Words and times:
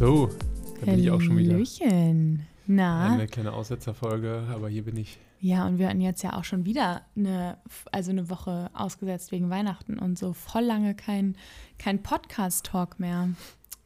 So, 0.00 0.30
da 0.80 0.86
bin 0.86 0.98
ich 0.98 1.10
auch 1.10 1.20
schon 1.20 1.36
wieder. 1.36 1.52
Hallöchen. 1.52 2.46
Na? 2.66 3.10
Eine 3.12 3.26
kleine 3.26 3.52
Aussetzerfolge, 3.52 4.46
aber 4.50 4.70
hier 4.70 4.82
bin 4.82 4.96
ich. 4.96 5.18
Ja, 5.40 5.66
und 5.66 5.78
wir 5.78 5.90
hatten 5.90 6.00
jetzt 6.00 6.22
ja 6.22 6.38
auch 6.38 6.44
schon 6.44 6.64
wieder 6.64 7.02
eine, 7.14 7.58
also 7.92 8.10
eine 8.10 8.30
Woche 8.30 8.70
ausgesetzt 8.72 9.30
wegen 9.30 9.50
Weihnachten 9.50 9.98
und 9.98 10.18
so 10.18 10.32
voll 10.32 10.62
lange 10.62 10.94
kein, 10.94 11.36
kein 11.76 12.02
Podcast-Talk 12.02 12.98
mehr. 12.98 13.28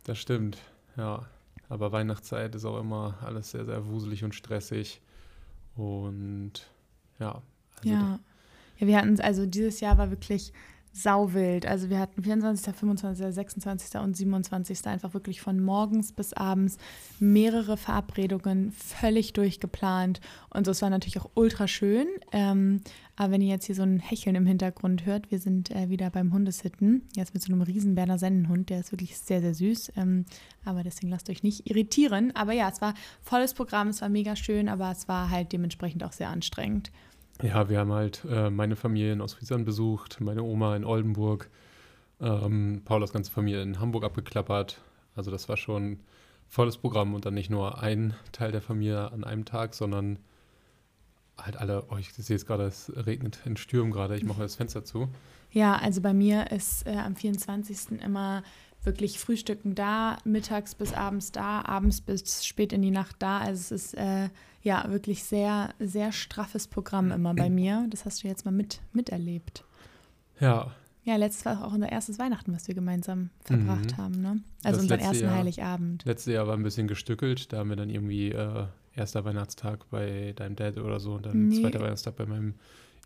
Das 0.04 0.18
stimmt, 0.18 0.58
ja. 0.96 1.27
Aber 1.68 1.90
Weihnachtszeit 1.90 2.54
ist 2.54 2.64
auch 2.64 2.78
immer 2.78 3.18
alles 3.24 3.50
sehr, 3.50 3.64
sehr 3.64 3.84
wuselig 3.88 4.22
und 4.22 4.36
stressig. 4.36 5.00
Und 5.74 6.70
ja. 7.18 7.42
Also 7.78 7.88
ja. 7.88 8.20
Ja, 8.78 8.86
wir 8.86 8.98
hatten, 8.98 9.20
also 9.20 9.46
dieses 9.46 9.80
Jahr 9.80 9.98
war 9.98 10.10
wirklich 10.10 10.53
sauwild. 10.94 11.66
Also 11.66 11.90
wir 11.90 11.98
hatten 11.98 12.22
24., 12.22 12.75
25., 12.75 13.34
26. 13.34 14.00
und 14.00 14.16
27. 14.16 14.86
einfach 14.86 15.12
wirklich 15.12 15.40
von 15.40 15.61
morgens 15.61 16.12
bis 16.12 16.32
abends 16.32 16.79
mehrere 17.18 17.76
Verabredungen 17.76 18.70
völlig 18.70 19.32
durchgeplant. 19.32 20.20
Und 20.50 20.67
so, 20.67 20.70
es 20.70 20.82
war 20.82 20.90
natürlich 20.90 21.20
auch 21.20 21.30
ultra 21.34 21.67
schön. 21.67 22.07
Ähm, 22.30 22.80
aber 23.17 23.32
wenn 23.32 23.43
ihr 23.43 23.48
jetzt 23.48 23.67
hier 23.67 23.75
so 23.75 23.82
ein 23.82 23.98
Hecheln 23.98 24.36
im 24.36 24.46
Hintergrund 24.46 25.04
hört, 25.04 25.32
wir 25.32 25.40
sind 25.40 25.72
äh, 25.72 25.89
wieder 25.90 26.11
beim 26.11 26.32
Hundesitten. 26.32 27.03
Jetzt 27.17 27.34
mit 27.34 27.42
so 27.42 27.53
einem 27.53 27.62
riesen 27.62 27.96
Berner 27.96 28.18
Sennenhund, 28.18 28.70
der 28.70 28.79
ist 28.81 28.92
wirklich 28.92 29.18
sehr, 29.18 29.40
sehr 29.40 29.54
süß. 29.54 29.92
Ähm, 29.96 30.26
aber 30.64 30.84
deswegen 30.84 31.11
lasst 31.11 31.29
euch 31.29 31.42
nicht 31.42 31.68
irritieren. 31.68 32.34
Aber 32.36 32.53
ja, 32.53 32.69
es 32.69 32.81
war 32.81 32.95
volles 33.20 33.53
Programm, 33.53 33.89
es 33.89 34.00
war 34.00 34.08
mega 34.08 34.36
schön, 34.36 34.69
aber 34.69 34.92
es 34.92 35.08
war 35.08 35.31
halt 35.31 35.53
dementsprechend 35.53 36.05
auch 36.05 36.12
sehr 36.12 36.28
anstrengend. 36.28 36.92
Ja, 37.42 37.69
wir 37.69 37.80
haben 37.80 37.92
halt 37.92 38.24
äh, 38.30 38.50
meine 38.50 38.77
Familie 38.77 39.12
in 39.12 39.20
Ostfriesland 39.20 39.64
besucht, 39.64 40.20
meine 40.20 40.42
Oma 40.42 40.77
in 40.77 40.84
Oldenburg, 40.84 41.50
ähm, 42.20 42.83
Paulas 42.84 43.12
ganze 43.12 43.31
Familie 43.31 43.62
in 43.62 43.81
Hamburg 43.81 44.05
abgeklappert. 44.05 44.81
Also 45.17 45.31
das 45.31 45.48
war 45.48 45.56
schon 45.56 46.00
volles 46.48 46.78
Programm 46.78 47.14
und 47.14 47.27
dann 47.27 47.34
nicht 47.34 47.50
nur 47.50 47.83
ein 47.83 48.14
Teil 48.33 48.53
der 48.53 48.62
Familie 48.62 49.11
an 49.11 49.25
einem 49.25 49.44
Tag, 49.44 49.75
sondern 49.75 50.19
halt 51.36 51.56
alle, 51.56 51.84
oh, 51.91 51.97
ich 51.97 52.12
sehe 52.12 52.36
jetzt 52.36 52.47
gerade, 52.47 52.64
es 52.64 52.92
regnet 52.94 53.41
in 53.44 53.56
Stürmen 53.56 53.91
gerade, 53.91 54.16
ich 54.16 54.25
mache 54.25 54.42
das 54.42 54.55
Fenster 54.55 54.84
zu. 54.84 55.09
Ja, 55.50 55.77
also 55.77 56.00
bei 56.00 56.12
mir 56.12 56.50
ist 56.53 56.87
äh, 56.87 56.97
am 56.97 57.16
24. 57.16 58.00
immer 58.00 58.42
wirklich 58.87 59.19
Frühstücken 59.19 59.75
da, 59.75 60.19
mittags 60.25 60.75
bis 60.75 60.93
abends 60.93 61.33
da, 61.33 61.63
abends 61.63 62.01
bis 62.01 62.45
spät 62.47 62.73
in 62.73 62.83
die 62.83 62.91
Nacht 62.91 63.17
da. 63.19 63.39
Also 63.39 63.75
es 63.75 63.85
ist 63.87 63.95
äh, 63.95 64.29
ja 64.63 64.85
wirklich 64.91 65.25
sehr, 65.25 65.71
sehr 65.79 66.13
straffes 66.13 66.69
Programm 66.69 67.11
immer 67.12 67.35
bei 67.35 67.51
mir. 67.51 67.87
Das 67.91 68.05
hast 68.05 68.23
du 68.25 68.29
jetzt 68.29 68.45
mal 68.45 68.53
mit, 68.53 68.81
miterlebt. 68.93 69.65
Ja. 70.41 70.71
Ja, 71.07 71.17
letztes 71.17 71.45
war 71.45 71.62
auch 71.67 71.75
unser 71.75 71.93
erstes 71.93 72.19
Weihnachten, 72.19 72.55
was 72.55 72.67
wir 72.67 72.75
gemeinsam 72.75 73.29
verbracht 73.45 73.93
Mhm. 73.93 73.97
haben, 73.99 74.21
ne? 74.23 74.41
Also 74.62 74.77
Das 74.77 74.83
unseren 74.85 75.01
ersten 75.01 75.25
Jahr- 75.25 75.35
Heiligabend. 75.35 76.03
Letztes 76.07 76.33
Jahr 76.33 76.47
war 76.47 76.57
ein 76.57 76.62
bisschen 76.62 76.89
gestückelt, 76.89 77.53
da 77.53 77.59
haben 77.59 77.69
wir 77.69 77.77
dann 77.77 77.91
irgendwie 77.91 78.31
äh, 78.31 78.65
erster 78.97 79.23
Weihnachtstag 79.27 79.91
bei 79.91 80.33
deinem 80.35 80.57
Dad 80.57 80.79
oder 80.79 81.01
so 81.01 81.12
und 81.15 81.27
dann 81.27 81.49
Nee. 81.49 81.61
zweiter 81.61 81.81
Weihnachtstag 81.81 82.17
bei 82.17 82.25
meinem. 82.25 82.55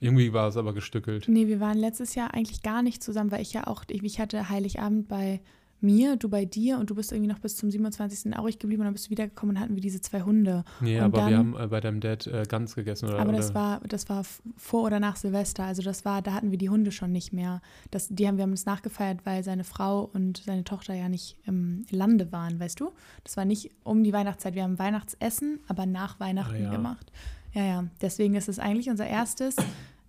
Irgendwie 0.01 0.33
war 0.33 0.47
es 0.47 0.57
aber 0.57 0.75
gestückelt. 0.75 1.27
Nee, 1.27 1.49
wir 1.49 1.59
waren 1.59 1.77
letztes 1.77 2.15
Jahr 2.15 2.33
eigentlich 2.35 2.63
gar 2.63 2.83
nicht 2.83 3.03
zusammen, 3.03 3.33
weil 3.33 3.43
ich 3.43 3.53
ja 3.53 3.67
auch, 3.67 3.83
ich, 3.89 4.05
ich 4.05 4.21
hatte 4.21 4.49
Heiligabend 4.49 5.09
bei 5.09 5.41
mir, 5.81 6.17
du 6.17 6.29
bei 6.29 6.45
dir 6.45 6.79
und 6.79 6.91
du 6.91 6.95
bist 6.95 7.13
irgendwie 7.13 7.31
noch 7.31 7.39
bis 7.39 7.57
zum 7.57 7.71
27. 7.71 8.37
Aurich 8.37 8.59
geblieben 8.59 8.81
und 8.83 8.87
dann 8.87 8.95
bist 8.95 9.07
du 9.07 9.11
wiedergekommen 9.11 9.57
und 9.57 9.63
hatten 9.63 9.75
wir 9.75 9.81
diese 9.81 10.01
zwei 10.01 10.23
Hunde. 10.23 10.65
Nee, 10.81 10.99
Und 10.99 11.05
aber 11.05 11.19
wir 11.19 11.25
dann- 11.37 11.55
haben 11.55 11.57
äh, 11.65 11.67
bei 11.69 11.81
deinem 11.81 12.01
Dad 12.01 12.27
äh, 12.27 12.45
Gans 12.49 12.75
gegessen 12.75 13.09
oder 13.09 13.19
Aber 13.21 13.33
das 13.33 13.51
oder- 13.51 13.55
war, 13.55 13.81
das 13.87 14.09
war 14.09 14.25
vor 14.57 14.85
oder 14.85 15.01
nach 15.01 15.17
Silvester. 15.17 15.65
Also 15.65 15.83
das 15.83 16.05
war, 16.05 16.21
da 16.23 16.33
hatten 16.33 16.51
wir 16.51 16.59
die 16.59 16.69
Hunde 16.71 16.91
schon 16.93 17.13
nicht 17.13 17.33
mehr. 17.33 17.61
Das, 17.91 18.09
die 18.09 18.27
haben 18.27 18.37
wir 18.37 18.43
haben 18.43 18.51
das 18.53 18.67
nachgefeiert, 18.67 19.21
weil 19.25 19.45
seine 19.45 19.65
Frau 19.65 20.11
und 20.13 20.43
seine 20.45 20.65
Tochter 20.65 20.95
ja 20.95 21.09
nicht 21.09 21.37
im 21.47 21.85
Lande 21.91 22.33
waren, 22.33 22.59
weißt 22.61 22.81
du? 22.81 22.91
Das 23.25 23.37
war 23.37 23.45
nicht 23.45 23.71
um 23.85 24.03
die 24.03 24.13
Weihnachtszeit. 24.13 24.55
Wir 24.55 24.65
haben 24.65 24.79
Weihnachtsessen, 24.79 25.61
aber 25.69 25.87
nach 25.87 26.19
Weihnachten 26.21 26.55
Ah, 26.57 26.59
ja. 26.59 26.71
gemacht. 26.71 27.13
Ja, 27.55 27.65
ja. 27.65 27.85
Deswegen 28.03 28.35
ist 28.35 28.49
es 28.49 28.59
eigentlich 28.59 28.91
unser 28.91 29.07
erstes 29.07 29.57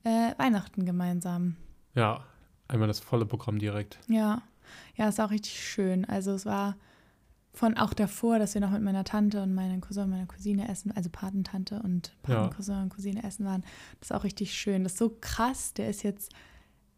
äh, 0.03 0.31
Weihnachten 0.37 0.85
gemeinsam. 0.85 1.55
Ja, 1.95 2.21
einmal 2.67 2.87
das 2.87 2.99
volle 2.99 3.25
Programm 3.25 3.59
direkt. 3.59 3.99
Ja. 4.07 4.41
Ja, 4.95 5.07
ist 5.09 5.19
auch 5.19 5.31
richtig 5.31 5.59
schön. 5.61 6.05
Also 6.05 6.31
es 6.31 6.45
war 6.45 6.75
von 7.53 7.77
auch 7.77 7.93
davor, 7.93 8.37
dass 8.39 8.53
wir 8.53 8.61
noch 8.61 8.71
mit 8.71 8.81
meiner 8.83 9.03
Tante 9.03 9.41
und 9.41 9.53
meinem 9.53 9.81
Cousin 9.81 10.03
und 10.03 10.09
meiner 10.11 10.27
Cousine 10.27 10.69
essen, 10.69 10.91
also 10.91 11.09
Patentante 11.11 11.81
und 11.81 12.13
Ja. 12.27 12.35
Patencousin 12.43 12.83
und 12.83 12.89
Cousine 12.89 13.23
essen 13.23 13.45
waren. 13.45 13.63
Das 13.99 14.11
ist 14.11 14.15
auch 14.15 14.23
richtig 14.23 14.53
schön. 14.53 14.83
Das 14.83 14.93
ist 14.93 14.99
so 14.99 15.17
krass. 15.19 15.73
Der 15.73 15.89
ist 15.89 16.03
jetzt, 16.03 16.31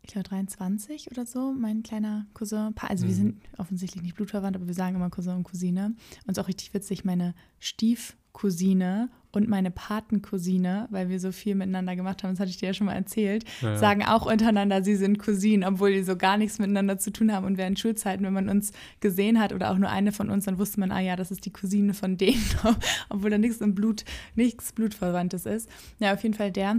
ich 0.04 0.12
glaube, 0.12 0.28
23 0.28 1.10
oder 1.10 1.26
so, 1.26 1.54
mein 1.54 1.84
kleiner 1.84 2.26
Cousin. 2.34 2.76
Also 2.82 3.06
wir 3.06 3.14
Mhm. 3.14 3.18
sind 3.18 3.42
offensichtlich 3.58 4.04
nicht 4.04 4.16
blutverwandt, 4.16 4.56
aber 4.58 4.68
wir 4.68 4.74
sagen 4.74 4.96
immer 4.98 5.10
Cousin 5.10 5.38
und 5.38 5.44
Cousine. 5.44 5.86
Und 5.86 5.98
es 6.28 6.38
ist 6.38 6.40
auch 6.40 6.48
richtig 6.50 6.74
witzig, 6.74 7.06
meine 7.06 7.34
Stiefcousine 7.60 9.10
und 9.32 9.48
meine 9.48 9.72
Patencousine, 9.72 10.88
weil 10.92 11.10
wir 11.10 11.20
so 11.20 11.32
viel 11.32 11.56
miteinander 11.56 11.96
gemacht 11.96 12.24
haben, 12.24 12.32
das 12.32 12.40
hatte 12.40 12.50
ich 12.50 12.58
dir 12.58 12.68
ja 12.68 12.74
schon 12.74 12.88
mal 12.88 12.94
erzählt, 12.96 13.46
Ja, 13.62 13.72
ja. 13.72 13.78
sagen 13.78 14.04
auch 14.04 14.26
untereinander, 14.26 14.84
sie 14.84 14.96
sind 14.96 15.20
Cousinen, 15.20 15.64
obwohl 15.64 15.94
die 15.94 16.04
so 16.04 16.16
gar 16.18 16.38
nichts 16.38 16.60
miteinander 16.60 16.98
zu 16.98 17.12
tun 17.12 17.32
haben. 17.32 17.46
Und 17.46 17.58
während 17.58 17.80
Schulzeiten, 17.80 18.26
wenn 18.26 18.34
man 18.34 18.50
uns 18.50 18.72
gesehen 19.00 19.40
hat 19.40 19.54
oder 19.54 19.72
auch 19.72 19.78
nur 19.78 19.90
eine 19.90 20.12
von 20.12 20.30
uns, 20.30 20.46
dann 20.46 20.58
wusste 20.58 20.80
man, 20.80 20.92
ah 20.92 21.00
ja, 21.00 21.16
das 21.16 21.32
ist 21.32 21.46
die 21.46 21.54
Cousine 21.54 21.94
von 21.94 22.18
denen, 22.18 22.44
obwohl 23.10 23.30
da 23.30 23.38
nichts 23.38 23.62
im 23.62 23.74
Blut, 23.76 24.04
nichts 24.36 24.74
Blutverwandtes 24.74 25.46
ist. 25.46 25.70
Ja, 26.00 26.14
auf 26.14 26.24
jeden 26.24 26.36
Fall 26.36 26.52
der, 26.52 26.78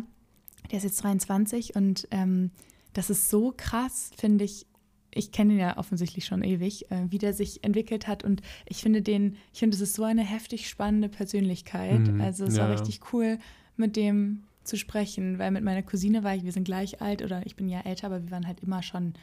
der 0.71 0.79
ist 0.79 0.85
jetzt 0.85 1.03
23 1.03 1.75
und 1.75 2.07
ähm, 2.11 2.51
das 2.93 3.09
ist 3.09 3.31
so 3.31 3.55
krass, 3.57 4.11
finde 4.17 4.45
ich. 4.45 4.67
Ich 5.15 5.33
kenne 5.33 5.55
ihn 5.55 5.59
ja 5.59 5.77
offensichtlich 5.77 6.25
schon 6.25 6.43
ewig, 6.43 6.91
äh, 6.91 7.05
wie 7.09 7.19
der 7.19 7.35
sich 7.35 7.65
entwickelt 7.65 8.07
hat. 8.09 8.25
Und 8.25 8.43
ich 8.67 8.83
finde 8.83 9.03
den, 9.03 9.37
ich 9.53 9.61
finde, 9.61 9.75
es 9.75 9.81
ist 9.81 9.95
so 9.95 10.05
eine 10.05 10.23
heftig 10.23 10.69
spannende 10.69 11.09
Persönlichkeit. 11.09 12.01
Mhm, 12.01 12.21
Also 12.21 12.45
es 12.45 12.57
ja, 12.57 12.63
war 12.65 12.71
richtig 12.73 13.01
cool, 13.13 13.39
mit 13.77 13.97
dem 13.97 14.45
zu 14.65 14.77
sprechen, 14.77 15.39
weil 15.39 15.51
mit 15.51 15.65
meiner 15.65 15.83
Cousine 15.83 16.23
war 16.23 16.35
ich, 16.35 16.45
wir 16.45 16.53
sind 16.53 16.65
gleich 16.65 17.01
alt 17.03 17.23
oder 17.23 17.45
ich 17.45 17.57
bin 17.57 17.69
ja 17.69 17.81
älter, 17.81 18.07
aber 18.07 18.23
wir 18.23 18.31
waren 18.31 18.47
halt 18.47 18.61
immer 18.61 18.83
schon 18.83 19.15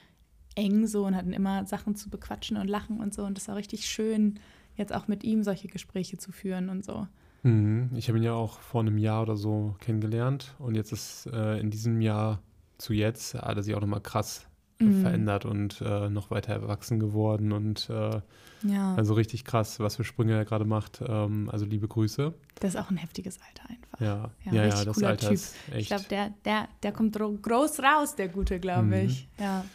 eng 0.55 0.85
so 0.87 1.05
und 1.05 1.15
hatten 1.15 1.33
immer 1.33 1.65
Sachen 1.65 1.95
zu 1.95 2.09
bequatschen 2.09 2.57
und 2.57 2.67
lachen 2.67 2.99
und 2.99 3.13
so. 3.13 3.23
Und 3.23 3.37
das 3.37 3.47
war 3.47 3.55
richtig 3.55 3.85
schön, 3.85 4.39
jetzt 4.75 4.93
auch 4.93 5.07
mit 5.07 5.23
ihm 5.23 5.43
solche 5.43 5.67
Gespräche 5.67 6.17
zu 6.17 6.31
führen 6.31 6.69
und 6.69 6.83
so. 6.83 7.07
Mhm. 7.43 7.91
Ich 7.95 8.09
habe 8.09 8.17
ihn 8.17 8.23
ja 8.23 8.33
auch 8.33 8.59
vor 8.59 8.81
einem 8.81 8.97
Jahr 8.97 9.21
oder 9.21 9.37
so 9.37 9.75
kennengelernt 9.79 10.55
und 10.59 10.75
jetzt 10.75 10.91
ist 10.91 11.27
äh, 11.27 11.59
in 11.59 11.69
diesem 11.69 12.01
Jahr 12.01 12.41
zu 12.77 12.93
jetzt 12.93 13.35
hat 13.35 13.57
er 13.57 13.63
sich 13.63 13.75
auch 13.75 13.81
nochmal 13.81 14.01
krass 14.01 14.48
Mhm. 14.87 15.01
verändert 15.01 15.43
und 15.45 15.81
äh, 15.81 16.09
noch 16.09 16.31
weiter 16.31 16.53
erwachsen 16.53 16.99
geworden 16.99 17.51
und 17.51 17.89
äh, 17.89 18.21
Ja, 18.63 18.95
also 18.95 19.13
richtig 19.13 19.43
krass, 19.43 19.79
was 19.81 19.97
für 19.97 20.05
Sprünge 20.05 20.33
er 20.33 20.45
gerade 20.45 20.63
macht. 20.65 21.01
Ähm, 21.05 21.49
also 21.51 21.65
liebe 21.65 21.87
Grüße. 21.89 22.33
das 22.61 22.75
ist 22.75 22.79
auch 22.79 22.89
ein 22.89 22.95
heftiges 22.97 23.39
Alter 23.41 23.69
einfach. 23.69 23.99
Ja, 23.99 24.31
Ja, 24.45 24.53
ja, 24.53 24.67
ja, 24.69 24.85
das 24.85 24.95
cooler 24.95 25.09
Alter 25.09 25.29
Typ. 25.35 25.41
Ich 25.75 25.87
glaube, 25.87 26.05
der, 26.09 26.33
der, 26.45 26.69
der 26.83 26.91
kommt 26.93 27.13
groß 27.19 27.79
raus, 27.81 28.15
der 28.15 28.29
Gute, 28.29 28.59
glaube 28.59 28.87
Mhm. 28.87 28.93
ich. 28.93 29.27
Ja. 29.37 29.65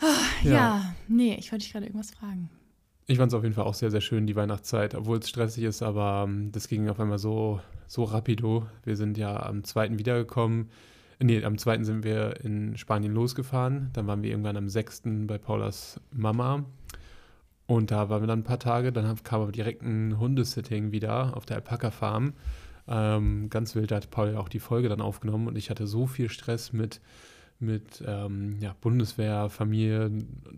Ah, 0.00 0.04
Ja. 0.42 0.50
ja. 0.52 0.94
nee, 1.06 1.36
ich 1.38 1.52
wollte 1.52 1.62
dich 1.64 1.72
gerade 1.72 1.86
irgendwas 1.86 2.10
fragen. 2.10 2.50
Ich 3.06 3.18
fand 3.18 3.30
es 3.32 3.34
auf 3.36 3.42
jeden 3.44 3.54
Fall 3.54 3.64
auch 3.64 3.74
sehr, 3.74 3.90
sehr 3.90 4.00
schön, 4.00 4.26
die 4.26 4.34
Weihnachtszeit, 4.36 4.94
obwohl 4.94 5.18
es 5.18 5.28
stressig 5.28 5.64
ist, 5.64 5.82
aber 5.82 6.24
ähm, 6.26 6.50
das 6.50 6.66
ging 6.68 6.88
auf 6.88 6.98
einmal 6.98 7.18
so, 7.18 7.60
so 7.86 8.04
rapido. 8.04 8.66
Wir 8.84 8.96
sind 8.96 9.16
ja 9.18 9.42
am 9.44 9.62
2. 9.64 9.98
wiedergekommen. 9.98 10.70
Nee, 11.22 11.44
am 11.44 11.56
2. 11.56 11.84
sind 11.84 12.02
wir 12.02 12.40
in 12.42 12.76
Spanien 12.76 13.12
losgefahren. 13.12 13.90
Dann 13.92 14.08
waren 14.08 14.24
wir 14.24 14.30
irgendwann 14.30 14.56
am 14.56 14.68
6. 14.68 15.02
bei 15.28 15.38
Paulas 15.38 16.00
Mama. 16.10 16.64
Und 17.66 17.92
da 17.92 18.08
waren 18.08 18.22
wir 18.22 18.26
dann 18.26 18.40
ein 18.40 18.44
paar 18.44 18.58
Tage. 18.58 18.92
Dann 18.92 19.22
kam 19.22 19.42
aber 19.42 19.52
direkt 19.52 19.82
ein 19.82 20.18
Hundesitting 20.18 20.90
wieder 20.90 21.36
auf 21.36 21.46
der 21.46 21.56
Alpaka-Farm. 21.58 22.32
Ähm, 22.88 23.50
ganz 23.50 23.76
wild, 23.76 23.92
da 23.92 23.96
hat 23.96 24.10
Paul 24.10 24.32
ja 24.32 24.40
auch 24.40 24.48
die 24.48 24.58
Folge 24.58 24.88
dann 24.88 25.00
aufgenommen. 25.00 25.46
Und 25.46 25.56
ich 25.56 25.70
hatte 25.70 25.86
so 25.86 26.08
viel 26.08 26.28
Stress 26.28 26.72
mit, 26.72 27.00
mit 27.60 28.02
ähm, 28.04 28.56
ja, 28.60 28.74
Bundeswehr, 28.80 29.48
Familie, 29.48 30.10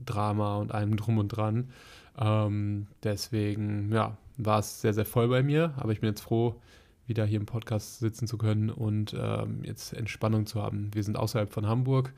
Drama 0.06 0.56
und 0.56 0.72
allem 0.72 0.96
drum 0.96 1.18
und 1.18 1.28
dran. 1.28 1.68
Ähm, 2.18 2.86
deswegen, 3.02 3.92
ja, 3.92 4.16
war 4.38 4.60
es 4.60 4.80
sehr, 4.80 4.94
sehr 4.94 5.04
voll 5.04 5.28
bei 5.28 5.42
mir, 5.42 5.74
aber 5.76 5.92
ich 5.92 6.00
bin 6.00 6.08
jetzt 6.08 6.22
froh, 6.22 6.54
wieder 7.06 7.24
hier 7.26 7.38
im 7.38 7.46
Podcast 7.46 7.98
sitzen 7.98 8.26
zu 8.26 8.38
können 8.38 8.70
und 8.70 9.14
ähm, 9.18 9.62
jetzt 9.64 9.92
Entspannung 9.92 10.46
zu 10.46 10.62
haben. 10.62 10.90
Wir 10.94 11.02
sind 11.02 11.16
außerhalb 11.16 11.52
von 11.52 11.66
Hamburg, 11.66 12.12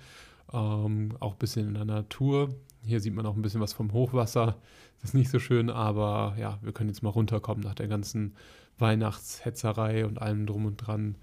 ähm, 0.52 1.16
auch 1.20 1.32
ein 1.32 1.38
bisschen 1.38 1.68
in 1.68 1.74
der 1.74 1.84
Natur. 1.84 2.54
Hier 2.84 3.00
sieht 3.00 3.14
man 3.14 3.26
auch 3.26 3.34
ein 3.34 3.42
bisschen 3.42 3.60
was 3.60 3.72
vom 3.72 3.92
Hochwasser. 3.92 4.56
Das 5.00 5.10
ist 5.10 5.14
nicht 5.14 5.30
so 5.30 5.38
schön, 5.38 5.70
aber 5.70 6.36
ja, 6.38 6.58
wir 6.62 6.72
können 6.72 6.88
jetzt 6.88 7.02
mal 7.02 7.10
runterkommen 7.10 7.64
nach 7.64 7.74
der 7.74 7.88
ganzen 7.88 8.34
Weihnachtshetzerei 8.78 10.06
und 10.06 10.20
allem 10.20 10.46
drum 10.46 10.66
und 10.66 10.76
dran 10.76 11.16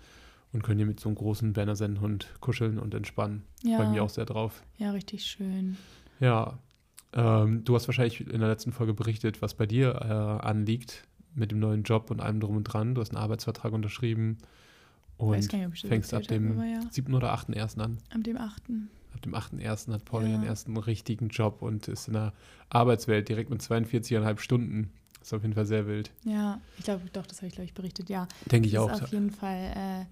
und 0.52 0.62
können 0.64 0.78
hier 0.78 0.86
mit 0.86 1.00
so 1.00 1.10
einem 1.10 1.16
großen 1.16 1.54
Berner 1.54 1.76
Sennenhund 1.76 2.28
kuscheln 2.40 2.78
und 2.80 2.94
entspannen. 2.94 3.44
Ja, 3.64 3.78
Freue 3.78 3.90
mich 3.90 4.00
auch 4.00 4.10
sehr 4.10 4.26
drauf. 4.26 4.64
ja, 4.78 4.92
richtig 4.92 5.26
schön. 5.26 5.78
Ja, 6.20 6.60
ähm, 7.14 7.64
du 7.64 7.76
hast 7.76 7.88
wahrscheinlich 7.88 8.22
in 8.22 8.40
der 8.40 8.50
letzten 8.50 8.72
Folge 8.72 8.94
berichtet, 8.94 9.42
was 9.42 9.54
bei 9.54 9.66
dir 9.66 9.96
äh, 9.96 10.46
anliegt 10.46 11.08
mit 11.36 11.52
dem 11.52 11.60
neuen 11.60 11.84
Job 11.84 12.12
und 12.12 12.20
allem 12.22 12.40
drum 12.40 12.58
und 12.58 12.64
dran. 12.66 12.96
Du 12.96 13.02
hast 13.02 13.10
einen 13.10 13.18
Arbeitsvertrag 13.24 13.74
unterschrieben 13.74 14.38
und 15.18 15.38
nicht, 15.38 15.52
fängst 15.86 16.14
ab 16.14 16.24
habe, 16.24 16.28
dem 16.28 16.52
aber 16.60 16.66
ja. 16.66 16.82
7. 16.90 17.14
oder 17.14 17.34
8.1. 17.34 17.80
an. 17.80 17.98
Ab 18.14 18.24
dem 18.24 18.38
8. 18.38 18.64
Ab 19.14 19.22
dem 19.22 19.36
8.1. 19.36 19.92
hat 19.94 20.06
Paul 20.06 20.24
Ja. 20.24 20.30
ihren 20.30 20.44
ersten 20.44 20.76
richtigen 20.78 21.30
Job 21.30 21.62
und 21.62 21.88
ist 21.88 22.08
in 22.08 22.14
der 22.14 22.34
Arbeitswelt 22.70 23.30
direkt 23.30 23.50
mit 23.50 23.62
42,5 23.62 24.40
Stunden. 24.40 24.92
Das 25.20 25.30
ist 25.30 25.34
auf 25.34 25.42
jeden 25.44 25.54
Fall 25.54 25.66
sehr 25.66 25.88
wild. 25.88 26.12
Ja, 26.24 26.60
ich 26.78 26.84
glaube, 26.84 27.04
doch, 27.14 27.26
das 27.26 27.38
habe 27.38 27.48
ich, 27.48 27.54
glaube 27.54 27.66
ich, 27.66 27.74
berichtet, 27.74 28.10
ja. 28.10 28.28
Denke 28.52 28.68
ich 28.68 28.78
auch. 28.78 28.92
ist 28.92 29.04
auf 29.04 29.12
jeden 29.14 29.32
Fall 29.32 29.72
äh, 29.76 30.06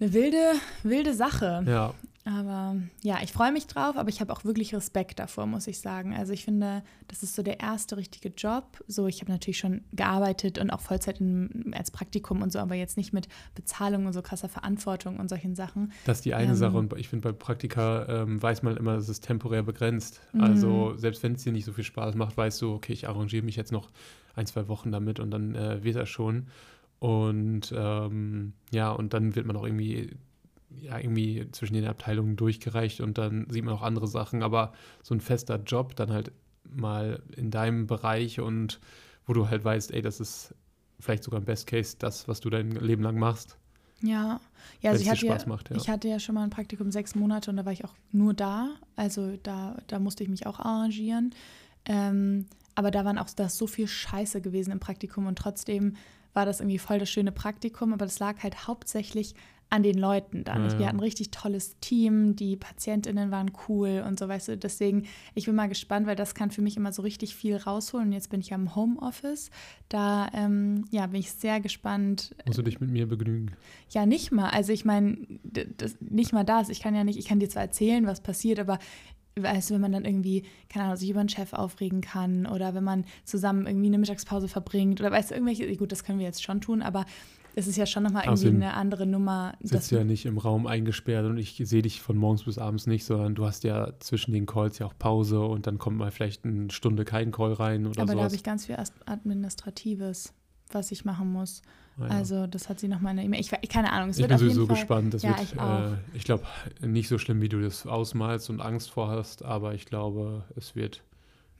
eine 0.00 0.12
wilde, 0.12 0.52
wilde 0.82 1.14
Sache. 1.14 1.64
Ja, 1.66 1.94
Aber 2.24 2.76
ja, 3.02 3.18
ich 3.22 3.32
freue 3.32 3.52
mich 3.52 3.66
drauf, 3.66 3.96
aber 3.96 4.08
ich 4.10 4.20
habe 4.20 4.32
auch 4.32 4.44
wirklich 4.44 4.74
Respekt 4.74 5.18
davor, 5.18 5.46
muss 5.46 5.66
ich 5.66 5.80
sagen. 5.80 6.14
Also 6.14 6.32
ich 6.34 6.44
finde, 6.44 6.82
das 7.08 7.22
ist 7.22 7.34
so 7.34 7.42
der 7.42 7.58
erste 7.60 7.96
richtige 7.96 8.28
Job. 8.28 8.64
So, 8.86 9.06
ich 9.06 9.22
habe 9.22 9.32
natürlich 9.32 9.58
schon 9.58 9.82
gearbeitet 9.92 10.58
und 10.58 10.70
auch 10.70 10.80
Vollzeit 10.80 11.20
in, 11.20 11.72
als 11.76 11.90
Praktikum 11.90 12.42
und 12.42 12.52
so, 12.52 12.58
aber 12.58 12.74
jetzt 12.74 12.96
nicht 12.98 13.12
mit 13.14 13.28
Bezahlung 13.54 14.04
und 14.06 14.12
so 14.12 14.20
krasser 14.22 14.48
Verantwortung 14.48 15.18
und 15.18 15.28
solchen 15.28 15.54
Sachen. 15.54 15.92
das 16.04 16.18
ist 16.18 16.24
die 16.26 16.34
eine 16.34 16.50
Ähm. 16.50 16.56
Sache. 16.56 16.76
Und 16.76 16.92
ich 16.98 17.08
finde, 17.08 17.32
bei 17.32 17.32
Praktika 17.32 18.06
ähm, 18.22 18.42
weiß 18.42 18.62
man 18.62 18.76
immer, 18.76 18.96
dass 18.96 19.08
es 19.08 19.20
temporär 19.20 19.62
begrenzt. 19.62 20.20
Mhm. 20.32 20.40
Also 20.42 20.96
selbst 20.96 21.22
wenn 21.22 21.32
es 21.32 21.44
dir 21.44 21.52
nicht 21.52 21.64
so 21.64 21.72
viel 21.72 21.84
Spaß 21.84 22.14
macht, 22.14 22.36
weißt 22.36 22.60
du, 22.60 22.74
okay, 22.74 22.92
ich 22.92 23.08
arrangiere 23.08 23.44
mich 23.44 23.56
jetzt 23.56 23.72
noch 23.72 23.88
ein, 24.36 24.46
zwei 24.46 24.68
Wochen 24.68 24.92
damit 24.92 25.18
und 25.18 25.30
dann 25.30 25.54
äh, 25.54 25.82
wird 25.82 25.96
das 25.96 26.08
schon. 26.10 26.46
Und 26.98 27.72
ähm, 27.76 28.52
ja, 28.72 28.90
und 28.90 29.14
dann 29.14 29.36
wird 29.36 29.46
man 29.46 29.56
auch 29.56 29.64
irgendwie, 29.64 30.16
ja, 30.80 30.98
irgendwie 30.98 31.46
zwischen 31.52 31.74
den 31.74 31.86
Abteilungen 31.86 32.36
durchgereicht 32.36 33.00
und 33.00 33.18
dann 33.18 33.48
sieht 33.50 33.64
man 33.64 33.74
auch 33.74 33.82
andere 33.82 34.08
Sachen. 34.08 34.42
Aber 34.42 34.72
so 35.02 35.14
ein 35.14 35.20
fester 35.20 35.60
Job 35.64 35.94
dann 35.96 36.12
halt 36.12 36.32
mal 36.68 37.22
in 37.36 37.50
deinem 37.50 37.86
Bereich 37.86 38.40
und 38.40 38.80
wo 39.26 39.32
du 39.32 39.48
halt 39.48 39.64
weißt, 39.64 39.92
ey, 39.92 40.02
das 40.02 40.20
ist 40.20 40.54
vielleicht 40.98 41.22
sogar 41.22 41.38
im 41.38 41.46
Best 41.46 41.66
Case 41.66 41.96
das, 41.98 42.26
was 42.28 42.40
du 42.40 42.50
dein 42.50 42.72
Leben 42.72 43.02
lang 43.02 43.18
machst. 43.18 43.56
Ja, 44.00 44.40
ja 44.80 44.90
also 44.90 45.02
ich 45.02 45.10
hatte, 45.10 45.26
ja, 45.26 45.38
macht, 45.46 45.70
ja. 45.70 45.76
ich 45.76 45.88
hatte 45.88 46.08
ja 46.08 46.18
schon 46.18 46.34
mal 46.34 46.44
ein 46.44 46.50
Praktikum 46.50 46.90
sechs 46.90 47.14
Monate 47.14 47.50
und 47.50 47.56
da 47.56 47.64
war 47.64 47.72
ich 47.72 47.84
auch 47.84 47.94
nur 48.12 48.34
da. 48.34 48.70
Also 48.96 49.36
da, 49.42 49.76
da 49.86 49.98
musste 49.98 50.22
ich 50.22 50.28
mich 50.28 50.46
auch 50.46 50.58
arrangieren. 50.58 51.34
Ähm, 51.84 52.46
aber 52.74 52.90
da 52.90 53.04
waren 53.04 53.18
auch 53.18 53.28
da 53.34 53.46
ist 53.46 53.58
so 53.58 53.66
viel 53.66 53.88
Scheiße 53.88 54.40
gewesen 54.40 54.70
im 54.70 54.80
Praktikum 54.80 55.26
und 55.26 55.36
trotzdem 55.36 55.96
war 56.38 56.46
das 56.46 56.60
irgendwie 56.60 56.78
voll 56.78 57.00
das 57.00 57.10
schöne 57.10 57.32
Praktikum, 57.32 57.92
aber 57.92 58.04
das 58.04 58.20
lag 58.20 58.44
halt 58.44 58.68
hauptsächlich 58.68 59.34
an 59.70 59.82
den 59.82 59.98
Leuten 59.98 60.44
dann. 60.44 60.62
Ja, 60.62 60.68
ja. 60.68 60.78
Wir 60.78 60.86
hatten 60.86 60.98
ein 60.98 61.00
richtig 61.00 61.32
tolles 61.32 61.76
Team, 61.80 62.36
die 62.36 62.54
PatientInnen 62.54 63.32
waren 63.32 63.50
cool 63.68 64.04
und 64.06 64.20
so, 64.20 64.28
weißt 64.28 64.48
du. 64.48 64.56
Deswegen, 64.56 65.06
ich 65.34 65.46
bin 65.46 65.56
mal 65.56 65.68
gespannt, 65.68 66.06
weil 66.06 66.14
das 66.14 66.36
kann 66.36 66.52
für 66.52 66.62
mich 66.62 66.76
immer 66.76 66.92
so 66.92 67.02
richtig 67.02 67.34
viel 67.34 67.56
rausholen. 67.56 68.06
Und 68.06 68.12
jetzt 68.12 68.30
bin 68.30 68.38
ich 68.38 68.50
ja 68.50 68.56
im 68.56 68.76
Homeoffice. 68.76 69.50
Da 69.88 70.30
ähm, 70.32 70.84
ja, 70.92 71.08
bin 71.08 71.18
ich 71.18 71.32
sehr 71.32 71.60
gespannt, 71.60 72.36
Musst 72.46 72.58
du 72.58 72.62
dich 72.62 72.78
mit 72.78 72.90
mir 72.90 73.08
begnügen. 73.08 73.50
ja, 73.90 74.06
nicht 74.06 74.30
mal. 74.30 74.50
Also 74.50 74.72
ich 74.72 74.84
meine, 74.84 75.18
nicht 75.98 76.32
mal 76.32 76.44
das. 76.44 76.68
Ich 76.68 76.80
kann 76.80 76.94
ja 76.94 77.02
nicht, 77.02 77.18
ich 77.18 77.26
kann 77.26 77.40
dir 77.40 77.50
zwar 77.50 77.64
erzählen, 77.64 78.06
was 78.06 78.22
passiert, 78.22 78.60
aber 78.60 78.78
weißt 79.42 79.70
du, 79.70 79.74
wenn 79.74 79.80
man 79.80 79.92
dann 79.92 80.04
irgendwie, 80.04 80.44
keine 80.68 80.86
Ahnung, 80.86 80.96
sich 80.96 81.10
über 81.10 81.20
einen 81.20 81.28
Chef 81.28 81.52
aufregen 81.52 82.00
kann 82.00 82.46
oder 82.46 82.74
wenn 82.74 82.84
man 82.84 83.04
zusammen 83.24 83.66
irgendwie 83.66 83.88
eine 83.88 83.98
Mittagspause 83.98 84.48
verbringt 84.48 85.00
oder 85.00 85.10
weißt 85.10 85.30
du, 85.30 85.34
irgendwelche, 85.34 85.76
gut, 85.76 85.92
das 85.92 86.04
können 86.04 86.18
wir 86.18 86.26
jetzt 86.26 86.42
schon 86.42 86.60
tun, 86.60 86.82
aber 86.82 87.04
es 87.54 87.66
ist 87.66 87.76
ja 87.76 87.86
schon 87.86 88.04
nochmal 88.04 88.22
irgendwie 88.22 88.46
Außerdem 88.46 88.62
eine 88.62 88.74
andere 88.74 89.04
Nummer. 89.04 89.54
Sitzt 89.60 89.90
ja 89.90 90.04
nicht 90.04 90.26
im 90.26 90.38
Raum 90.38 90.68
eingesperrt 90.68 91.26
und 91.26 91.38
ich 91.38 91.60
sehe 91.64 91.82
dich 91.82 92.00
von 92.00 92.16
morgens 92.16 92.44
bis 92.44 92.56
abends 92.56 92.86
nicht, 92.86 93.04
sondern 93.04 93.34
du 93.34 93.46
hast 93.46 93.64
ja 93.64 93.94
zwischen 93.98 94.32
den 94.32 94.46
Calls 94.46 94.78
ja 94.78 94.86
auch 94.86 94.94
Pause 94.96 95.40
und 95.40 95.66
dann 95.66 95.78
kommt 95.78 95.96
mal 95.96 96.12
vielleicht 96.12 96.44
eine 96.44 96.70
Stunde 96.70 97.04
kein 97.04 97.32
Call 97.32 97.54
rein 97.54 97.86
oder 97.86 98.02
aber 98.02 98.06
da 98.06 98.12
sowas. 98.12 98.24
habe 98.26 98.34
ich 98.36 98.44
ganz 98.44 98.66
viel 98.66 98.76
Administratives, 99.06 100.34
was 100.70 100.92
ich 100.92 101.04
machen 101.04 101.32
muss. 101.32 101.62
Ah, 101.98 102.04
ja. 102.04 102.08
Also 102.10 102.46
das 102.46 102.68
hat 102.68 102.80
sie 102.80 102.88
nochmal 102.88 103.12
eine 103.12 103.24
E-Mail. 103.24 103.40
Ich, 103.40 103.50
keine 103.68 103.92
Ahnung, 103.92 104.10
es 104.10 104.16
ich 104.16 104.22
wird 104.22 104.30
bin 104.30 104.38
sowieso 104.38 104.66
Fall, 104.66 104.76
gespannt. 104.76 105.14
Das 105.14 105.22
Ja, 105.22 105.30
wird, 105.30 105.42
ich 105.42 105.54
äh, 105.54 106.16
ich 106.16 106.24
glaube, 106.24 106.44
nicht 106.80 107.08
so 107.08 107.18
schlimm, 107.18 107.40
wie 107.40 107.48
du 107.48 107.60
das 107.60 107.86
ausmalst 107.86 108.50
und 108.50 108.60
Angst 108.60 108.90
vor 108.90 109.08
hast, 109.08 109.44
aber 109.44 109.74
ich 109.74 109.86
glaube, 109.86 110.44
es 110.56 110.74
wird 110.76 111.02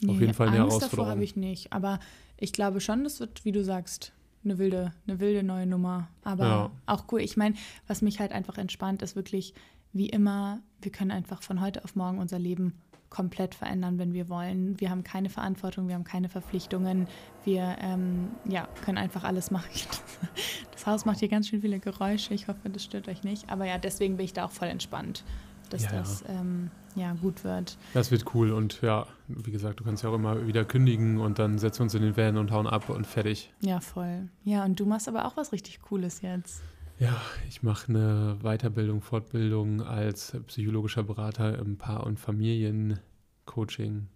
auf 0.06 0.20
jeden 0.20 0.34
Fall 0.34 0.48
eine 0.48 0.60
Angst 0.62 0.76
davor 0.76 0.78
Herausforderung. 0.78 1.10
habe 1.10 1.24
ich 1.24 1.36
nicht. 1.36 1.72
Aber 1.72 1.98
ich 2.36 2.52
glaube 2.52 2.80
schon, 2.80 3.04
das 3.04 3.18
wird, 3.20 3.44
wie 3.44 3.52
du 3.52 3.64
sagst, 3.64 4.12
eine 4.44 4.58
wilde, 4.58 4.92
eine 5.06 5.18
wilde 5.20 5.42
neue 5.42 5.66
Nummer. 5.66 6.08
Aber 6.22 6.44
Ja. 6.44 6.70
auch 6.86 7.04
cool. 7.10 7.20
Ich 7.20 7.36
meine, 7.36 7.56
was 7.86 8.02
mich 8.02 8.20
halt 8.20 8.32
einfach 8.32 8.58
entspannt, 8.58 9.02
ist 9.02 9.16
wirklich, 9.16 9.54
wie 9.92 10.08
immer, 10.08 10.60
wir 10.80 10.92
können 10.92 11.10
einfach 11.10 11.42
von 11.42 11.60
heute 11.60 11.82
auf 11.84 11.96
morgen 11.96 12.18
unser 12.18 12.38
Leben 12.38 12.74
komplett 13.10 13.54
verändern, 13.54 13.98
wenn 13.98 14.12
wir 14.12 14.28
wollen. 14.28 14.78
Wir 14.80 14.90
haben 14.90 15.04
keine 15.04 15.30
Verantwortung, 15.30 15.88
wir 15.88 15.94
haben 15.94 16.04
keine 16.04 16.28
Verpflichtungen. 16.28 17.06
Wir 17.44 17.76
ähm, 17.80 18.28
ja, 18.46 18.68
können 18.84 18.98
einfach 18.98 19.24
alles 19.24 19.50
machen. 19.50 19.70
Das 20.72 20.86
Haus 20.86 21.04
macht 21.04 21.18
hier 21.18 21.28
ganz 21.28 21.48
schön 21.48 21.60
viele 21.60 21.80
Geräusche. 21.80 22.32
Ich 22.34 22.46
hoffe, 22.46 22.68
das 22.68 22.84
stört 22.84 23.08
euch 23.08 23.24
nicht. 23.24 23.50
Aber 23.50 23.66
ja, 23.66 23.78
deswegen 23.78 24.16
bin 24.16 24.24
ich 24.24 24.32
da 24.32 24.44
auch 24.44 24.52
voll 24.52 24.68
entspannt, 24.68 25.24
dass 25.70 25.82
Ja, 25.82 25.90
das 25.90 26.22
ähm, 26.28 26.70
ja, 26.94 27.14
gut 27.14 27.42
wird. 27.42 27.76
Das 27.94 28.12
wird 28.12 28.32
cool 28.32 28.52
und 28.52 28.80
ja, 28.80 29.06
wie 29.26 29.50
gesagt, 29.50 29.80
du 29.80 29.84
kannst 29.84 30.04
ja 30.04 30.10
auch 30.10 30.14
immer 30.14 30.46
wieder 30.46 30.64
kündigen 30.64 31.18
und 31.18 31.40
dann 31.40 31.58
setzen 31.58 31.80
wir 31.80 31.84
uns 31.84 31.94
in 31.94 32.02
den 32.02 32.16
Van 32.16 32.36
und 32.36 32.52
hauen 32.52 32.68
ab 32.68 32.88
und 32.90 33.08
fertig. 33.08 33.52
Ja, 33.60 33.80
voll. 33.80 34.28
Ja, 34.44 34.64
und 34.64 34.78
du 34.78 34.86
machst 34.86 35.08
aber 35.08 35.26
auch 35.26 35.36
was 35.36 35.50
richtig 35.50 35.82
Cooles 35.82 36.22
jetzt. 36.22 36.62
Ja, 36.98 37.20
ich 37.48 37.62
mache 37.62 37.88
eine 37.88 38.38
Weiterbildung, 38.42 39.00
Fortbildung 39.02 39.82
als 39.82 40.36
psychologischer 40.48 41.04
Berater 41.04 41.58
im 41.58 41.76
Paar- 41.78 42.04
und 42.04 42.18
Familiencoaching, 42.18 44.08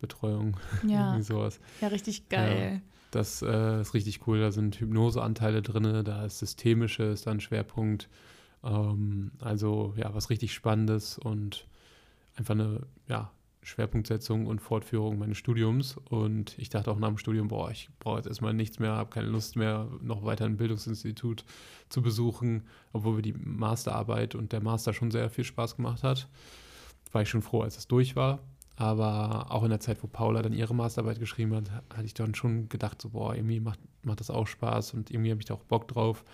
Betreuung, 0.00 0.56
Ja, 0.86 1.08
irgendwie 1.14 1.22
sowas. 1.22 1.60
ja 1.80 1.88
richtig 1.88 2.28
geil. 2.28 2.82
Das 3.10 3.42
äh, 3.42 3.80
ist 3.80 3.94
richtig 3.94 4.26
cool. 4.26 4.40
Da 4.40 4.52
sind 4.52 4.78
Hypnoseanteile 4.78 5.62
drin, 5.62 6.04
da 6.04 6.24
ist 6.24 6.38
Systemische, 6.38 7.04
ist 7.04 7.26
da 7.26 7.30
ein 7.32 7.40
Schwerpunkt. 7.40 8.08
Ähm, 8.62 9.32
also 9.40 9.94
ja, 9.96 10.14
was 10.14 10.30
richtig 10.30 10.52
Spannendes 10.52 11.18
und 11.18 11.66
einfach 12.36 12.54
eine 12.54 12.86
ja, 13.08 13.32
Schwerpunktsetzung 13.62 14.46
und 14.46 14.60
Fortführung 14.60 15.18
meines 15.18 15.38
Studiums. 15.38 15.96
Und 16.08 16.58
ich 16.58 16.70
dachte 16.70 16.90
auch 16.90 16.98
nach 16.98 17.08
dem 17.08 17.18
Studium, 17.18 17.48
boah, 17.48 17.70
ich 17.70 17.90
brauche 17.98 18.16
jetzt 18.16 18.26
erstmal 18.26 18.54
nichts 18.54 18.78
mehr, 18.78 18.92
habe 18.92 19.10
keine 19.10 19.28
Lust 19.28 19.56
mehr, 19.56 19.88
noch 20.00 20.24
weiter 20.24 20.46
ein 20.46 20.56
Bildungsinstitut 20.56 21.44
zu 21.88 22.02
besuchen, 22.02 22.64
obwohl 22.92 23.16
mir 23.16 23.22
die 23.22 23.34
Masterarbeit 23.34 24.34
und 24.34 24.52
der 24.52 24.62
Master 24.62 24.92
schon 24.92 25.10
sehr 25.10 25.28
viel 25.30 25.44
Spaß 25.44 25.76
gemacht 25.76 26.02
hat. 26.02 26.28
War 27.12 27.22
ich 27.22 27.28
schon 27.28 27.42
froh, 27.42 27.62
als 27.62 27.76
es 27.76 27.86
durch 27.86 28.16
war. 28.16 28.40
Aber 28.76 29.50
auch 29.50 29.62
in 29.62 29.68
der 29.68 29.80
Zeit, 29.80 30.02
wo 30.02 30.06
Paula 30.06 30.40
dann 30.40 30.54
ihre 30.54 30.74
Masterarbeit 30.74 31.18
geschrieben 31.18 31.54
hat, 31.54 31.70
hatte 31.94 32.06
ich 32.06 32.14
dann 32.14 32.34
schon 32.34 32.70
gedacht, 32.70 33.02
so, 33.02 33.10
boah, 33.10 33.34
irgendwie 33.34 33.60
macht, 33.60 33.78
macht 34.04 34.20
das 34.20 34.30
auch 34.30 34.46
Spaß 34.46 34.94
und 34.94 35.10
irgendwie 35.10 35.30
habe 35.30 35.40
ich 35.40 35.44
da 35.44 35.54
auch 35.54 35.64
Bock 35.64 35.86
drauf. 35.86 36.24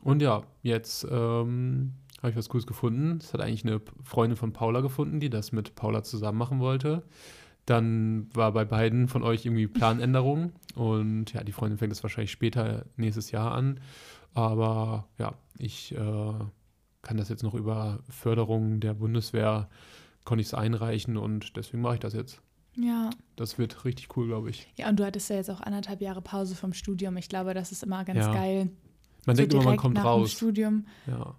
Und 0.00 0.22
ja, 0.22 0.42
jetzt 0.62 1.06
ähm, 1.10 1.92
habe 2.22 2.30
ich 2.30 2.36
was 2.36 2.48
Cooles 2.48 2.66
gefunden. 2.66 3.18
Es 3.20 3.32
hat 3.34 3.40
eigentlich 3.40 3.64
eine 3.64 3.80
Freundin 4.02 4.36
von 4.36 4.52
Paula 4.52 4.80
gefunden, 4.80 5.20
die 5.20 5.30
das 5.30 5.52
mit 5.52 5.74
Paula 5.74 6.02
zusammen 6.02 6.38
machen 6.38 6.60
wollte. 6.60 7.02
Dann 7.66 8.28
war 8.34 8.52
bei 8.52 8.64
beiden 8.64 9.08
von 9.08 9.22
euch 9.22 9.44
irgendwie 9.46 9.66
Planänderung 9.68 10.52
und 10.74 11.32
ja, 11.32 11.44
die 11.44 11.52
Freundin 11.52 11.78
fängt 11.78 11.92
das 11.92 12.02
wahrscheinlich 12.02 12.32
später 12.32 12.86
nächstes 12.96 13.30
Jahr 13.30 13.52
an. 13.52 13.80
Aber 14.34 15.08
ja, 15.18 15.34
ich 15.58 15.92
äh, 15.94 16.32
kann 17.02 17.16
das 17.16 17.28
jetzt 17.28 17.42
noch 17.42 17.54
über 17.54 18.00
Förderung 18.08 18.80
der 18.80 18.94
Bundeswehr, 18.94 19.68
konnte 20.24 20.40
ich 20.40 20.48
es 20.48 20.54
einreichen 20.54 21.16
und 21.16 21.56
deswegen 21.56 21.82
mache 21.82 21.94
ich 21.94 22.00
das 22.00 22.14
jetzt. 22.14 22.40
Ja. 22.76 23.10
Das 23.36 23.58
wird 23.58 23.84
richtig 23.84 24.16
cool, 24.16 24.28
glaube 24.28 24.50
ich. 24.50 24.66
Ja, 24.76 24.88
und 24.88 24.98
du 24.98 25.04
hattest 25.04 25.28
ja 25.30 25.36
jetzt 25.36 25.50
auch 25.50 25.60
anderthalb 25.60 26.00
Jahre 26.00 26.22
Pause 26.22 26.54
vom 26.54 26.72
Studium. 26.72 27.16
Ich 27.16 27.28
glaube, 27.28 27.52
das 27.54 27.70
ist 27.70 27.82
immer 27.82 28.04
ganz 28.04 28.20
Ja. 28.20 28.32
geil. 28.32 28.70
Man 29.26 29.36
so 29.36 29.42
denkt 29.42 29.54
immer, 29.54 29.64
man 29.64 29.76
kommt 29.76 29.94
nach 29.94 30.02
dem 30.02 30.08
raus. 30.08 30.32
Studium. 30.32 30.86
Ja. 31.06 31.34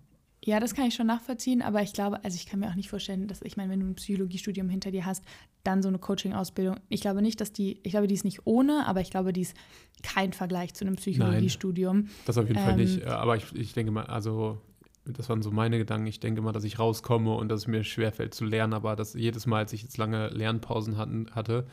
Ja, 0.46 0.60
das 0.60 0.74
kann 0.74 0.86
ich 0.86 0.94
schon 0.96 1.08
nachvollziehen, 1.08 1.62
aber 1.62 1.82
ich 1.82 1.94
glaube, 1.94 2.24
also 2.24 2.36
ich 2.36 2.46
kann 2.46 2.60
mir 2.60 2.68
auch 2.70 2.76
nicht 2.76 2.90
vorstellen, 2.90 3.28
dass 3.28 3.42
ich 3.44 3.56
meine, 3.56 3.72
wenn 3.72 3.80
du 3.80 3.86
ein 3.88 3.96
Psychologiestudium 3.96 4.68
hinter 4.68 4.92
dir 4.92 5.06
hast, 5.06 5.24
dann 5.64 5.82
so 5.82 5.88
eine 5.88 6.00
Coaching-Ausbildung. 6.00 6.76
Ich 6.90 7.00
glaube 7.02 7.22
nicht, 7.22 7.40
dass 7.40 7.54
die, 7.54 7.80
ich 7.84 7.92
glaube, 7.92 8.08
die 8.08 8.16
ist 8.16 8.26
nicht 8.26 8.46
ohne, 8.46 8.86
aber 8.86 9.00
ich 9.00 9.10
glaube, 9.10 9.32
die 9.32 9.42
ist 9.42 9.56
kein 10.02 10.34
Vergleich 10.34 10.74
zu 10.74 10.86
einem 10.86 10.98
Psychologiestudium. 10.98 12.10
Das 12.26 12.38
auf 12.38 12.48
jeden 12.48 12.60
Fall 12.60 12.74
Ähm, 12.74 12.80
nicht. 12.80 13.04
Äh, 13.04 13.06
Aber 13.06 13.38
ich, 13.38 13.56
ich 13.56 13.74
denke 13.74 13.92
mal, 13.94 14.06
also 14.06 14.60
das 15.06 15.30
waren 15.30 15.42
so 15.42 15.52
meine 15.52 15.78
Gedanken. 15.78 16.08
Ich 16.08 16.20
denke 16.20 16.42
mal, 16.42 16.52
dass 16.52 16.64
ich 16.64 16.80
rauskomme 16.80 17.34
und 17.36 17.50
dass 17.50 17.62
es 17.62 17.68
mir 17.68 17.84
schwerfällt 17.84 18.34
zu 18.34 18.46
lernen, 18.46 18.74
aber 18.74 18.96
dass 18.96 19.14
jedes 19.14 19.46
Mal, 19.46 19.60
als 19.60 19.74
ich 19.74 19.82
jetzt 19.82 19.98
lange 19.98 20.28
Lernpausen 20.30 20.98
hatten, 20.98 21.28
hatte, 21.32 21.68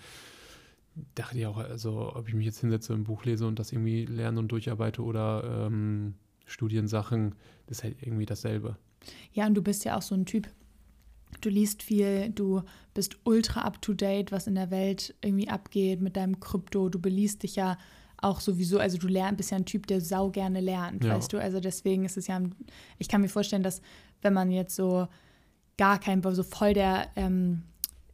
dachte 1.14 1.38
ich 1.38 1.46
auch, 1.46 1.58
also 1.58 2.12
ob 2.14 2.28
ich 2.28 2.34
mich 2.34 2.46
jetzt 2.46 2.60
hinsetze, 2.60 2.92
ein 2.92 3.04
Buch 3.04 3.24
lese 3.24 3.46
und 3.46 3.58
das 3.58 3.72
irgendwie 3.72 4.04
lerne 4.04 4.38
und 4.38 4.48
durcharbeite 4.48 5.02
oder 5.02 5.66
ähm, 5.66 6.14
Studiensachen, 6.50 7.34
das 7.66 7.78
ist 7.78 7.84
halt 7.84 7.96
irgendwie 8.02 8.26
dasselbe. 8.26 8.76
Ja, 9.32 9.46
und 9.46 9.54
du 9.54 9.62
bist 9.62 9.84
ja 9.84 9.96
auch 9.96 10.02
so 10.02 10.14
ein 10.14 10.26
Typ. 10.26 10.48
Du 11.40 11.48
liest 11.48 11.82
viel, 11.82 12.30
du 12.30 12.62
bist 12.92 13.16
ultra 13.24 13.62
up 13.62 13.80
to 13.80 13.94
date, 13.94 14.32
was 14.32 14.46
in 14.46 14.56
der 14.56 14.70
Welt 14.70 15.14
irgendwie 15.22 15.48
abgeht 15.48 16.00
mit 16.00 16.16
deinem 16.16 16.40
Krypto. 16.40 16.88
Du 16.88 16.98
beliest 17.00 17.44
dich 17.44 17.56
ja 17.56 17.78
auch 18.18 18.40
sowieso, 18.40 18.78
also 18.78 18.98
du 18.98 19.06
lern, 19.06 19.36
bist 19.36 19.50
ja 19.52 19.56
ein 19.56 19.64
Typ, 19.64 19.86
der 19.86 20.00
sau 20.00 20.28
gerne 20.30 20.60
lernt, 20.60 21.04
Ja. 21.04 21.14
weißt 21.16 21.32
du? 21.32 21.40
Also 21.40 21.60
deswegen 21.60 22.04
ist 22.04 22.16
es 22.18 22.26
ja, 22.26 22.40
ich 22.98 23.08
kann 23.08 23.20
mir 23.22 23.28
vorstellen, 23.28 23.62
dass 23.62 23.80
wenn 24.20 24.34
man 24.34 24.50
jetzt 24.50 24.74
so 24.76 25.06
gar 25.78 25.98
kein, 25.98 26.22
so 26.22 26.42
voll 26.42 26.74
der, 26.74 27.08
ähm, 27.16 27.62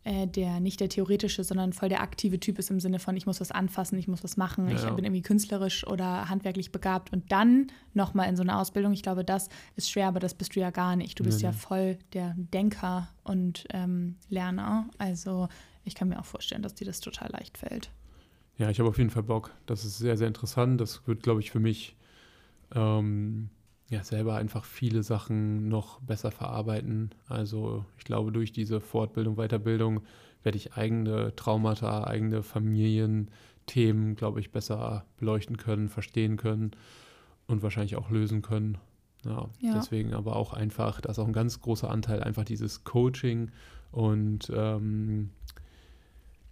äh, 0.07 0.29
der, 0.29 0.61
nicht 0.61 0.79
der 0.79 0.89
theoretische, 0.89 1.43
sondern 1.43 1.73
voll 1.73 1.89
der 1.89 2.01
aktive 2.01 2.39
Typ 2.39 2.59
ist 2.61 2.71
im 2.71 2.79
Sinne 2.79 3.01
von, 3.01 3.17
ich 3.17 3.27
muss 3.27 3.41
was 3.41 3.51
anfassen, 3.51 3.99
ich 3.99 4.07
muss 4.07 4.23
was 4.23 4.37
machen, 4.37 4.69
ich 4.69 4.83
Ja. 4.83 4.91
bin 4.93 5.05
irgendwie 5.05 5.23
künstlerisch 5.23 5.85
oder 5.87 6.29
handwerklich 6.29 6.71
begabt 6.71 7.13
und 7.13 7.33
dann 7.33 7.67
nochmal 7.93 8.29
in 8.29 8.37
so 8.37 8.43
eine 8.43 8.57
Ausbildung, 8.59 8.93
ich 8.93 9.03
glaube, 9.03 9.25
das 9.25 9.49
ist 9.75 9.91
schwer, 9.91 10.07
aber 10.07 10.21
das 10.21 10.35
bist 10.35 10.55
du 10.55 10.61
ja 10.61 10.71
gar 10.71 10.95
nicht. 10.95 11.19
Du 11.19 11.25
bist 11.25 11.41
Nee, 11.41 11.47
ja 11.47 11.53
voll 11.53 11.99
der 12.13 12.35
Denker 12.37 13.09
und 13.25 13.65
ähm, 13.73 14.15
Lerner. 14.29 14.89
Also 14.99 15.49
ich 15.85 15.95
kann 15.97 16.09
mir 16.09 16.21
auch 16.21 16.25
vorstellen, 16.25 16.63
dass 16.63 16.75
dir 16.75 16.85
das 16.87 17.01
total 17.01 17.31
leicht 17.33 17.59
fällt. 17.59 17.91
Ja, 18.59 18.71
ich 18.71 18.79
habe 18.79 18.89
auf 18.89 18.99
jeden 18.99 19.11
Fall 19.11 19.25
Bock. 19.25 19.51
Das 19.67 19.85
ist 19.85 19.99
sehr, 19.99 20.17
sehr 20.17 20.29
interessant. 20.29 20.81
Das 20.81 21.07
wird, 21.09 21.23
glaube 21.25 21.41
ich, 21.41 21.51
für 21.51 21.61
mich 21.61 21.97
ähm, 22.75 23.51
ja, 23.89 24.03
selber 24.03 24.37
einfach 24.37 24.65
viele 24.65 25.03
Sachen 25.03 25.69
noch 25.69 26.01
besser 26.01 26.31
verarbeiten. 26.31 27.11
Also 27.29 27.85
ich 27.99 28.05
glaube, 28.05 28.33
durch 28.33 28.53
diese 28.53 28.81
Fortbildung, 28.81 29.37
Weiterbildung 29.37 30.01
werde 30.43 30.59
ich 30.59 30.75
eigene 30.75 31.35
Traumata, 31.37 32.05
eigene 32.05 32.43
Familienthemen, 32.43 34.17
glaube 34.17 34.41
ich, 34.41 34.51
besser 34.51 35.05
beleuchten 35.19 35.57
können, 35.57 35.89
verstehen 35.89 36.37
können 36.37 36.73
und 37.47 37.63
wahrscheinlich 37.63 37.97
auch 37.97 38.11
lösen 38.11 38.43
können. 38.43 38.79
Ja, 39.25 39.49
ja. 39.61 39.75
deswegen 39.75 40.15
aber 40.15 40.37
auch 40.37 40.53
einfach, 40.53 41.01
da 41.01 41.11
ist 41.11 41.19
auch 41.19 41.27
ein 41.27 41.33
ganz 41.33 41.61
großer 41.61 41.91
Anteil 41.91 42.23
einfach 42.23 42.45
dieses 42.45 42.85
Coaching 42.85 43.51
und 43.91 44.53
ähm, 44.55 45.31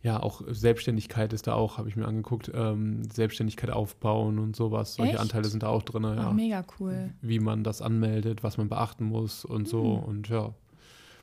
ja, 0.04 0.22
auch 0.22 0.42
Selbstständigkeit 0.46 1.32
ist 1.32 1.46
da 1.46 1.54
auch, 1.54 1.78
habe 1.78 1.88
ich 1.88 1.96
mir 1.96 2.06
angeguckt, 2.06 2.52
ähm, 2.54 3.10
Selbstständigkeit 3.10 3.70
aufbauen 3.70 4.38
und 4.38 4.54
sowas. 4.54 4.96
Solche 4.96 5.12
Echt? 5.12 5.20
Anteile 5.20 5.46
sind 5.46 5.62
da 5.62 5.68
auch 5.68 5.82
drin. 5.82 6.02
Ja. 6.02 6.28
Oh, 6.28 6.34
mega 6.34 6.62
cool. 6.78 7.14
Wie 7.22 7.40
man 7.40 7.64
das 7.64 7.80
anmeldet, 7.80 8.42
was 8.42 8.58
man 8.58 8.68
beachten 8.68 9.04
muss 9.06 9.46
und 9.46 9.66
so. 9.66 9.82
Mhm. 9.82 10.02
Und 10.02 10.28
ja, 10.28 10.52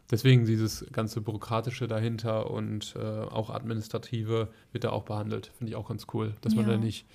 deswegen 0.10 0.46
dieses 0.46 0.84
ganze 0.92 1.22
Bürokratische 1.22 1.88
dahinter 1.88 2.50
und 2.50 2.96
äh, 2.96 3.00
auch 3.00 3.52
Administrative 3.52 4.50
wird 4.72 4.84
da 4.84 4.90
auch 4.90 5.04
behandelt. 5.04 5.52
Finde 5.60 5.70
ich 5.70 5.76
auch 5.76 5.88
ganz 5.88 6.08
cool, 6.16 6.34
dass 6.42 6.54
ja. 6.56 6.62
man 6.62 6.72
da 6.72 6.78
nicht, 6.78 7.06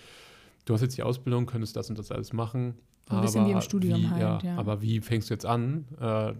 du 0.66 0.74
hast 0.74 0.82
jetzt 0.82 0.96
die 0.96 1.02
Ausbildung, 1.02 1.46
könntest 1.46 1.74
das 1.74 1.90
und 1.90 1.98
das 1.98 2.12
alles 2.12 2.32
machen. 2.32 2.74
Ein 3.08 3.22
bisschen 3.22 3.44
wie 3.44 3.50
im 3.50 3.60
Studium 3.60 4.02
wie, 4.02 4.08
halt, 4.08 4.20
ja, 4.20 4.38
ja, 4.40 4.56
Aber 4.56 4.82
wie 4.82 5.00
fängst 5.00 5.30
du 5.30 5.34
jetzt 5.34 5.46
an? 5.46 5.86
Äh, 6.00 6.34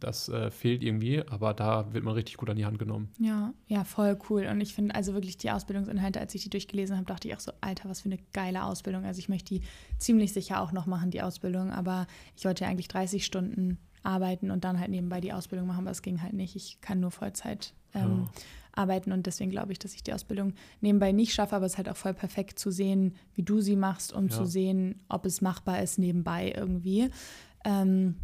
das 0.00 0.28
äh, 0.28 0.50
fehlt 0.50 0.82
irgendwie, 0.82 1.22
aber 1.26 1.54
da 1.54 1.92
wird 1.92 2.04
man 2.04 2.14
richtig 2.14 2.36
gut 2.36 2.50
an 2.50 2.56
die 2.56 2.64
Hand 2.64 2.78
genommen. 2.78 3.10
Ja, 3.18 3.52
ja, 3.66 3.84
voll 3.84 4.18
cool. 4.30 4.46
Und 4.46 4.60
ich 4.60 4.74
finde 4.74 4.94
also 4.94 5.14
wirklich 5.14 5.36
die 5.36 5.50
Ausbildungsinhalte, 5.50 6.20
als 6.20 6.34
ich 6.34 6.42
die 6.42 6.50
durchgelesen 6.50 6.96
habe, 6.96 7.06
dachte 7.06 7.28
ich 7.28 7.34
auch 7.34 7.40
so, 7.40 7.52
Alter, 7.60 7.88
was 7.88 8.00
für 8.00 8.08
eine 8.08 8.18
geile 8.32 8.64
Ausbildung. 8.64 9.04
Also 9.04 9.18
ich 9.18 9.28
möchte 9.28 9.54
die 9.54 9.62
ziemlich 9.98 10.32
sicher 10.32 10.60
auch 10.60 10.72
noch 10.72 10.86
machen, 10.86 11.10
die 11.10 11.22
Ausbildung, 11.22 11.70
aber 11.70 12.06
ich 12.36 12.44
wollte 12.44 12.64
ja 12.64 12.70
eigentlich 12.70 12.88
30 12.88 13.24
Stunden 13.24 13.78
arbeiten 14.02 14.50
und 14.50 14.64
dann 14.64 14.80
halt 14.80 14.90
nebenbei 14.90 15.20
die 15.20 15.32
Ausbildung 15.32 15.66
machen, 15.66 15.80
aber 15.80 15.90
es 15.90 16.02
ging 16.02 16.22
halt 16.22 16.32
nicht. 16.32 16.56
Ich 16.56 16.80
kann 16.80 17.00
nur 17.00 17.10
Vollzeit 17.10 17.74
ähm, 17.94 18.26
ja. 18.26 18.42
arbeiten 18.72 19.12
und 19.12 19.26
deswegen 19.26 19.50
glaube 19.50 19.72
ich, 19.72 19.78
dass 19.78 19.94
ich 19.94 20.02
die 20.02 20.12
Ausbildung 20.12 20.54
nebenbei 20.80 21.12
nicht 21.12 21.34
schaffe, 21.34 21.56
aber 21.56 21.66
es 21.66 21.72
ist 21.72 21.78
halt 21.78 21.88
auch 21.88 21.96
voll 21.96 22.14
perfekt 22.14 22.58
zu 22.58 22.70
sehen, 22.70 23.14
wie 23.34 23.42
du 23.42 23.60
sie 23.60 23.76
machst, 23.76 24.12
um 24.12 24.28
ja. 24.28 24.36
zu 24.36 24.46
sehen, 24.46 25.00
ob 25.08 25.24
es 25.26 25.40
machbar 25.40 25.82
ist 25.82 25.98
nebenbei 25.98 26.52
irgendwie. 26.56 27.10
Ähm, 27.64 28.16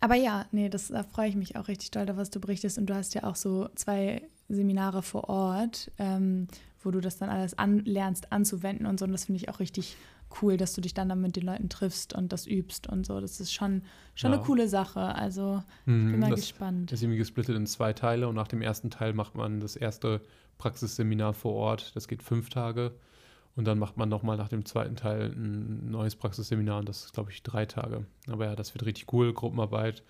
aber 0.00 0.14
ja, 0.14 0.46
nee, 0.50 0.68
das, 0.68 0.88
da 0.88 1.02
freue 1.02 1.28
ich 1.28 1.36
mich 1.36 1.56
auch 1.56 1.68
richtig 1.68 1.90
doll, 1.90 2.06
was 2.14 2.30
du 2.30 2.40
berichtest. 2.40 2.78
Und 2.78 2.86
du 2.86 2.94
hast 2.94 3.14
ja 3.14 3.24
auch 3.24 3.36
so 3.36 3.68
zwei 3.74 4.22
Seminare 4.48 5.02
vor 5.02 5.28
Ort, 5.28 5.90
ähm, 5.98 6.48
wo 6.82 6.90
du 6.90 7.00
das 7.00 7.18
dann 7.18 7.28
alles 7.28 7.58
an, 7.58 7.84
lernst 7.84 8.32
anzuwenden 8.32 8.86
und 8.86 8.98
so. 8.98 9.04
Und 9.04 9.12
das 9.12 9.26
finde 9.26 9.36
ich 9.40 9.48
auch 9.48 9.60
richtig 9.60 9.96
cool, 10.40 10.56
dass 10.56 10.74
du 10.74 10.80
dich 10.80 10.94
dann, 10.94 11.08
dann 11.08 11.20
mit 11.20 11.36
den 11.36 11.44
Leuten 11.44 11.68
triffst 11.68 12.14
und 12.14 12.32
das 12.32 12.46
übst 12.46 12.86
und 12.86 13.04
so. 13.04 13.20
Das 13.20 13.40
ist 13.40 13.52
schon, 13.52 13.82
schon 14.14 14.30
ja. 14.30 14.38
eine 14.38 14.46
coole 14.46 14.68
Sache. 14.68 15.00
Also 15.00 15.62
ich 15.80 15.86
bin 15.86 16.12
mhm, 16.12 16.18
mal 16.18 16.30
das 16.30 16.40
gespannt. 16.40 16.90
Das 16.90 17.00
ist 17.00 17.02
irgendwie 17.02 17.18
gesplittet 17.18 17.56
in 17.56 17.66
zwei 17.66 17.92
Teile 17.92 18.28
und 18.28 18.34
nach 18.34 18.48
dem 18.48 18.62
ersten 18.62 18.90
Teil 18.90 19.12
macht 19.12 19.34
man 19.34 19.60
das 19.60 19.76
erste 19.76 20.20
Praxisseminar 20.58 21.34
vor 21.34 21.54
Ort. 21.54 21.94
Das 21.94 22.08
geht 22.08 22.22
fünf 22.22 22.48
Tage. 22.48 22.92
Und 23.56 23.64
dann 23.66 23.78
macht 23.78 23.96
man 23.96 24.08
nochmal 24.08 24.36
nach 24.36 24.48
dem 24.48 24.64
zweiten 24.64 24.96
Teil 24.96 25.32
ein 25.32 25.90
neues 25.90 26.16
Praxisseminar 26.16 26.78
und 26.78 26.88
das 26.88 27.04
ist, 27.04 27.12
glaube 27.12 27.30
ich, 27.30 27.42
drei 27.42 27.66
Tage. 27.66 28.06
Aber 28.28 28.46
ja, 28.46 28.56
das 28.56 28.74
wird 28.74 28.86
richtig 28.86 29.12
cool, 29.12 29.32
Gruppenarbeit. 29.32 30.02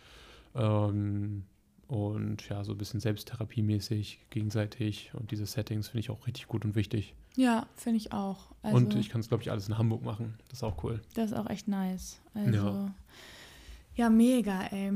Ähm, 0.55 1.45
und 1.89 2.49
ja, 2.49 2.63
so 2.63 2.73
ein 2.73 2.79
bisschen 2.79 3.01
selbsttherapiemäßig, 3.01 4.27
gegenseitig. 4.31 5.11
Und 5.15 5.33
diese 5.33 5.47
Settings 5.47 5.89
finde 5.89 6.01
ich 6.01 6.11
auch 6.11 6.27
richtig 6.27 6.47
gut 6.47 6.65
und 6.65 6.77
wichtig. 6.77 7.15
Ja, 7.37 7.67
finde 7.75 7.97
ich 7.97 8.13
auch. 8.13 8.53
Also, 8.63 8.77
und 8.77 8.95
ich 8.95 9.09
kann 9.09 9.21
es, 9.21 9.29
glaube 9.29 9.43
ich, 9.43 9.51
alles 9.51 9.69
in 9.69 9.79
Hamburg 9.79 10.03
machen. 10.03 10.35
Das 10.49 10.59
ist 10.59 10.63
auch 10.63 10.85
cool. 10.85 11.01
Das 11.15 11.33
ist 11.33 11.37
auch 11.37 11.49
echt 11.49 11.67
nice. 11.67 12.21
Also, 12.35 12.53
ja, 12.53 12.95
ja 13.97 14.11
mega, 14.11 14.63
ey. 14.67 14.93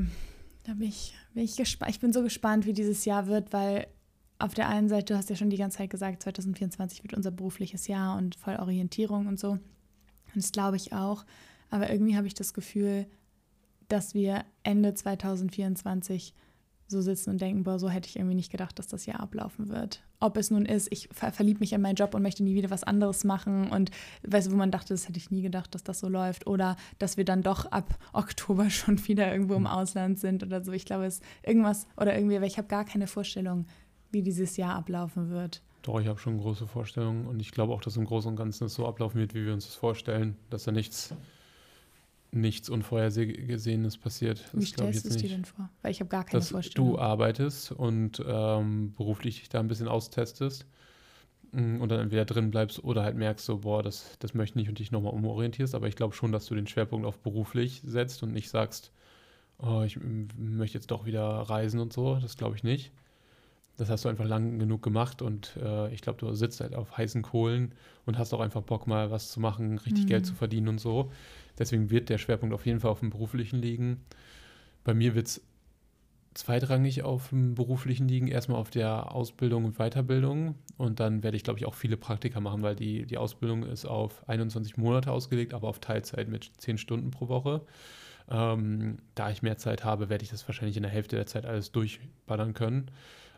Da 0.64 0.74
bin 0.74 0.88
ich, 0.88 1.14
bin 1.34 1.44
ich 1.44 1.56
gespannt. 1.56 1.90
Ich 1.90 2.00
bin 2.00 2.12
so 2.12 2.22
gespannt, 2.22 2.64
wie 2.64 2.72
dieses 2.72 3.04
Jahr 3.04 3.26
wird, 3.26 3.52
weil 3.52 3.86
auf 4.44 4.52
der 4.52 4.68
einen 4.68 4.90
Seite, 4.90 5.14
du 5.14 5.16
hast 5.16 5.30
ja 5.30 5.36
schon 5.36 5.48
die 5.48 5.56
ganze 5.56 5.78
Zeit 5.78 5.88
gesagt, 5.88 6.22
2024 6.22 7.02
wird 7.02 7.14
unser 7.14 7.30
berufliches 7.30 7.86
Jahr 7.86 8.18
und 8.18 8.34
voll 8.34 8.56
Orientierung 8.56 9.26
und 9.26 9.40
so. 9.40 9.52
Und 9.52 9.62
das 10.36 10.52
glaube 10.52 10.76
ich 10.76 10.92
auch. 10.92 11.24
Aber 11.70 11.90
irgendwie 11.90 12.14
habe 12.14 12.26
ich 12.26 12.34
das 12.34 12.52
Gefühl, 12.52 13.06
dass 13.88 14.12
wir 14.12 14.44
Ende 14.62 14.92
2024 14.92 16.34
so 16.86 17.00
sitzen 17.00 17.30
und 17.30 17.40
denken, 17.40 17.62
boah, 17.62 17.78
so 17.78 17.88
hätte 17.88 18.08
ich 18.08 18.16
irgendwie 18.16 18.34
nicht 18.34 18.52
gedacht, 18.52 18.78
dass 18.78 18.86
das 18.86 19.06
Jahr 19.06 19.20
ablaufen 19.20 19.70
wird. 19.70 20.02
Ob 20.20 20.36
es 20.36 20.50
nun 20.50 20.66
ist, 20.66 20.88
ich 20.90 21.08
ver 21.10 21.32
verliebe 21.32 21.60
mich 21.60 21.72
in 21.72 21.80
meinen 21.80 21.94
Job 21.94 22.14
und 22.14 22.22
möchte 22.22 22.44
nie 22.44 22.54
wieder 22.54 22.68
was 22.68 22.84
anderes 22.84 23.24
machen 23.24 23.70
und 23.70 23.90
weißt 24.26 24.48
du, 24.48 24.52
wo 24.52 24.56
man 24.56 24.70
dachte, 24.70 24.92
das 24.92 25.08
hätte 25.08 25.18
ich 25.18 25.30
nie 25.30 25.40
gedacht, 25.40 25.74
dass 25.74 25.82
das 25.82 26.00
so 26.00 26.08
läuft 26.08 26.46
oder 26.46 26.76
dass 26.98 27.16
wir 27.16 27.24
dann 27.24 27.42
doch 27.42 27.64
ab 27.72 27.98
Oktober 28.12 28.68
schon 28.68 29.06
wieder 29.08 29.32
irgendwo 29.32 29.54
im 29.54 29.66
Ausland 29.66 30.18
sind 30.18 30.42
oder 30.42 30.62
so. 30.62 30.72
Ich 30.72 30.84
glaube, 30.84 31.06
es 31.06 31.16
ist 31.16 31.24
irgendwas 31.42 31.86
oder 31.96 32.14
irgendwie, 32.14 32.36
weil 32.36 32.46
ich 32.48 32.58
habe 32.58 32.68
gar 32.68 32.84
keine 32.84 33.06
Vorstellung, 33.06 33.66
wie 34.14 34.22
dieses 34.22 34.56
Jahr 34.56 34.76
ablaufen 34.76 35.28
wird. 35.28 35.60
Doch, 35.82 36.00
ich 36.00 36.06
habe 36.06 36.18
schon 36.18 36.38
große 36.38 36.66
Vorstellungen 36.66 37.26
und 37.26 37.40
ich 37.40 37.50
glaube 37.50 37.74
auch, 37.74 37.82
dass 37.82 37.98
im 37.98 38.06
Großen 38.06 38.30
und 38.30 38.36
Ganzen 38.36 38.64
es 38.64 38.74
so 38.74 38.86
ablaufen 38.86 39.20
wird, 39.20 39.34
wie 39.34 39.44
wir 39.44 39.52
uns 39.52 39.66
das 39.66 39.74
vorstellen, 39.74 40.34
dass 40.48 40.64
da 40.64 40.72
nichts, 40.72 41.14
nichts 42.30 42.70
Unvorhergesehenes 42.70 43.98
passiert. 43.98 44.44
Das 44.52 44.62
wie 44.62 44.64
stellst 44.64 45.04
du 45.04 45.10
es 45.10 45.16
dir 45.18 45.28
denn 45.28 45.44
vor? 45.44 45.68
Weil 45.82 45.90
ich 45.90 46.00
habe 46.00 46.08
gar 46.08 46.24
keine 46.24 46.40
dass 46.40 46.48
Vorstellung. 46.48 46.92
Du 46.92 46.98
arbeitest 46.98 47.72
und 47.72 48.22
ähm, 48.26 48.94
beruflich 48.96 49.40
dich 49.40 49.50
da 49.50 49.60
ein 49.60 49.68
bisschen 49.68 49.88
austestest 49.88 50.64
mm, 51.52 51.82
und 51.82 51.90
dann 51.90 52.00
entweder 52.00 52.24
drin 52.24 52.50
bleibst 52.50 52.82
oder 52.82 53.02
halt 53.02 53.16
merkst 53.16 53.44
so, 53.44 53.58
boah, 53.58 53.82
das, 53.82 54.16
das 54.20 54.32
möchte 54.32 54.52
ich 54.52 54.62
nicht 54.62 54.68
und 54.70 54.78
dich 54.78 54.90
nochmal 54.90 55.12
umorientierst. 55.12 55.74
Aber 55.74 55.86
ich 55.86 55.96
glaube 55.96 56.14
schon, 56.14 56.32
dass 56.32 56.46
du 56.46 56.54
den 56.54 56.66
Schwerpunkt 56.66 57.06
auf 57.06 57.18
beruflich 57.18 57.82
setzt 57.84 58.22
und 58.22 58.32
nicht 58.32 58.48
sagst, 58.48 58.90
oh, 59.58 59.82
ich 59.82 59.98
möchte 60.00 60.78
jetzt 60.78 60.90
doch 60.90 61.04
wieder 61.04 61.22
reisen 61.22 61.78
und 61.78 61.92
so. 61.92 62.16
Das 62.20 62.38
glaube 62.38 62.56
ich 62.56 62.64
nicht 62.64 62.90
das 63.76 63.90
hast 63.90 64.04
du 64.04 64.08
einfach 64.08 64.26
lang 64.26 64.58
genug 64.58 64.82
gemacht 64.82 65.20
und 65.22 65.56
äh, 65.62 65.92
ich 65.92 66.00
glaube, 66.00 66.18
du 66.18 66.32
sitzt 66.34 66.60
halt 66.60 66.74
auf 66.74 66.96
heißen 66.96 67.22
Kohlen 67.22 67.74
und 68.06 68.18
hast 68.18 68.32
auch 68.32 68.40
einfach 68.40 68.62
Bock, 68.62 68.86
mal 68.86 69.10
was 69.10 69.30
zu 69.30 69.40
machen, 69.40 69.78
richtig 69.78 70.04
mhm. 70.04 70.08
Geld 70.08 70.26
zu 70.26 70.34
verdienen 70.34 70.68
und 70.68 70.80
so. 70.80 71.10
Deswegen 71.58 71.90
wird 71.90 72.08
der 72.08 72.18
Schwerpunkt 72.18 72.54
auf 72.54 72.66
jeden 72.66 72.80
Fall 72.80 72.90
auf 72.90 73.00
dem 73.00 73.10
beruflichen 73.10 73.60
liegen. 73.60 74.04
Bei 74.84 74.94
mir 74.94 75.14
wird 75.14 75.26
es 75.26 75.42
zweitrangig 76.34 77.02
auf 77.02 77.28
dem 77.28 77.54
beruflichen 77.54 78.08
liegen, 78.08 78.28
erstmal 78.28 78.58
auf 78.58 78.70
der 78.70 79.12
Ausbildung 79.12 79.64
und 79.64 79.78
Weiterbildung 79.78 80.56
und 80.76 81.00
dann 81.00 81.22
werde 81.22 81.36
ich, 81.36 81.44
glaube 81.44 81.58
ich, 81.58 81.66
auch 81.66 81.74
viele 81.74 81.96
Praktika 81.96 82.40
machen, 82.40 82.62
weil 82.62 82.74
die, 82.74 83.06
die 83.06 83.18
Ausbildung 83.18 83.64
ist 83.64 83.86
auf 83.86 84.28
21 84.28 84.76
Monate 84.76 85.12
ausgelegt, 85.12 85.54
aber 85.54 85.68
auf 85.68 85.78
Teilzeit 85.78 86.28
mit 86.28 86.50
10 86.58 86.78
Stunden 86.78 87.10
pro 87.10 87.28
Woche. 87.28 87.62
Ähm, 88.28 88.98
da 89.14 89.30
ich 89.30 89.42
mehr 89.42 89.58
Zeit 89.58 89.84
habe, 89.84 90.08
werde 90.08 90.24
ich 90.24 90.30
das 90.30 90.46
wahrscheinlich 90.48 90.76
in 90.76 90.82
der 90.82 90.92
Hälfte 90.92 91.16
der 91.16 91.26
Zeit 91.26 91.44
alles 91.46 91.72
durchballern 91.72 92.54
können. 92.54 92.90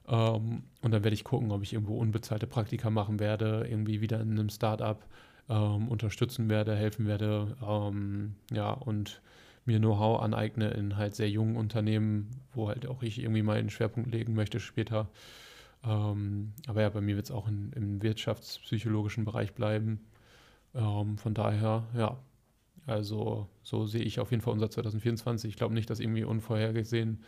Ähm, 0.09 0.63
und 0.83 0.91
dann 0.93 1.05
werde 1.05 1.15
ich 1.15 1.25
gucken, 1.25 1.51
ob 1.51 1.63
ich 1.63 1.73
irgendwo 1.73 1.99
unbezahlte 1.99 2.47
Praktika 2.47 2.91
machen 2.91 3.19
werde, 3.21 3.67
irgendwie 3.69 4.01
wieder 4.01 4.21
in 4.21 4.33
einem 4.33 4.51
Startup 4.51 5.05
ähm, 5.49 5.89
unterstützen 5.89 6.49
werde, 6.49 6.77
helfen 6.77 7.07
werde. 7.07 7.57
Ähm, 7.67 8.35
ja, 8.53 8.71
und 8.71 9.21
mir 9.65 9.79
Know-how 9.79 10.23
aneigne 10.23 10.71
in 10.71 10.97
halt 10.97 11.15
sehr 11.15 11.29
jungen 11.29 11.57
Unternehmen, 11.57 12.31
wo 12.53 12.69
halt 12.69 12.87
auch 12.87 13.03
ich 13.03 13.21
irgendwie 13.21 13.43
mal 13.43 13.59
einen 13.59 13.71
Schwerpunkt 13.71 14.13
legen 14.13 14.35
möchte 14.35 14.61
später. 14.61 15.09
Ähm, 15.85 16.53
aber 16.67 16.83
ja, 16.83 16.89
bei 16.89 17.01
mir 17.01 17.17
wird 17.17 17.27
es 17.27 17.33
auch 17.33 17.49
in, 17.49 17.73
im 17.73 18.03
wirtschaftspsychologischen 18.03 19.25
Bereich 19.25 19.55
bleiben. 19.55 20.01
Ähm, 20.75 21.19
von 21.19 21.35
daher, 21.35 21.85
ja, 21.97 22.17
also 22.87 23.49
so 23.63 23.87
sehe 23.87 24.03
ich 24.03 24.21
auf 24.21 24.31
jeden 24.31 24.43
Fall 24.43 24.53
unser 24.53 24.71
2024. 24.71 25.51
Ich 25.51 25.57
glaube 25.57 25.75
nicht, 25.75 25.91
dass 25.91 26.01
irgendwie 26.01 26.25
unvorhergesehen 26.25 27.25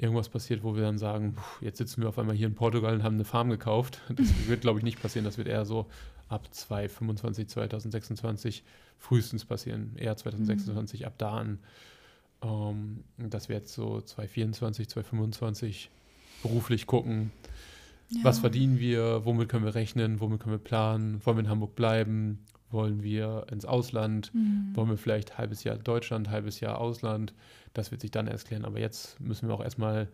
irgendwas 0.00 0.28
passiert, 0.28 0.62
wo 0.62 0.74
wir 0.74 0.82
dann 0.82 0.98
sagen, 0.98 1.36
jetzt 1.60 1.78
sitzen 1.78 2.02
wir 2.02 2.08
auf 2.08 2.18
einmal 2.18 2.34
hier 2.34 2.46
in 2.46 2.54
Portugal 2.54 2.94
und 2.94 3.02
haben 3.02 3.14
eine 3.14 3.24
Farm 3.24 3.50
gekauft. 3.50 4.00
Das 4.14 4.48
wird, 4.48 4.62
glaube 4.62 4.78
ich, 4.78 4.84
nicht 4.84 5.00
passieren. 5.00 5.24
Das 5.24 5.38
wird 5.38 5.48
eher 5.48 5.64
so 5.64 5.86
ab 6.28 6.48
2025, 6.50 7.48
2026 7.48 8.64
frühestens 8.98 9.44
passieren. 9.44 9.92
Eher 9.96 10.16
2026 10.16 11.00
mhm. 11.00 11.06
ab 11.06 11.14
da 11.18 11.32
an. 11.32 11.58
Ähm, 12.42 13.04
dass 13.18 13.48
wir 13.48 13.56
jetzt 13.56 13.74
so 13.74 14.00
2024, 14.00 14.88
2025 14.88 15.90
beruflich 16.42 16.86
gucken, 16.86 17.30
ja. 18.08 18.24
was 18.24 18.38
verdienen 18.38 18.78
wir, 18.78 19.26
womit 19.26 19.50
können 19.50 19.64
wir 19.64 19.74
rechnen, 19.74 20.20
womit 20.20 20.40
können 20.40 20.54
wir 20.54 20.58
planen, 20.58 21.20
wollen 21.24 21.36
wir 21.36 21.44
in 21.44 21.50
Hamburg 21.50 21.76
bleiben, 21.76 22.38
wollen 22.70 23.02
wir 23.02 23.46
ins 23.50 23.64
Ausland, 23.64 24.32
mhm. 24.34 24.70
wollen 24.74 24.90
wir 24.90 24.96
vielleicht 24.96 25.32
ein 25.32 25.38
halbes 25.38 25.64
Jahr 25.64 25.76
Deutschland, 25.76 26.28
ein 26.28 26.32
halbes 26.32 26.60
Jahr 26.60 26.78
Ausland 26.78 27.34
das 27.74 27.90
wird 27.90 28.00
sich 28.00 28.10
dann 28.10 28.26
erst 28.26 28.48
klären. 28.48 28.64
Aber 28.64 28.78
jetzt 28.78 29.20
müssen 29.20 29.48
wir 29.48 29.54
auch 29.54 29.62
erstmal, 29.62 30.08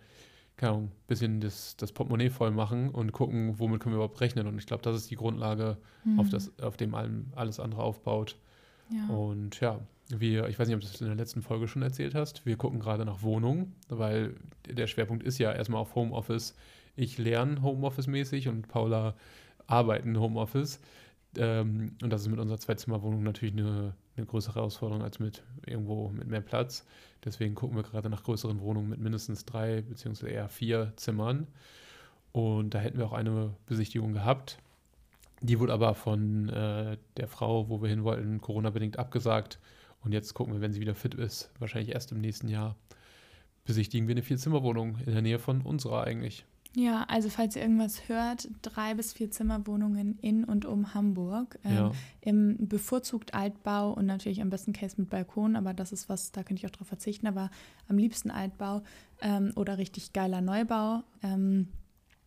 keine 0.57 0.73
Ahnung, 0.73 0.85
ein 0.87 1.07
bisschen 1.07 1.41
das, 1.41 1.77
das 1.77 1.93
Portemonnaie 1.93 2.31
voll 2.31 2.51
machen 2.51 2.91
und 2.91 3.13
gucken, 3.13 3.59
womit 3.59 3.81
können 3.81 3.95
wir 3.95 3.99
überhaupt 3.99 4.21
rechnen. 4.21 4.47
Und 4.47 4.59
ich 4.59 4.67
glaube, 4.67 4.83
das 4.83 4.97
ist 4.97 5.11
die 5.11 5.17
Grundlage, 5.17 5.77
mhm. 6.05 6.21
auf, 6.21 6.29
das, 6.29 6.59
auf 6.61 6.77
dem 6.77 6.95
allem, 6.95 7.27
alles 7.35 7.61
andere 7.61 7.83
aufbaut. 7.83 8.37
Ja. 8.91 9.15
Und 9.15 9.61
ja, 9.61 9.81
wir, 10.09 10.49
ich 10.49 10.59
weiß 10.59 10.69
nicht, 10.69 10.77
ob 10.77 10.83
du 10.83 10.87
das 10.87 11.01
in 11.01 11.09
der 11.09 11.17
letzten 11.17 11.43
Folge 11.43 11.67
schon 11.67 11.83
erzählt 11.83 12.15
hast, 12.15 12.47
wir 12.47 12.57
gucken 12.57 12.79
gerade 12.79 13.05
nach 13.05 13.23
Wohnungen, 13.23 13.75
weil 13.89 14.37
der 14.69 14.87
Schwerpunkt 14.87 15.25
ist 15.25 15.39
ja 15.39 15.53
erstmal 15.53 15.81
auf 15.81 15.95
Homeoffice. 15.95 16.55
Ich 16.95 17.19
lerne 17.19 17.61
Homeoffice-mäßig 17.63 18.49
und 18.49 18.69
Paula 18.69 19.15
arbeiten 19.67 20.19
Homeoffice. 20.19 20.81
Ähm, 21.39 21.97
und 22.03 22.11
das 22.11 22.23
ist 22.23 22.29
mit 22.29 22.39
unserer 22.39 22.59
Zweizimmerwohnung 22.59 23.23
natürlich 23.23 23.55
eine, 23.55 23.95
eine 24.17 24.27
größere 24.27 24.57
Herausforderung 24.57 25.03
als 25.03 25.19
mit 25.19 25.43
irgendwo 25.67 26.09
mit 26.09 26.29
mehr 26.29 26.41
Platz. 26.41 26.87
Deswegen 27.25 27.55
gucken 27.55 27.77
wir 27.77 27.83
gerade 27.83 28.09
nach 28.11 28.23
größeren 28.23 28.61
Wohnungen 28.61 28.89
mit 28.89 29.01
mindestens 29.01 29.45
drei 29.45 29.83
beziehungsweise 29.83 30.33
eher 30.33 30.49
vier 30.49 30.93
Zimmern. 30.97 31.47
Und 32.33 32.75
da 32.75 32.79
hätten 32.79 32.99
wir 32.99 33.07
auch 33.07 33.13
eine 33.13 33.55
Besichtigung 33.67 34.13
gehabt. 34.13 34.59
Die 35.41 35.59
wurde 35.59 35.73
aber 35.73 35.95
von 35.95 36.49
äh, 36.49 36.97
der 37.17 37.29
Frau, 37.29 37.69
wo 37.69 37.83
wir 37.83 37.89
hin 37.89 38.05
wollten, 38.05 38.41
Corona-bedingt 38.41 38.99
abgesagt. 38.99 39.59
Und 40.03 40.13
jetzt 40.13 40.35
gucken 40.35 40.55
wir, 40.55 40.61
wenn 40.61 40.73
sie 40.73 40.81
wieder 40.81 40.95
fit 40.95 41.15
ist, 41.15 41.51
wahrscheinlich 41.59 41.95
erst 41.95 42.13
im 42.13 42.21
nächsten 42.21 42.49
Jahr, 42.49 42.77
besichtigen 43.65 44.07
wir 44.07 44.15
eine 44.15 44.23
Vierzimmerwohnung 44.23 44.99
in 45.05 45.13
der 45.13 45.23
Nähe 45.23 45.39
von 45.39 45.63
unserer 45.63 46.05
eigentlich. 46.05 46.45
Ja, 46.79 47.05
also 47.09 47.31
falls 47.31 47.57
ihr 47.57 47.63
irgendwas 47.63 48.07
hört, 48.07 48.51
drei 48.61 48.93
bis 48.93 49.15
vier 49.15 49.31
Zimmerwohnungen 49.31 50.19
in 50.21 50.45
und 50.45 50.67
um 50.67 50.93
Hamburg. 50.93 51.59
Ähm, 51.65 51.75
ja. 51.75 51.93
Im 52.21 52.69
bevorzugt 52.69 53.33
Altbau 53.33 53.95
und 53.95 54.05
natürlich 54.05 54.43
am 54.43 54.51
besten 54.51 54.75
Case 54.75 54.97
mit 54.99 55.09
Balkon, 55.09 55.57
aber 55.57 55.73
das 55.73 55.91
ist 55.91 56.11
was, 56.11 56.33
da 56.33 56.43
könnte 56.43 56.61
ich 56.61 56.67
auch 56.67 56.77
drauf 56.77 56.89
verzichten, 56.89 57.27
aber 57.27 57.51
am 57.89 57.97
liebsten 57.97 58.31
Altbau 58.31 58.83
ähm, 59.23 59.53
oder 59.57 59.79
richtig 59.79 60.13
geiler 60.13 60.43
Neubau. 60.43 61.03
Ähm, 61.23 61.69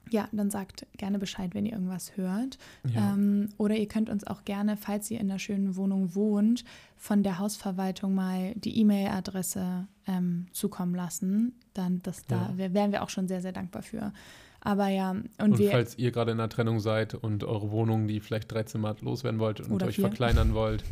ja, 0.10 0.28
dann 0.32 0.50
sagt 0.50 0.86
gerne 0.98 1.20
Bescheid, 1.20 1.54
wenn 1.54 1.66
ihr 1.66 1.74
irgendwas 1.74 2.18
hört. 2.18 2.58
Ja. 2.94 3.14
Ähm, 3.14 3.50
oder 3.58 3.76
ihr 3.76 3.88
könnt 3.88 4.10
uns 4.10 4.26
auch 4.26 4.44
gerne, 4.46 4.78
falls 4.78 5.10
ihr 5.12 5.20
in 5.20 5.30
einer 5.30 5.40
schönen 5.40 5.76
Wohnung 5.76 6.16
wohnt, 6.16 6.64
von 6.96 7.24
der 7.24 7.40
Hausverwaltung 7.40 8.14
mal 8.14 8.54
die 8.56 8.78
E-Mail-Adresse 8.80 9.88
ähm, 10.08 10.48
zukommen 10.52 10.96
lassen. 10.96 11.54
Dann 11.74 12.02
das 12.04 12.26
da 12.26 12.54
ja. 12.58 12.74
wären 12.74 12.92
wir 12.92 13.04
auch 13.04 13.10
schon 13.10 13.28
sehr, 13.28 13.42
sehr 13.42 13.54
dankbar 13.54 13.82
für. 13.82 14.14
Aber 14.62 14.90
ja, 14.90 15.12
und, 15.12 15.30
und 15.40 15.60
wir, 15.60 15.72
falls 15.72 15.98
ihr 15.98 16.12
gerade 16.12 16.32
in 16.32 16.40
einer 16.40 16.50
Trennung 16.50 16.80
seid 16.80 17.14
und 17.16 17.44
eure 17.44 17.72
Wohnung, 17.72 18.08
die 18.08 18.20
vielleicht 18.20 18.52
drei 18.52 18.64
Zimmer 18.64 18.90
hat, 18.90 19.02
loswerden 19.02 19.40
wollt 19.40 19.62
und 19.62 19.82
euch 19.84 19.96
vier. 19.96 20.06
verkleinern 20.06 20.54
wollt, 20.54 20.84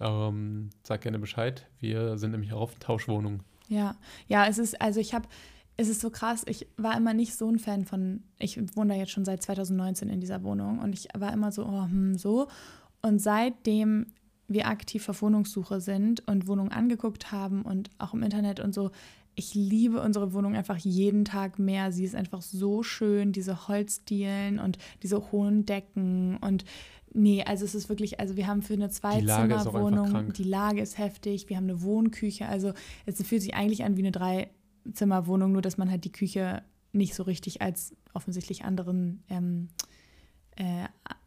ähm, 0.00 0.70
sagt 0.82 1.04
gerne 1.04 1.18
Bescheid. 1.18 1.66
Wir 1.80 2.18
sind 2.18 2.32
nämlich 2.32 2.52
auch 2.52 2.62
auf 2.62 2.74
Tauschwohnung. 2.80 3.44
Ja, 3.68 3.96
ja, 4.26 4.46
es 4.46 4.58
ist, 4.58 4.80
also 4.80 5.00
ich 5.00 5.14
habe 5.14 5.26
es 5.76 5.88
ist 5.88 6.00
so 6.00 6.10
krass, 6.10 6.44
ich 6.46 6.68
war 6.76 6.96
immer 6.96 7.14
nicht 7.14 7.34
so 7.34 7.48
ein 7.48 7.58
Fan 7.58 7.84
von, 7.84 8.22
ich 8.38 8.58
wohne 8.76 8.94
da 8.94 8.98
jetzt 8.98 9.10
schon 9.10 9.24
seit 9.24 9.42
2019 9.42 10.08
in 10.08 10.20
dieser 10.20 10.44
Wohnung 10.44 10.78
und 10.78 10.92
ich 10.92 11.08
war 11.14 11.32
immer 11.32 11.50
so, 11.50 11.64
oh, 11.64 11.84
hm, 11.84 12.16
so. 12.16 12.48
Und 13.02 13.20
seitdem 13.20 14.06
wir 14.46 14.68
aktiv 14.68 15.08
auf 15.08 15.22
Wohnungssuche 15.22 15.80
sind 15.80 16.26
und 16.28 16.46
Wohnungen 16.46 16.70
angeguckt 16.70 17.32
haben 17.32 17.62
und 17.62 17.90
auch 17.98 18.14
im 18.14 18.22
Internet 18.22 18.60
und 18.60 18.74
so, 18.74 18.90
ich 19.34 19.54
liebe 19.54 20.00
unsere 20.00 20.32
Wohnung 20.32 20.54
einfach 20.54 20.76
jeden 20.76 21.24
Tag 21.24 21.58
mehr. 21.58 21.90
Sie 21.90 22.04
ist 22.04 22.14
einfach 22.14 22.40
so 22.40 22.84
schön, 22.84 23.32
diese 23.32 23.66
Holzdielen 23.66 24.60
und 24.60 24.78
diese 25.02 25.32
hohen 25.32 25.66
Decken 25.66 26.36
und 26.36 26.64
nee, 27.12 27.42
also 27.44 27.64
es 27.64 27.74
ist 27.74 27.88
wirklich, 27.88 28.20
also 28.20 28.36
wir 28.36 28.46
haben 28.46 28.62
für 28.62 28.74
eine 28.74 28.90
Zweizimmerwohnung, 28.90 30.26
die, 30.26 30.42
die 30.42 30.48
Lage 30.48 30.80
ist 30.80 30.98
heftig, 30.98 31.48
wir 31.48 31.56
haben 31.56 31.64
eine 31.64 31.82
Wohnküche, 31.82 32.46
also 32.46 32.72
es 33.06 33.20
fühlt 33.26 33.42
sich 33.42 33.54
eigentlich 33.54 33.84
an 33.84 33.96
wie 33.96 34.02
eine 34.02 34.12
drei 34.12 34.50
Zimmerwohnung, 34.92 35.52
nur 35.52 35.62
dass 35.62 35.78
man 35.78 35.90
halt 35.90 36.04
die 36.04 36.12
Küche 36.12 36.62
nicht 36.92 37.14
so 37.14 37.22
richtig 37.24 37.62
als 37.62 37.96
offensichtlich 38.12 38.64
anderen 38.64 39.24
ähm, 39.28 39.68
äh, 40.56 40.86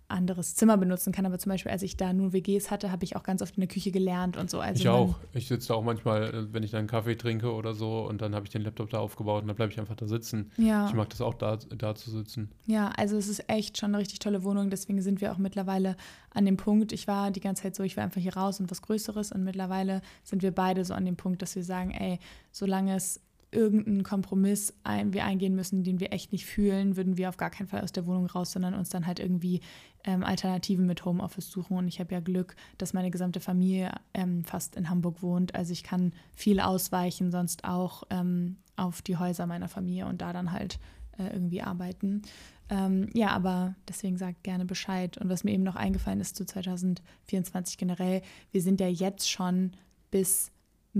anderes 0.09 0.55
Zimmer 0.55 0.77
benutzen 0.77 1.11
kann. 1.11 1.25
Aber 1.25 1.37
zum 1.37 1.51
Beispiel, 1.51 1.71
als 1.71 1.81
ich 1.81 1.97
da 1.97 2.13
nur 2.13 2.33
WGs 2.33 2.71
hatte, 2.71 2.91
habe 2.91 3.03
ich 3.03 3.15
auch 3.15 3.23
ganz 3.23 3.41
oft 3.41 3.57
in 3.57 3.61
der 3.61 3.67
Küche 3.67 3.91
gelernt 3.91 4.37
und 4.37 4.49
so. 4.49 4.59
Also 4.59 4.81
ich 4.81 4.89
auch. 4.89 5.17
Ich 5.33 5.47
sitze 5.47 5.69
da 5.69 5.73
auch 5.73 5.83
manchmal, 5.83 6.33
äh, 6.33 6.53
wenn 6.53 6.63
ich 6.63 6.71
dann 6.71 6.79
einen 6.79 6.87
Kaffee 6.87 7.15
trinke 7.15 7.51
oder 7.53 7.73
so 7.73 8.07
und 8.07 8.21
dann 8.21 8.33
habe 8.33 8.45
ich 8.45 8.51
den 8.51 8.61
Laptop 8.61 8.89
da 8.89 8.99
aufgebaut 8.99 9.41
und 9.41 9.47
dann 9.47 9.55
bleibe 9.55 9.71
ich 9.71 9.79
einfach 9.79 9.95
da 9.95 10.07
sitzen. 10.07 10.51
Ja. 10.57 10.87
Ich 10.87 10.93
mag 10.93 11.09
das 11.09 11.21
auch 11.21 11.33
da, 11.33 11.57
da 11.57 11.95
zu 11.95 12.09
sitzen. 12.09 12.51
Ja, 12.65 12.89
also 12.95 13.17
es 13.17 13.27
ist 13.27 13.49
echt 13.49 13.77
schon 13.77 13.91
eine 13.91 13.99
richtig 13.99 14.19
tolle 14.19 14.43
Wohnung. 14.43 14.69
Deswegen 14.69 15.01
sind 15.01 15.21
wir 15.21 15.31
auch 15.31 15.37
mittlerweile 15.37 15.97
an 16.31 16.45
dem 16.45 16.57
Punkt, 16.57 16.91
ich 16.91 17.07
war 17.07 17.31
die 17.31 17.39
ganze 17.39 17.63
Zeit 17.63 17.75
so, 17.75 17.83
ich 17.83 17.97
war 17.97 18.03
einfach 18.03 18.21
hier 18.21 18.35
raus 18.35 18.59
und 18.59 18.69
was 18.69 18.81
Größeres 18.81 19.31
und 19.31 19.43
mittlerweile 19.43 20.01
sind 20.23 20.43
wir 20.43 20.51
beide 20.51 20.85
so 20.85 20.93
an 20.93 21.05
dem 21.05 21.17
Punkt, 21.17 21.41
dass 21.41 21.55
wir 21.55 21.63
sagen, 21.63 21.91
ey, 21.91 22.19
solange 22.51 22.95
es 22.95 23.21
irgendeinen 23.51 24.03
Kompromiss 24.03 24.73
ein, 24.83 25.13
wir 25.13 25.23
eingehen 25.23 25.55
müssen, 25.55 25.83
den 25.83 25.99
wir 25.99 26.11
echt 26.11 26.31
nicht 26.31 26.45
fühlen, 26.45 26.97
würden 26.97 27.17
wir 27.17 27.29
auf 27.29 27.37
gar 27.37 27.49
keinen 27.49 27.67
Fall 27.67 27.81
aus 27.81 27.93
der 27.93 28.05
Wohnung 28.05 28.25
raus, 28.25 28.51
sondern 28.51 28.73
uns 28.73 28.89
dann 28.89 29.07
halt 29.07 29.19
irgendwie 29.19 29.61
ähm, 30.03 30.23
Alternativen 30.23 30.85
mit 30.85 31.05
Homeoffice 31.05 31.49
suchen. 31.49 31.77
Und 31.77 31.87
ich 31.87 31.99
habe 31.99 32.13
ja 32.13 32.19
Glück, 32.19 32.55
dass 32.77 32.93
meine 32.93 33.11
gesamte 33.11 33.39
Familie 33.39 33.91
ähm, 34.13 34.43
fast 34.43 34.75
in 34.75 34.89
Hamburg 34.89 35.21
wohnt. 35.21 35.55
Also 35.55 35.71
ich 35.71 35.83
kann 35.83 36.13
viel 36.35 36.59
ausweichen, 36.59 37.31
sonst 37.31 37.63
auch 37.63 38.03
ähm, 38.09 38.57
auf 38.75 39.01
die 39.01 39.17
Häuser 39.17 39.47
meiner 39.47 39.69
Familie 39.69 40.07
und 40.07 40.21
da 40.21 40.33
dann 40.33 40.51
halt 40.51 40.79
äh, 41.17 41.27
irgendwie 41.27 41.61
arbeiten. 41.61 42.23
Ähm, 42.69 43.09
ja, 43.13 43.29
aber 43.29 43.75
deswegen 43.87 44.17
sagt 44.17 44.43
gerne 44.43 44.65
Bescheid. 44.65 45.17
Und 45.17 45.29
was 45.29 45.43
mir 45.43 45.51
eben 45.51 45.63
noch 45.63 45.75
eingefallen 45.75 46.19
ist 46.19 46.35
zu 46.35 46.45
2024 46.45 47.77
generell, 47.77 48.21
wir 48.51 48.61
sind 48.61 48.81
ja 48.81 48.87
jetzt 48.87 49.29
schon 49.29 49.71
bis 50.11 50.51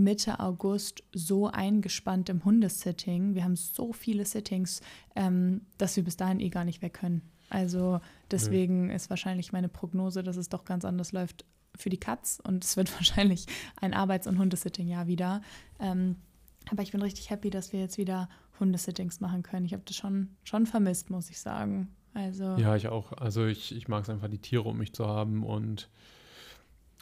Mitte 0.04 0.40
August 0.40 1.04
so 1.14 1.48
eingespannt 1.48 2.30
im 2.30 2.46
Hundesitting. 2.46 3.36
Wir 3.36 3.44
haben 3.44 3.56
so 3.56 3.94
viele 3.94 4.26
Sittings, 4.26 4.82
ähm, 5.16 5.62
dass 5.78 5.96
wir 5.96 6.04
bis 6.04 6.18
dahin 6.18 6.40
eh 6.40 6.50
gar 6.50 6.66
nicht 6.66 6.82
weg 6.82 6.94
können. 6.94 7.22
Also 7.50 8.02
deswegen 8.30 8.86
mhm. 8.86 8.92
ist 8.92 9.10
wahrscheinlich 9.10 9.52
meine 9.52 9.70
Prognose, 9.70 10.24
dass 10.24 10.38
es 10.38 10.50
doch 10.50 10.66
ganz 10.66 10.86
anders 10.86 11.12
läuft 11.12 11.46
für 11.76 11.90
die 11.90 12.00
Katz 12.00 12.40
und 12.44 12.64
es 12.64 12.78
wird 12.78 12.94
wahrscheinlich 12.96 13.46
ein 13.80 13.94
Arbeits- 13.94 14.28
und 14.28 14.38
Hundesitting-Jahr 14.38 15.08
wieder. 15.08 15.42
Ähm, 15.80 16.18
aber 16.70 16.84
ich 16.84 16.92
bin 16.92 17.02
richtig 17.02 17.30
happy, 17.30 17.50
dass 17.50 17.72
wir 17.72 17.80
jetzt 17.80 17.98
wieder 17.98 18.30
Hundesittings 18.60 19.20
machen 19.20 19.44
können. 19.44 19.66
Ich 19.66 19.74
habe 19.74 19.84
das 19.86 19.96
schon, 19.96 20.36
schon 20.44 20.66
vermisst, 20.66 21.10
muss 21.10 21.30
ich 21.30 21.40
sagen. 21.40 21.90
Also 22.14 22.56
ja, 22.58 22.76
ich 22.76 22.88
auch. 22.88 23.14
Also 23.14 23.46
ich, 23.46 23.76
ich 23.76 23.88
mag 23.88 24.04
es 24.04 24.10
einfach, 24.10 24.28
die 24.28 24.40
Tiere 24.40 24.64
um 24.64 24.78
mich 24.78 24.94
zu 24.94 25.08
haben 25.08 25.44
und 25.44 25.90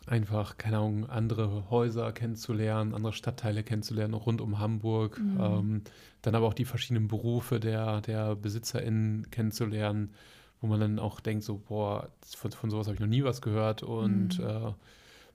einfach, 0.07 0.57
keine 0.57 0.77
Ahnung, 0.77 1.09
andere 1.09 1.69
Häuser 1.69 2.11
kennenzulernen, 2.11 2.93
andere 2.93 3.13
Stadtteile 3.13 3.63
kennenzulernen, 3.63 4.13
rund 4.13 4.41
um 4.41 4.59
Hamburg. 4.59 5.19
Mhm. 5.19 5.39
Ähm, 5.39 5.81
dann 6.21 6.35
aber 6.35 6.47
auch 6.47 6.53
die 6.53 6.65
verschiedenen 6.65 7.07
Berufe 7.07 7.59
der, 7.59 8.01
der 8.01 8.35
BesitzerInnen 8.35 9.29
kennenzulernen, 9.31 10.13
wo 10.61 10.67
man 10.67 10.79
dann 10.79 10.99
auch 10.99 11.19
denkt, 11.19 11.43
so, 11.43 11.57
boah, 11.57 12.09
von, 12.35 12.51
von 12.51 12.69
sowas 12.69 12.87
habe 12.87 12.95
ich 12.95 12.99
noch 12.99 13.07
nie 13.07 13.23
was 13.23 13.41
gehört. 13.41 13.83
Und 13.83 14.39
mhm. 14.39 14.45
äh, 14.45 14.73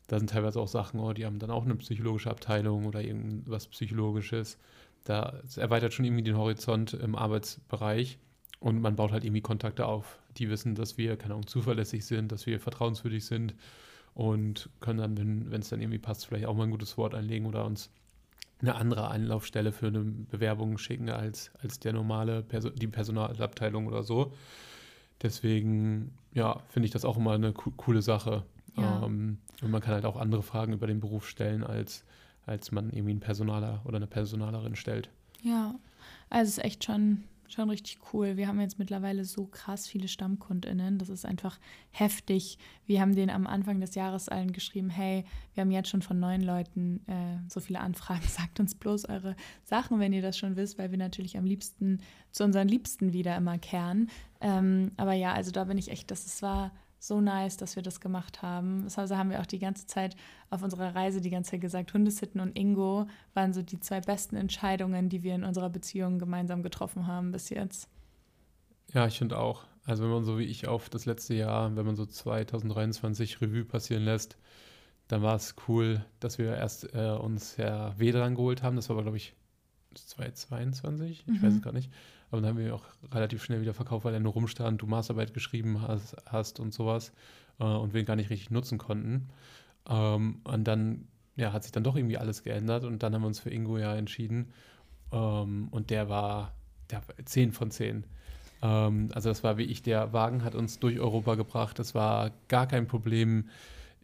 da 0.07 0.19
sind 0.19 0.31
teilweise 0.31 0.61
auch 0.61 0.69
Sachen, 0.69 1.01
oh, 1.01 1.13
die 1.13 1.27
haben 1.27 1.39
dann 1.39 1.51
auch 1.51 1.65
eine 1.65 1.77
psychologische 1.77 2.31
Abteilung 2.31 2.87
oder 2.87 3.03
irgendwas 3.03 3.67
Psychologisches. 3.67 4.59
Da 5.05 5.41
erweitert 5.57 5.95
schon 5.95 6.05
irgendwie 6.05 6.25
den 6.25 6.37
Horizont 6.37 6.95
im 6.95 7.17
Arbeitsbereich. 7.17 8.19
Und 8.61 8.83
man 8.83 8.95
baut 8.95 9.11
halt 9.11 9.25
irgendwie 9.25 9.41
Kontakte 9.41 9.87
auf, 9.87 10.19
die 10.37 10.51
wissen, 10.51 10.75
dass 10.75 10.99
wir, 10.99 11.17
keine 11.17 11.35
Ahnung, 11.35 11.47
zuverlässig 11.47 12.05
sind, 12.05 12.31
dass 12.31 12.47
wir 12.47 12.61
vertrauenswürdig 12.61 13.25
sind 13.25 13.55
und 14.15 14.69
können 14.81 14.99
dann, 14.99 15.51
wenn 15.51 15.61
es 15.61 15.69
dann 15.69 15.81
irgendwie 15.81 15.99
passt, 15.99 16.27
vielleicht 16.27 16.47
auch 16.47 16.55
mal 16.55 16.65
ein 16.65 16.71
gutes 16.71 16.97
Wort 16.99 17.15
einlegen 17.15 17.47
oder 17.47 17.65
uns 17.65 17.91
eine 18.61 18.75
andere 18.75 19.09
Anlaufstelle 19.09 19.73
für 19.73 19.87
eine 19.87 20.01
Bewerbung 20.01 20.77
schicken 20.79 21.09
als, 21.09 21.51
als 21.63 21.79
der 21.79 21.93
normale 21.93 22.43
Perso 22.43 22.71
die 22.71 22.89
Personalabteilung 22.89 23.87
oder 23.87 24.03
so. 24.03 24.33
Deswegen, 25.23 26.13
ja, 26.33 26.61
finde 26.69 26.87
ich 26.87 26.93
das 26.93 27.05
auch 27.05 27.17
immer 27.17 27.33
eine 27.33 27.53
co 27.53 27.71
coole 27.77 28.03
Sache. 28.03 28.45
Ja. 28.77 29.05
Ähm, 29.05 29.39
und 29.63 29.71
man 29.71 29.81
kann 29.81 29.95
halt 29.95 30.05
auch 30.05 30.17
andere 30.17 30.43
Fragen 30.43 30.73
über 30.73 30.87
den 30.87 31.01
Beruf 31.01 31.29
stellen, 31.29 31.65
als, 31.65 32.05
als 32.47 32.73
man 32.73 32.91
irgendwie 32.91 33.13
einen 33.13 33.21
Personaler 33.21 33.81
oder 33.85 33.97
eine 33.97 34.07
Personalerin 34.07 34.77
stellt. 34.77 35.11
Ja, 35.43 35.75
also 36.29 36.49
es 36.49 36.59
ist 36.59 36.65
echt 36.65 36.85
schon 36.85 37.25
schon 37.53 37.71
richtig 37.71 37.99
cool. 38.13 38.37
Wir 38.37 38.49
haben 38.49 38.61
jetzt 38.61 38.79
mittlerweile 38.79 39.25
so 39.25 39.47
krass 39.47 39.87
viele 39.87 40.09
StammkundInnen. 40.09 40.99
Das 40.99 41.09
ist 41.09 41.25
einfach 41.25 41.59
heftig. 41.91 42.59
Wir 42.87 43.01
haben 43.01 43.15
denen 43.15 43.31
am 43.31 43.47
Anfang 43.47 43.81
des 43.81 43.95
Jahres 43.95 44.29
allen 44.29 44.53
geschrieben, 44.53 44.91
hey, 44.91 45.25
wir 45.55 45.63
haben 45.63 45.71
jetzt 45.71 45.89
schon 45.89 46.03
von 46.03 46.19
neun 46.19 46.41
Leuten 46.41 47.01
äh, 47.07 47.39
so 47.49 47.61
viele 47.61 47.81
Anfragen. 47.81 48.23
Sagt 48.29 48.61
uns 48.61 48.75
bloß 48.75 49.07
eure 49.07 49.37
Sachen, 49.65 50.01
wenn 50.01 50.13
ihr 50.13 50.23
das 50.23 50.39
schon 50.39 50.57
wisst, 50.57 50.79
weil 50.79 50.91
wir 50.91 50.99
natürlich 50.99 51.37
am 51.37 51.45
liebsten 51.45 52.01
zu 52.31 52.45
unseren 52.45 52.69
Liebsten 52.69 53.13
wieder 53.13 53.37
immer 53.37 53.59
kehren. 53.59 54.11
Ähm, 54.41 54.93
aber 54.97 55.13
ja, 55.15 55.33
also 55.33 55.51
da 55.51 55.65
bin 55.65 55.79
ich 55.79 55.91
echt, 55.91 56.11
das 56.11 56.43
war 56.43 56.73
so 57.01 57.21
nice, 57.21 57.57
dass 57.57 57.75
wir 57.77 57.83
das 57.83 58.01
gemacht 58.01 58.43
haben. 58.43 58.85
Das 58.85 58.99
also 58.99 59.17
haben 59.17 59.31
wir 59.31 59.41
auch 59.41 59.47
die 59.47 59.59
ganze 59.59 59.87
Zeit 59.87 60.15
auf 60.51 60.63
unserer 60.63 60.95
Reise 60.95 61.21
die 61.21 61.31
ganze 61.31 61.53
Zeit 61.53 61.63
gesagt, 61.63 61.95
Hundesitten 61.95 62.41
und 62.41 62.57
Ingo 62.57 63.07
waren 63.35 63.55
so 63.55 63.63
die 63.63 63.81
zwei 63.81 64.01
besten 64.01 64.37
Entscheidungen, 64.37 65.09
die 65.09 65.23
wir 65.23 65.35
in 65.35 65.45
unserer 65.45 65.71
Beziehung 65.71 66.19
gemeinsam 66.19 66.63
getroffen 66.63 67.07
haben 67.07 67.33
bis 67.33 67.49
jetzt. 67.49 67.89
Ja, 68.93 69.07
ich 69.07 69.19
finde 69.19 69.39
auch. 69.39 69.65
Also 69.87 70.05
wenn 70.05 70.11
man 70.11 70.25
so 70.25 70.39
wie 70.39 70.45
ich 70.45 70.69
auf 70.69 70.91
das 70.91 71.07
letzte 71.07 71.35
Jahr, 71.35 71.75
wenn 71.75 71.87
man 71.87 71.97
so 71.97 72.05
2023 72.05 73.41
Revue 73.41 73.65
passieren 73.65 74.05
lässt, 74.05 74.37
dann 75.09 75.23
war 75.23 75.35
es 75.35 75.57
cool, 75.67 76.05
dass 76.21 76.39
wir 76.39 76.55
erst 76.55 76.95
äh, 76.95 77.11
uns 77.11 77.57
Herr 77.57 77.95
Wedran 77.99 78.35
geholt 78.35 78.63
haben. 78.63 78.77
Das 78.77 78.89
war 78.89 78.97
aber, 78.97 79.05
glaube 79.05 79.17
ich, 79.17 79.35
2022, 79.95 81.25
ich 81.27 81.27
mhm. 81.27 81.43
weiß 81.43 81.55
es 81.55 81.63
gar 81.63 81.73
nicht. 81.73 81.91
Aber 82.31 82.41
dann 82.41 82.51
haben 82.51 82.59
wir 82.59 82.75
auch 82.75 82.85
relativ 83.13 83.43
schnell 83.43 83.61
wieder 83.61 83.75
verkauft, 83.75 84.05
weil 84.05 84.15
er 84.15 84.21
nur 84.21 84.33
rumstand, 84.33 84.83
du 84.83 84.87
Masterarbeit 84.87 85.35
geschrieben 85.35 85.83
hast, 85.83 86.17
hast 86.27 86.61
und 86.61 86.73
sowas 86.73 87.13
äh, 87.59 87.65
und 87.65 87.93
wir 87.93 88.01
ihn 88.01 88.07
gar 88.07 88.17
nicht 88.17 88.31
richtig 88.31 88.51
nutzen 88.51 88.79
konnten. 88.79 89.29
Ähm, 89.89 90.41
und 90.45 90.65
dann 90.65 91.09
ja, 91.37 91.53
hat 91.53 91.63
sich 91.63 91.73
dann 91.73 91.85
doch 91.85 91.97
irgendwie 91.97 92.19
alles 92.19 92.43
geändert 92.43 92.85
und 92.85 93.03
dann 93.03 93.15
haben 93.15 93.23
wir 93.23 93.27
uns 93.27 93.41
für 93.41 93.51
Ingo 93.51 93.79
ja 93.79 93.95
entschieden. 93.95 94.53
Ähm, 95.13 95.69
und 95.71 95.91
der 95.91 96.09
war, 96.09 96.55
der 96.91 96.99
war 97.07 97.15
10 97.25 97.53
von 97.53 97.71
10. 97.71 98.05
Ähm, 98.63 99.09
also 99.13 99.29
das 99.29 99.43
war 99.43 99.57
wie 99.59 99.65
ich, 99.65 99.83
der 99.83 100.13
Wagen 100.13 100.45
hat 100.45 100.55
uns 100.55 100.79
durch 100.79 100.99
Europa 100.99 101.35
gebracht. 101.35 101.79
Das 101.79 101.95
war 101.95 102.31
gar 102.49 102.67
kein 102.67 102.87
Problem, 102.87 103.49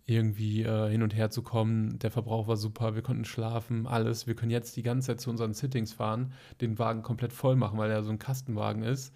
irgendwie 0.06 0.62
äh, 0.62 0.88
hin 0.88 1.02
und 1.02 1.14
her 1.14 1.30
zu 1.30 1.42
kommen. 1.42 1.98
Der 1.98 2.10
Verbrauch 2.10 2.46
war 2.46 2.56
super, 2.56 2.94
wir 2.94 3.02
konnten 3.02 3.24
schlafen, 3.24 3.86
alles. 3.86 4.26
Wir 4.26 4.36
können 4.36 4.52
jetzt 4.52 4.76
die 4.76 4.82
ganze 4.82 5.08
Zeit 5.08 5.20
zu 5.20 5.30
unseren 5.30 5.52
Sittings 5.52 5.92
fahren, 5.92 6.32
den 6.60 6.78
Wagen 6.78 7.02
komplett 7.02 7.32
voll 7.32 7.56
machen, 7.56 7.78
weil 7.78 7.90
er 7.90 8.04
so 8.04 8.10
ein 8.10 8.18
Kastenwagen 8.20 8.82
ist. 8.84 9.12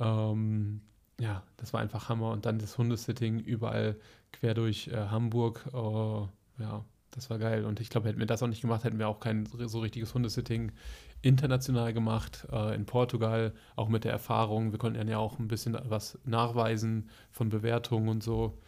Ähm, 0.00 0.80
ja, 1.20 1.44
das 1.56 1.72
war 1.72 1.80
einfach 1.80 2.08
Hammer. 2.08 2.32
Und 2.32 2.44
dann 2.44 2.58
das 2.58 2.76
Hundesitting 2.76 3.38
überall 3.38 3.96
quer 4.32 4.54
durch 4.54 4.88
äh, 4.88 5.06
Hamburg. 5.08 5.68
Oh, 5.72 6.28
ja, 6.58 6.84
das 7.12 7.30
war 7.30 7.38
geil. 7.38 7.64
Und 7.64 7.78
ich 7.80 7.90
glaube, 7.90 8.08
hätten 8.08 8.18
wir 8.18 8.26
das 8.26 8.42
auch 8.42 8.48
nicht 8.48 8.62
gemacht, 8.62 8.82
hätten 8.82 8.98
wir 8.98 9.08
auch 9.08 9.20
kein 9.20 9.46
so 9.46 9.80
richtiges 9.80 10.12
Hundesitting 10.12 10.72
international 11.20 11.92
gemacht. 11.92 12.48
Äh, 12.50 12.74
in 12.74 12.84
Portugal, 12.84 13.54
auch 13.76 13.88
mit 13.88 14.02
der 14.02 14.12
Erfahrung. 14.12 14.72
Wir 14.72 14.80
konnten 14.80 15.06
ja 15.06 15.18
auch 15.18 15.38
ein 15.38 15.46
bisschen 15.46 15.78
was 15.84 16.18
nachweisen 16.24 17.08
von 17.30 17.48
Bewertungen 17.48 18.08
und 18.08 18.24
so. 18.24 18.58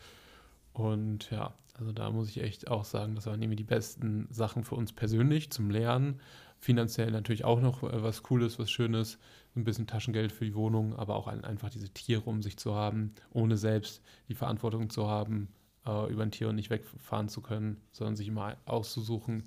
Und 0.72 1.30
ja, 1.30 1.54
also 1.74 1.92
da 1.92 2.10
muss 2.10 2.28
ich 2.28 2.42
echt 2.42 2.68
auch 2.68 2.84
sagen, 2.84 3.14
das 3.14 3.26
waren 3.26 3.42
irgendwie 3.42 3.56
die 3.56 3.64
besten 3.64 4.28
Sachen 4.30 4.64
für 4.64 4.76
uns 4.76 4.92
persönlich 4.92 5.50
zum 5.50 5.70
Lernen. 5.70 6.20
Finanziell 6.58 7.10
natürlich 7.10 7.44
auch 7.44 7.60
noch 7.60 7.82
äh, 7.82 8.02
was 8.02 8.22
Cooles, 8.22 8.58
was 8.58 8.70
Schönes, 8.70 9.18
ein 9.56 9.64
bisschen 9.64 9.86
Taschengeld 9.86 10.32
für 10.32 10.44
die 10.44 10.54
Wohnung, 10.54 10.94
aber 10.96 11.16
auch 11.16 11.26
einfach 11.26 11.70
diese 11.70 11.90
Tiere 11.90 12.22
um 12.22 12.42
sich 12.42 12.56
zu 12.56 12.74
haben, 12.74 13.14
ohne 13.30 13.56
selbst 13.56 14.02
die 14.28 14.34
Verantwortung 14.34 14.88
zu 14.88 15.08
haben, 15.08 15.48
äh, 15.86 16.10
über 16.10 16.22
ein 16.22 16.30
Tier 16.30 16.48
und 16.48 16.56
nicht 16.56 16.70
wegfahren 16.70 17.28
zu 17.28 17.40
können, 17.40 17.80
sondern 17.92 18.16
sich 18.16 18.28
immer 18.28 18.56
auszusuchen, 18.64 19.44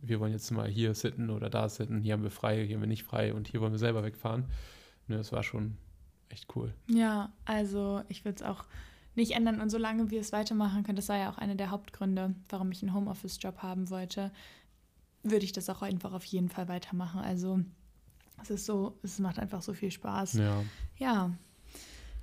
wir 0.00 0.20
wollen 0.20 0.32
jetzt 0.32 0.50
mal 0.52 0.68
hier 0.68 0.94
sitten 0.94 1.30
oder 1.30 1.50
da 1.50 1.68
sitten, 1.68 2.00
hier 2.00 2.12
haben 2.12 2.22
wir 2.22 2.30
frei, 2.30 2.64
hier 2.64 2.76
haben 2.76 2.82
wir 2.82 2.88
nicht 2.88 3.02
frei 3.02 3.34
und 3.34 3.48
hier 3.48 3.60
wollen 3.60 3.72
wir 3.72 3.78
selber 3.78 4.04
wegfahren. 4.04 4.44
Ne, 5.08 5.16
das 5.16 5.32
war 5.32 5.42
schon 5.42 5.76
echt 6.28 6.54
cool. 6.54 6.72
Ja, 6.88 7.32
also 7.44 8.02
ich 8.08 8.24
würde 8.24 8.36
es 8.36 8.42
auch 8.42 8.64
nicht 9.18 9.32
ändern 9.32 9.60
und 9.60 9.68
solange 9.68 10.10
wir 10.10 10.20
es 10.20 10.32
weitermachen 10.32 10.82
können, 10.82 10.96
das 10.96 11.08
war 11.08 11.18
ja 11.18 11.30
auch 11.30 11.38
einer 11.38 11.54
der 11.54 11.70
Hauptgründe, 11.70 12.34
warum 12.48 12.72
ich 12.72 12.82
einen 12.82 12.94
Homeoffice-Job 12.94 13.58
haben 13.58 13.90
wollte, 13.90 14.32
würde 15.22 15.44
ich 15.44 15.52
das 15.52 15.68
auch 15.68 15.82
einfach 15.82 16.12
auf 16.12 16.24
jeden 16.24 16.48
Fall 16.48 16.68
weitermachen. 16.68 17.20
Also 17.20 17.60
es 18.42 18.50
ist 18.50 18.66
so, 18.66 18.98
es 19.02 19.18
macht 19.18 19.38
einfach 19.38 19.60
so 19.62 19.74
viel 19.74 19.90
Spaß. 19.90 20.34
Ja. 20.34 20.62
Ja, 20.96 21.32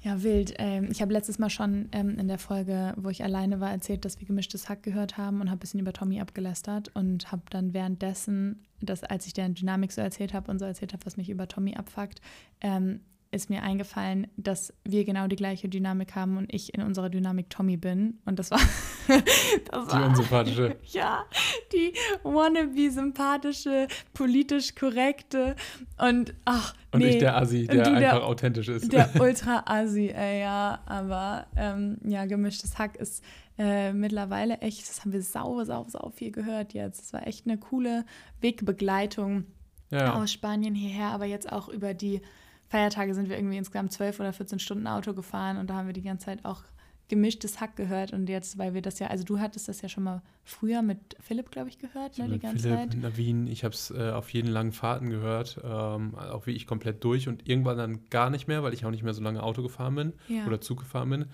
ja, 0.05 0.21
wild. 0.21 0.53
Ähm, 0.60 0.88
ich 0.91 1.01
habe 1.01 1.12
letztes 1.13 1.39
Mal 1.39 1.49
schon 1.49 1.89
ähm, 1.91 2.19
in 2.19 2.27
der 2.27 2.38
Folge, 2.38 2.93
wo 2.95 3.10
ich 3.10 3.23
alleine 3.23 3.60
war, 3.60 3.71
erzählt, 3.71 4.05
dass 4.05 4.19
wir 4.19 4.27
gemischtes 4.27 4.69
Hack 4.69 4.84
gehört 4.84 5.17
haben 5.17 5.41
und 5.41 5.49
habe 5.49 5.58
ein 5.58 5.60
bisschen 5.60 5.79
über 5.79 5.93
Tommy 5.93 6.21
abgelästert 6.21 6.91
und 6.93 7.31
habe 7.31 7.41
dann 7.49 7.73
währenddessen, 7.73 8.63
dass, 8.81 9.03
als 9.03 9.25
ich 9.25 9.34
der 9.34 9.49
Dynamik 9.49 9.91
so 9.91 10.01
erzählt 10.01 10.36
habe 10.36 10.51
und 10.51 10.60
so 10.60 10.65
erzählt 10.65 10.93
habe, 10.93 11.03
was 11.08 11.17
mich 11.17 11.29
über 11.29 11.47
Tommy 11.47 11.75
abfuckt, 11.75 12.21
ähm, 12.62 13.01
ist 13.36 13.50
mir 13.50 13.62
eingefallen, 13.62 14.28
dass 14.38 14.74
wir 14.84 15.04
genau 15.04 15.28
die 15.28 15.36
gleiche 15.36 15.67
Dynamik 15.67 16.15
haben 16.15 16.38
und 16.38 16.52
ich 16.54 16.74
in 16.74 16.82
unserer 16.82 17.10
Dynamik 17.10 17.50
Tommy 17.50 17.78
bin. 17.78 18.19
Und 18.26 18.39
das 18.39 18.50
war. 18.50 18.60
das 19.08 19.88
die 19.88 19.98
unsympathische. 19.98 20.76
Ja, 20.86 21.26
die 21.74 21.93
wannabe 22.24 22.89
sympathische, 22.89 23.88
politisch 24.13 24.74
korrekte 24.76 25.56
und 25.98 26.34
ach. 26.45 26.74
Und 26.91 27.02
nee, 27.02 27.10
ich 27.10 27.17
der 27.17 27.36
Assi, 27.36 27.67
der 27.67 27.88
einfach 27.88 28.00
der, 28.00 28.26
authentisch 28.26 28.69
ist. 28.69 28.91
Der 28.93 29.10
Ultra-Assi, 29.19 30.08
äh, 30.08 30.39
ja. 30.39 30.80
Aber 30.86 31.48
ähm, 31.58 31.98
ja, 32.06 32.26
gemischtes 32.26 32.80
Hack 32.80 32.95
ist 32.95 33.24
äh, 33.58 33.91
mittlerweile 33.91 34.60
echt, 34.60 34.88
das 34.89 35.02
haben 35.02 35.12
wir 35.12 35.21
sau, 35.21 35.63
sau, 35.65 35.86
sau 35.89 36.10
viel 36.15 36.32
gehört 36.32 36.74
jetzt. 36.74 37.02
Das 37.02 37.13
war 37.13 37.28
echt 37.28 37.45
eine 37.45 37.58
coole 37.58 38.06
Wegbegleitung 38.39 39.45
ja. 39.91 40.13
aus 40.15 40.32
Spanien 40.32 40.76
hierher, 40.76 41.08
aber 41.08 41.26
jetzt 41.26 41.52
auch 41.52 41.67
über 41.67 41.93
die 41.93 42.21
Feiertage 42.67 43.13
sind 43.13 43.30
wir 43.30 43.38
irgendwie 43.38 43.58
insgesamt 43.58 43.91
zwölf 43.91 44.19
oder 44.19 44.34
14 44.34 44.60
Stunden 44.60 44.88
Auto 44.88 45.13
gefahren 45.13 45.58
und 45.58 45.69
da 45.69 45.75
haben 45.75 45.88
wir 45.88 45.93
die 45.93 46.01
ganze 46.01 46.25
Zeit 46.25 46.45
auch 46.45 46.63
gemischtes 47.08 47.62
Hack 47.62 47.75
gehört 47.75 48.13
und 48.13 48.28
jetzt, 48.30 48.58
weil 48.58 48.73
wir 48.73 48.82
das 48.82 48.97
ja, 48.99 49.08
also 49.08 49.23
du 49.23 49.39
hattest 49.39 49.67
das 49.67 49.82
ja 49.82 49.89
schon 49.89 50.04
mal 50.04 50.21
früher 50.43 50.82
mit 50.82 50.97
Philipp, 51.19 51.51
glaube 51.51 51.69
ich, 51.69 51.78
gehört, 51.78 52.17
ne, 52.17 52.28
die 52.28 52.39
ganze 52.39 52.63
Philipp, 52.63 52.78
Zeit. 52.78 52.93
Mit 52.95 53.04
Navin, 53.04 53.47
ich 53.47 53.63
habe 53.63 53.75
es 53.75 53.91
äh, 53.91 54.10
auf 54.10 54.32
jeden 54.32 54.47
langen 54.47 54.71
Fahrten 54.71 55.10
gehört, 55.12 55.60
ähm, 55.63 56.15
auch 56.15 56.47
wie 56.47 56.51
ich 56.51 56.65
komplett 56.65 57.04
durch 57.04 57.28
und 57.28 57.47
irgendwann 57.47 57.78
dann 57.78 58.10
gar 58.10 58.32
nicht 58.32 58.47
mehr, 58.47 58.63
weil 58.63 58.73
ich 58.73 58.86
auch 58.86 58.91
nicht 58.91 59.04
mehr 59.04 59.13
so 59.13 59.21
lange 59.21 59.43
Auto 59.43 59.62
gefahren 59.62 59.95
bin 59.95 60.13
ja. 60.28 60.47
oder 60.47 60.62
Zug 60.62 60.80
gefahren 60.80 61.10
bin. 61.10 61.25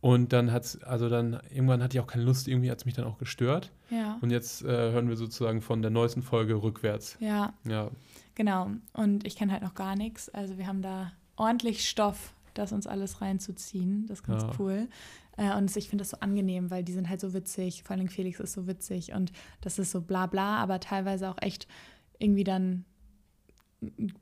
Und 0.00 0.32
dann 0.32 0.50
hat 0.50 0.64
es, 0.64 0.82
also 0.82 1.08
dann, 1.08 1.38
irgendwann 1.50 1.80
hatte 1.80 1.96
ich 1.96 2.02
auch 2.02 2.08
keine 2.08 2.24
Lust, 2.24 2.48
irgendwie 2.48 2.72
hat 2.72 2.78
es 2.78 2.84
mich 2.84 2.94
dann 2.94 3.04
auch 3.04 3.18
gestört. 3.18 3.70
Ja. 3.88 4.18
Und 4.20 4.30
jetzt 4.30 4.64
äh, 4.64 4.66
hören 4.66 5.08
wir 5.08 5.16
sozusagen 5.16 5.60
von 5.60 5.80
der 5.80 5.92
neuesten 5.92 6.22
Folge 6.22 6.60
rückwärts. 6.60 7.16
Ja. 7.20 7.54
Ja. 7.64 7.92
Genau. 8.34 8.70
Und 8.92 9.26
ich 9.26 9.36
kenne 9.36 9.52
halt 9.52 9.62
noch 9.62 9.74
gar 9.74 9.96
nichts. 9.96 10.28
Also 10.28 10.58
wir 10.58 10.66
haben 10.66 10.82
da 10.82 11.12
ordentlich 11.36 11.88
Stoff, 11.88 12.34
das 12.54 12.72
uns 12.72 12.86
alles 12.86 13.20
reinzuziehen. 13.20 14.06
Das 14.06 14.20
ist 14.20 14.26
ganz 14.26 14.42
ja. 14.42 14.50
cool. 14.58 14.88
Äh, 15.36 15.56
und 15.56 15.74
ich 15.76 15.88
finde 15.88 16.02
das 16.02 16.10
so 16.10 16.18
angenehm, 16.20 16.70
weil 16.70 16.84
die 16.84 16.92
sind 16.92 17.08
halt 17.08 17.20
so 17.20 17.34
witzig. 17.34 17.82
Vor 17.82 17.96
allem 17.96 18.08
Felix 18.08 18.40
ist 18.40 18.52
so 18.52 18.66
witzig 18.66 19.12
und 19.12 19.32
das 19.60 19.78
ist 19.78 19.90
so 19.90 20.00
bla 20.00 20.26
bla, 20.26 20.56
aber 20.56 20.80
teilweise 20.80 21.30
auch 21.30 21.38
echt 21.40 21.66
irgendwie 22.18 22.44
dann 22.44 22.84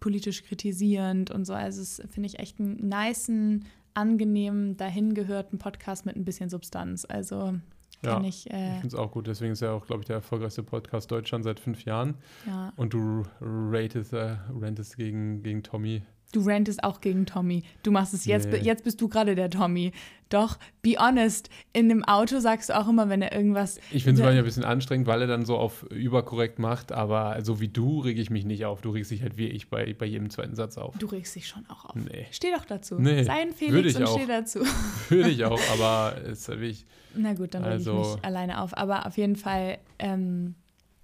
politisch 0.01 0.45
kritisierend 0.45 1.31
und 1.31 1.45
so. 1.45 1.53
Also 1.53 1.83
es 1.83 2.03
finde 2.11 2.29
ich 2.29 2.39
echt 2.39 2.61
einen 2.61 2.89
niceen, 2.89 3.67
angenehmen, 3.95 4.77
dahingehörten 4.77 5.59
Podcast 5.59 6.07
mit 6.07 6.17
ein 6.17 6.25
bisschen 6.25 6.49
Substanz. 6.49 7.05
Also 7.05 7.55
ja, 8.03 8.21
ich, 8.23 8.51
äh, 8.51 8.75
ich 8.75 8.81
finde 8.81 8.89
es 8.89 8.95
auch 8.95 9.11
gut. 9.11 9.27
Deswegen 9.27 9.53
ist 9.53 9.63
er 9.63 9.73
auch, 9.73 9.87
glaube 9.87 10.03
ich, 10.03 10.07
der 10.07 10.17
erfolgreichste 10.17 10.63
Podcast 10.63 11.11
Deutschland 11.11 11.45
seit 11.45 11.61
fünf 11.61 11.85
Jahren. 11.85 12.15
Ja. 12.47 12.73
Und 12.77 12.95
du 12.95 13.25
ratest, 13.41 14.13
äh, 14.13 14.37
rantest 14.59 14.97
gegen, 14.97 15.43
gegen 15.43 15.63
Tommy. 15.63 16.03
Du 16.33 16.43
rantest 16.43 16.85
auch 16.85 17.01
gegen 17.01 17.27
Tommy. 17.27 17.63
Du 17.83 17.91
machst 17.91 18.15
es 18.15 18.25
jetzt, 18.25 18.49
nee. 18.51 18.59
jetzt 18.59 18.85
bist 18.85 19.01
du 19.01 19.09
gerade 19.09 19.35
der 19.35 19.51
Tommy. 19.51 19.93
Doch, 20.29 20.59
be 20.81 20.95
honest. 20.97 21.51
In 21.73 21.89
dem 21.89 22.05
Auto 22.05 22.39
sagst 22.39 22.69
du 22.69 22.79
auch 22.79 22.89
immer, 22.89 23.09
wenn 23.09 23.21
er 23.21 23.33
irgendwas. 23.33 23.79
Ich 23.91 24.05
finde 24.05 24.21
es 24.21 24.25
manchmal 24.25 24.39
ein 24.39 24.45
bisschen 24.45 24.65
anstrengend, 24.65 25.09
weil 25.09 25.23
er 25.23 25.27
dann 25.27 25.45
so 25.45 25.59
auf 25.59 25.83
überkorrekt 25.91 26.61
macht, 26.61 26.93
aber 26.93 27.43
so 27.43 27.61
wie 27.61 27.67
du 27.67 27.99
rege 27.99 28.23
ich 28.23 28.31
mich 28.31 28.45
nicht 28.45 28.65
auf. 28.65 28.81
Du 28.81 28.91
regst 28.91 29.11
dich 29.11 29.23
halt 29.23 29.37
wie 29.37 29.49
ich 29.49 29.71
bei, 29.71 29.93
bei 29.93 30.07
jedem 30.07 30.31
zweiten 30.31 30.55
Satz 30.55 30.79
auf. 30.79 30.97
Du 30.99 31.07
regst 31.07 31.35
dich 31.35 31.49
schon 31.49 31.69
auch 31.69 31.85
auf. 31.85 31.97
Nee. 31.97 32.27
Steh 32.31 32.53
doch 32.57 32.65
dazu. 32.65 32.95
Nee. 33.01 33.25
Sei 33.25 33.43
ein 33.43 33.53
Felix 33.53 33.97
und 33.97 34.05
auch. 34.05 34.17
steh 34.17 34.27
dazu. 34.27 34.61
Würde 35.09 35.31
ich 35.31 35.45
auch, 35.45 35.61
aber 35.73 36.17
ist 36.23 36.49
halt 36.49 36.61
wie 36.61 36.67
ich. 36.67 36.87
Na 37.17 37.35
gut, 37.35 37.55
dann 37.55 37.65
also, 37.65 37.91
rege 37.91 38.09
ich 38.09 38.15
mich 38.15 38.25
alleine 38.25 38.61
auf. 38.61 38.77
Aber 38.77 39.07
auf 39.07 39.17
jeden 39.17 39.35
Fall, 39.35 39.79
ähm, 39.99 40.55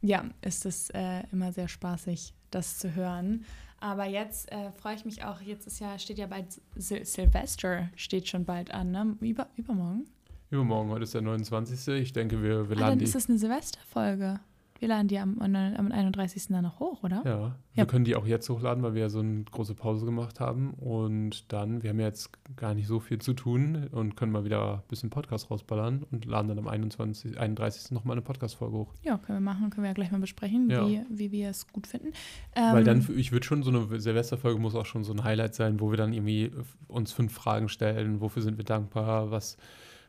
ja, 0.03 0.25
ist 0.43 0.67
es 0.67 0.89
äh, 0.91 1.25
immer 1.33 1.53
sehr 1.53 1.67
spaßig, 1.67 2.33
das 2.53 2.79
zu 2.79 2.95
hören. 2.95 3.45
Aber 3.79 4.07
jetzt 4.07 4.51
äh, 4.51 4.73
freue 4.73 4.95
ich 4.95 5.05
mich 5.05 5.25
auch, 5.25 5.41
jetzt 5.41 5.67
ist 5.67 5.81
ja, 5.81 5.99
steht 5.99 6.19
ja 6.19 6.27
bald 6.27 6.47
Sil 6.81 7.05
Silvester, 7.05 7.89
steht 7.95 8.29
schon 8.29 8.45
bald 8.45 8.71
an, 8.71 8.91
ne? 8.91 9.17
Über, 9.21 9.49
übermorgen? 9.57 10.07
Übermorgen, 10.51 10.91
heute 10.91 11.05
ist 11.05 11.15
der 11.15 11.23
29. 11.23 11.89
Ich 12.01 12.13
denke, 12.13 12.43
wir, 12.43 12.69
wir 12.69 12.77
ah, 12.77 12.81
laden 12.81 12.93
dann 12.93 12.99
die. 13.01 13.05
ist 13.05 13.15
das 13.15 13.29
eine 13.29 13.39
Silvesterfolge. 13.39 14.41
Wir 14.79 14.89
laden 14.89 15.09
die 15.09 15.19
am, 15.19 15.39
am 15.41 15.93
31. 15.93 16.49
dann 16.49 16.63
noch 16.63 16.81
hoch, 16.81 17.03
oder? 17.03 17.23
Ja, 17.25 17.39
wir 17.41 17.55
ja. 17.75 17.85
können 17.87 18.05
die 18.05 18.17
auch 18.17 18.27
jetzt 18.27 18.49
hochladen, 18.49 18.83
weil 18.83 18.95
wir 18.95 19.03
ja 19.03 19.09
so 19.09 19.21
eine 19.21 19.45
große 19.45 19.75
Pause 19.75 20.05
gemacht 20.05 20.41
haben. 20.41 20.75
Und 20.75 21.53
dann, 21.53 21.83
wir 21.83 21.91
haben 21.91 22.01
ja 22.01 22.07
jetzt 22.07 22.31
gar 22.57 22.75
nicht 22.75 22.87
so 22.87 23.01
viel 23.01 23.19
zu 23.19 23.33
tun 23.33 23.89
und 23.91 24.17
können 24.17 24.33
mal 24.33 24.45
wieder 24.45 24.75
ein 24.75 24.89
bisschen 24.89 25.11
Podcast 25.11 25.51
rausballern 25.51 26.05
und 26.11 26.25
laden 26.25 26.49
dann 26.49 26.59
am 26.59 26.69
21, 26.69 27.39
31. 27.39 27.93
nochmal 27.93 28.15
eine 28.15 28.23
Podcast-Folge 28.23 28.77
hoch. 28.77 28.95
Ja, 29.03 29.19
können 29.19 29.39
wir 29.39 29.53
machen, 29.53 29.71
können 29.71 29.85
wir 29.85 29.91
ja 29.91 29.95
gleich 29.95 30.11
mal 30.11 30.21
besprechen, 30.21 30.71
ja. 30.71 30.87
wie, 30.87 31.03
wie 31.11 31.33
wir 31.33 31.51
es 31.51 31.67
gut 31.73 31.87
finden. 31.87 32.09
Ähm, 32.55 32.75
weil 32.75 32.85
dann, 32.85 33.07
ich 33.17 33.33
würde 33.33 33.47
schon, 33.47 33.63
so 33.63 33.71
eine 33.71 34.01
Silvesterfolge 34.01 34.61
muss 34.61 34.75
auch 34.75 34.87
schon 34.87 35.05
so 35.05 35.13
ein 35.13 35.25
Highlight 35.25 35.55
sein, 35.55 35.81
wo 35.81 35.91
wir 35.91 35.97
dann 35.97 36.13
irgendwie 36.13 36.51
uns 36.89 37.13
fünf 37.13 37.33
Fragen 37.33 37.69
stellen, 37.69 38.21
wofür 38.21 38.43
sind 38.43 38.59
wir 38.59 38.65
dankbar, 38.65 39.31
was 39.31 39.57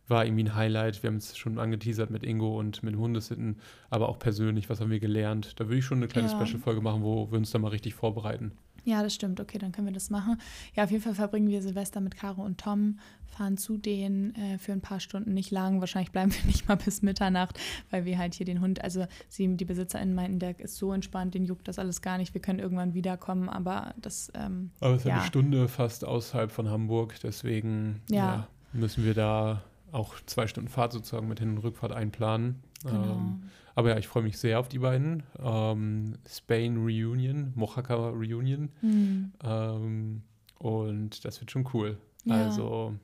war 0.07 0.25
irgendwie 0.25 0.43
ein 0.43 0.55
Highlight. 0.55 1.03
Wir 1.03 1.09
haben 1.09 1.17
es 1.17 1.37
schon 1.37 1.59
angeteasert 1.59 2.09
mit 2.09 2.23
Ingo 2.23 2.57
und 2.57 2.83
mit 2.83 2.95
Hundesitten, 2.95 3.57
aber 3.89 4.09
auch 4.09 4.19
persönlich, 4.19 4.69
was 4.69 4.79
haben 4.79 4.91
wir 4.91 4.99
gelernt. 4.99 5.59
Da 5.59 5.65
würde 5.65 5.77
ich 5.77 5.85
schon 5.85 5.97
eine 5.97 6.07
kleine 6.07 6.29
ja. 6.29 6.33
Special-Folge 6.33 6.81
machen, 6.81 7.03
wo 7.03 7.31
wir 7.31 7.37
uns 7.37 7.51
da 7.51 7.59
mal 7.59 7.69
richtig 7.69 7.93
vorbereiten. 7.93 8.51
Ja, 8.87 9.03
das 9.03 9.13
stimmt. 9.13 9.41
Okay, 9.41 9.57
dann 9.57 9.73
können 9.73 9.87
wir 9.87 9.93
das 9.93 10.09
machen. 10.09 10.39
Ja, 10.73 10.85
auf 10.85 10.91
jeden 10.91 11.03
Fall 11.03 11.13
verbringen 11.13 11.49
wir 11.49 11.61
Silvester 11.61 11.99
mit 11.99 12.15
Caro 12.15 12.41
und 12.41 12.57
Tom, 12.57 12.99
fahren 13.25 13.57
zu 13.57 13.77
denen 13.77 14.33
äh, 14.35 14.57
für 14.59 14.71
ein 14.71 14.79
paar 14.79 15.01
Stunden, 15.01 15.33
nicht 15.33 15.51
lang. 15.51 15.81
Wahrscheinlich 15.81 16.13
bleiben 16.13 16.33
wir 16.33 16.41
nicht 16.45 16.69
mal 16.69 16.75
bis 16.75 17.01
Mitternacht, 17.01 17.59
weil 17.89 18.05
wir 18.05 18.17
halt 18.17 18.33
hier 18.33 18.45
den 18.45 18.61
Hund, 18.61 18.81
also 18.81 19.05
sie, 19.27 19.57
die 19.57 19.65
BesitzerInnen 19.65 20.15
meinten, 20.15 20.39
der 20.39 20.57
ist 20.61 20.77
so 20.77 20.93
entspannt, 20.93 21.33
den 21.33 21.43
juckt 21.43 21.67
das 21.67 21.79
alles 21.79 22.01
gar 22.01 22.17
nicht. 22.17 22.33
Wir 22.33 22.39
können 22.39 22.59
irgendwann 22.59 22.93
wiederkommen, 22.93 23.49
aber 23.49 23.93
das. 23.97 24.31
Ähm, 24.35 24.71
aber 24.79 24.93
es 24.93 25.01
ist 25.01 25.07
ja. 25.07 25.15
eine 25.15 25.25
Stunde 25.25 25.67
fast 25.67 26.05
außerhalb 26.05 26.49
von 26.49 26.69
Hamburg, 26.69 27.15
deswegen 27.21 28.01
ja. 28.09 28.17
Ja, 28.17 28.47
müssen 28.71 29.03
wir 29.03 29.13
da 29.13 29.63
auch 29.91 30.15
zwei 30.25 30.47
Stunden 30.47 30.69
Fahrt 30.69 30.93
sozusagen 30.93 31.27
mit 31.27 31.39
Hin- 31.39 31.51
und 31.51 31.57
Rückfahrt 31.59 31.91
einplanen. 31.91 32.61
Genau. 32.83 33.13
Ähm, 33.13 33.49
aber 33.75 33.89
ja, 33.89 33.97
ich 33.97 34.07
freue 34.07 34.23
mich 34.23 34.37
sehr 34.37 34.59
auf 34.59 34.69
die 34.69 34.79
beiden. 34.79 35.23
Ähm, 35.39 36.17
Spain 36.27 36.77
Reunion, 36.77 37.51
Mojaca 37.55 38.09
Reunion. 38.09 38.71
Mhm. 38.81 39.31
Ähm, 39.43 40.21
und 40.59 41.23
das 41.23 41.39
wird 41.39 41.51
schon 41.51 41.67
cool. 41.73 41.97
Ja. 42.25 42.45
Also. 42.45 42.95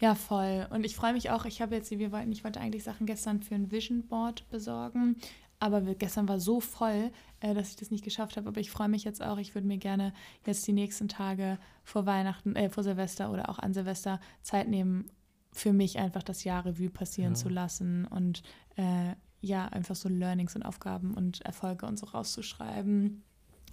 Ja, 0.00 0.14
voll. 0.14 0.68
Und 0.70 0.86
ich 0.86 0.94
freue 0.94 1.12
mich 1.12 1.30
auch, 1.30 1.46
ich 1.46 1.60
habe 1.60 1.74
jetzt, 1.74 1.90
wir 1.90 2.12
wollten, 2.12 2.30
ich 2.30 2.44
wollte 2.44 2.60
eigentlich 2.60 2.84
Sachen 2.84 3.06
gestern 3.06 3.42
für 3.42 3.56
ein 3.56 3.72
Vision 3.72 4.06
Board 4.06 4.48
besorgen. 4.50 5.16
aber 5.58 5.86
wir, 5.86 5.94
gestern 5.94 6.28
war 6.28 6.38
so 6.40 6.60
voll, 6.60 7.10
äh, 7.40 7.54
dass 7.54 7.70
ich 7.70 7.76
das 7.76 7.90
nicht 7.90 8.04
geschafft 8.04 8.36
habe. 8.36 8.48
Aber 8.48 8.60
ich 8.60 8.70
freue 8.70 8.88
mich 8.88 9.04
jetzt 9.04 9.22
auch. 9.22 9.38
Ich 9.38 9.54
würde 9.54 9.66
mir 9.66 9.78
gerne 9.78 10.12
jetzt 10.46 10.66
die 10.66 10.72
nächsten 10.72 11.08
Tage 11.08 11.58
vor 11.82 12.06
Weihnachten, 12.06 12.54
äh, 12.54 12.68
vor 12.68 12.82
Silvester 12.82 13.32
oder 13.32 13.48
auch 13.48 13.58
an 13.58 13.72
Silvester 13.72 14.20
Zeit 14.42 14.68
nehmen, 14.68 15.10
für 15.54 15.72
mich 15.72 15.98
einfach 15.98 16.22
das 16.22 16.44
Jahr 16.44 16.66
Revue 16.66 16.90
passieren 16.90 17.32
ja. 17.32 17.38
zu 17.38 17.48
lassen 17.48 18.06
und 18.06 18.42
äh, 18.76 19.14
ja, 19.40 19.66
einfach 19.66 19.94
so 19.94 20.08
Learnings 20.08 20.56
und 20.56 20.62
Aufgaben 20.62 21.14
und 21.14 21.40
Erfolge 21.42 21.86
und 21.86 21.98
so 21.98 22.06
rauszuschreiben. 22.06 23.22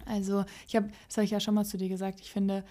Also, 0.04 0.44
ich 0.66 0.76
habe, 0.76 0.88
das 1.08 1.16
habe 1.16 1.24
ich 1.24 1.30
ja 1.30 1.40
schon 1.40 1.54
mal 1.54 1.64
zu 1.64 1.76
dir 1.76 1.88
gesagt, 1.88 2.20
ich 2.20 2.30
finde, 2.30 2.64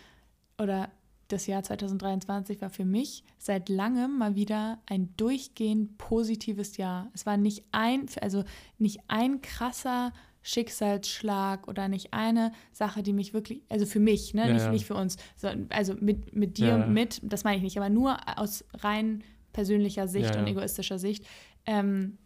oder 0.58 0.90
das 1.28 1.48
Jahr 1.48 1.64
2023 1.64 2.62
war 2.62 2.70
für 2.70 2.86
mich 2.86 3.24
seit 3.38 3.70
langem 3.70 4.18
mal 4.18 4.36
wieder 4.36 4.80
ein 4.86 5.16
durchgehend 5.18 5.98
positives 5.98 6.78
Jahr. 6.78 7.10
Es 7.14 7.26
war 7.26 7.38
nicht 7.38 7.66
ein, 7.72 8.06
also 8.22 8.44
nicht 8.78 9.00
ein 9.08 9.42
krasser 9.42 10.12
Schicksalsschlag 10.44 11.68
oder 11.68 11.88
nicht 11.88 12.14
eine 12.14 12.52
Sache, 12.72 13.04
die 13.04 13.14
mich 13.14 13.34
wirklich, 13.34 13.62
also 13.70 13.86
für 13.86 14.00
mich, 14.00 14.34
ne, 14.34 14.48
ja, 14.48 14.54
nicht, 14.54 14.66
ja. 14.66 14.72
nicht 14.72 14.86
für 14.86 14.96
uns, 14.96 15.18
also 15.70 15.94
mit, 16.00 16.36
mit 16.36 16.58
dir 16.58 16.68
ja, 16.68 16.86
mit, 16.86 17.20
das 17.24 17.44
meine 17.44 17.58
ich 17.58 17.64
nicht, 17.64 17.78
aber 17.78 17.90
nur 17.90 18.18
aus 18.38 18.66
rein 18.74 19.24
persönlicher 19.54 20.08
Sicht 20.08 20.36
und 20.36 20.48
egoistischer 20.48 20.98
Sicht, 20.98 21.26
ähm, 21.66 22.18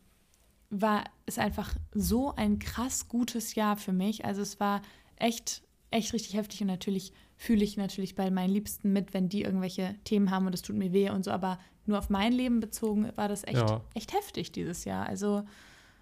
war 0.70 1.04
es 1.26 1.38
einfach 1.38 1.76
so 1.94 2.34
ein 2.36 2.60
krass 2.60 3.08
gutes 3.08 3.56
Jahr 3.56 3.78
für 3.78 3.94
mich. 3.94 4.26
Also 4.26 4.42
es 4.42 4.60
war 4.60 4.82
echt, 5.16 5.64
echt 5.92 6.14
richtig 6.14 6.36
heftig 6.36 6.62
und 6.62 6.68
natürlich 6.68 7.14
fühle 7.38 7.64
ich 7.64 7.78
natürlich 7.78 8.16
bei 8.16 8.30
meinen 8.32 8.54
Liebsten 8.54 8.94
mit, 8.94 9.14
wenn 9.14 9.30
die 9.30 9.44
irgendwelche 9.44 9.96
Themen 10.04 10.32
haben 10.32 10.46
und 10.48 10.56
es 10.56 10.62
tut 10.62 10.76
mir 10.76 10.94
weh 10.94 11.10
und 11.10 11.26
so, 11.26 11.32
aber 11.32 11.60
nur 11.86 12.00
auf 12.00 12.10
mein 12.10 12.34
Leben 12.34 12.60
bezogen 12.60 13.12
war 13.16 13.28
das 13.28 13.44
echt, 13.44 13.64
echt 13.94 14.14
heftig 14.14 14.52
dieses 14.52 14.86
Jahr. 14.86 15.06
Also, 15.06 15.44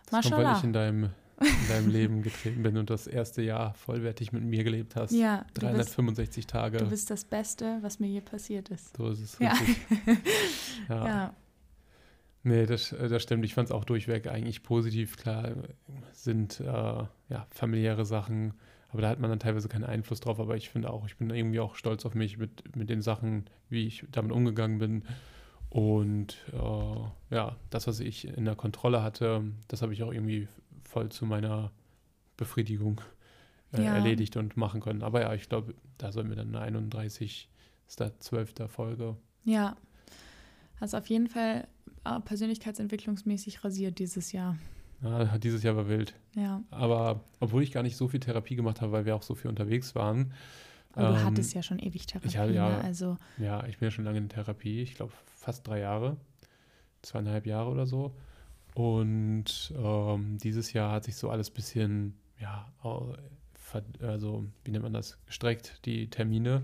das 0.10 0.30
kommt, 0.30 0.43
weil 0.43 0.58
ich 0.58 0.63
in 0.63 0.73
deinem, 0.73 1.10
in 1.39 1.67
deinem 1.67 1.89
Leben 1.89 2.22
getreten 2.22 2.63
bin 2.63 2.78
und 2.78 2.89
das 2.89 3.08
erste 3.08 3.41
Jahr 3.41 3.74
vollwertig 3.74 4.32
mit 4.32 4.43
mir 4.43 4.63
gelebt 4.63 4.96
hast. 4.96 5.12
Ja. 5.12 5.46
365 5.56 6.36
bist, 6.36 6.50
Tage. 6.50 6.78
Du 6.78 6.89
bist 6.89 7.10
das 7.10 7.26
Beste, 7.26 7.80
was 7.82 8.00
mir 8.00 8.08
je 8.08 8.22
passiert 8.22 8.69
ist. 8.69 8.96
So 8.98 9.10
ist 9.10 9.19
es 9.19 9.39
richtig. 9.39 9.78
Ja. 10.08 10.15
ja. 10.89 11.08
ja. 11.08 11.36
Nee, 12.43 12.65
das, 12.65 12.89
das 12.89 13.24
stimmt. 13.24 13.46
Ich 13.46 13.54
fand 13.54 13.69
es 13.69 13.72
auch 13.72 13.86
durchweg 13.86 14.28
eigentlich 14.28 14.63
positiv. 14.63 15.17
Klar 15.17 15.52
sind 16.12 16.60
äh, 16.60 16.65
ja, 16.65 17.48
familiäre 17.50 18.06
Sachen, 18.06 18.54
aber 18.89 19.02
da 19.02 19.10
hat 19.10 19.19
man 19.19 19.30
dann 19.30 19.39
teilweise 19.39 19.69
keinen 19.69 19.86
Einfluss 19.86 20.19
drauf. 20.19 20.39
Aber 20.39 20.58
ich 20.58 20.69
finde 20.69 20.91
auch, 20.91 21.06
ich 21.06 21.15
bin 21.15 21.30
irgendwie 21.30 21.62
auch 21.62 21.76
stolz 21.76 22.06
auf 22.06 22.15
mich 22.15 22.38
mit, 22.38 22.76
mit 22.76 22.89
den 22.89 23.02
Sachen, 23.02 23.46
wie 23.69 23.88
ich 23.88 24.06
damit 24.12 24.34
umgegangen 24.34 24.78
bin. 24.78 25.04
Und 25.69 26.38
äh, 26.52 27.34
ja, 27.36 27.56
das, 27.69 27.88
was 27.88 28.00
ich 28.02 28.28
in 28.28 28.46
der 28.46 28.56
Kontrolle 28.56 29.02
hatte, 29.02 29.43
das 29.69 29.82
habe 29.82 29.93
ich 29.93 30.04
auch 30.04 30.12
irgendwie 30.12 30.48
voll 30.93 31.10
zu 31.10 31.25
meiner 31.25 31.71
Befriedigung 32.38 33.01
äh, 33.73 33.84
ja. 33.84 33.95
erledigt 33.95 34.38
und 34.38 34.56
machen 34.58 34.79
können. 34.79 35.01
Aber 35.01 35.21
ja, 35.21 35.34
ich 35.34 35.49
glaube, 35.49 35.73
da 35.97 36.12
sollen 36.12 36.29
wir 36.29 36.36
dann 36.36 36.56
31. 36.56 37.49
12. 37.88 38.53
Folge. 38.69 39.17
Ja, 39.43 39.75
hast 40.79 40.95
auf 40.95 41.08
jeden 41.08 41.27
Fall 41.27 41.67
äh, 42.06 42.19
persönlichkeitsentwicklungsmäßig 42.21 43.63
rasiert 43.63 43.99
dieses 43.99 44.32
Jahr. 44.32 44.58
Ja, 45.01 45.38
dieses 45.38 45.63
Jahr 45.63 45.75
war 45.75 45.89
wild. 45.89 46.15
Ja. 46.36 46.63
Aber 46.71 47.21
obwohl 47.39 47.63
ich 47.63 47.71
gar 47.71 47.84
nicht 47.84 47.97
so 47.97 48.08
viel 48.08 48.19
Therapie 48.19 48.56
gemacht 48.56 48.82
habe, 48.82 48.91
weil 48.91 49.06
wir 49.06 49.15
auch 49.15 49.23
so 49.23 49.36
viel 49.36 49.49
unterwegs 49.49 49.95
waren. 49.95 50.34
Aber 50.93 51.10
ähm, 51.10 51.15
du 51.15 51.23
hattest 51.23 51.53
ja 51.53 51.63
schon 51.63 51.79
ewig 51.79 52.06
Therapie. 52.06 52.27
Ich 52.27 52.38
hatte, 52.38 52.53
ja, 52.53 52.69
ne? 52.69 52.84
also 52.84 53.17
ja, 53.38 53.65
ich 53.65 53.79
bin 53.79 53.88
ja 53.88 53.91
schon 53.91 54.06
lange 54.06 54.19
in 54.19 54.29
Therapie. 54.29 54.82
Ich 54.82 54.95
glaube 54.95 55.12
fast 55.36 55.67
drei 55.67 55.79
Jahre, 55.79 56.17
zweieinhalb 57.01 57.45
Jahre 57.45 57.69
oder 57.69 57.86
so. 57.86 58.15
Und 58.75 59.73
ähm, 59.77 60.38
dieses 60.39 60.73
Jahr 60.73 60.91
hat 60.91 61.03
sich 61.03 61.15
so 61.15 61.29
alles 61.29 61.51
ein 61.51 61.53
bisschen, 61.53 62.17
ja, 62.39 62.71
also 64.01 64.45
wie 64.63 64.71
nennt 64.71 64.83
man 64.83 64.93
das, 64.93 65.17
gestreckt, 65.25 65.86
die 65.86 66.09
Termine. 66.09 66.63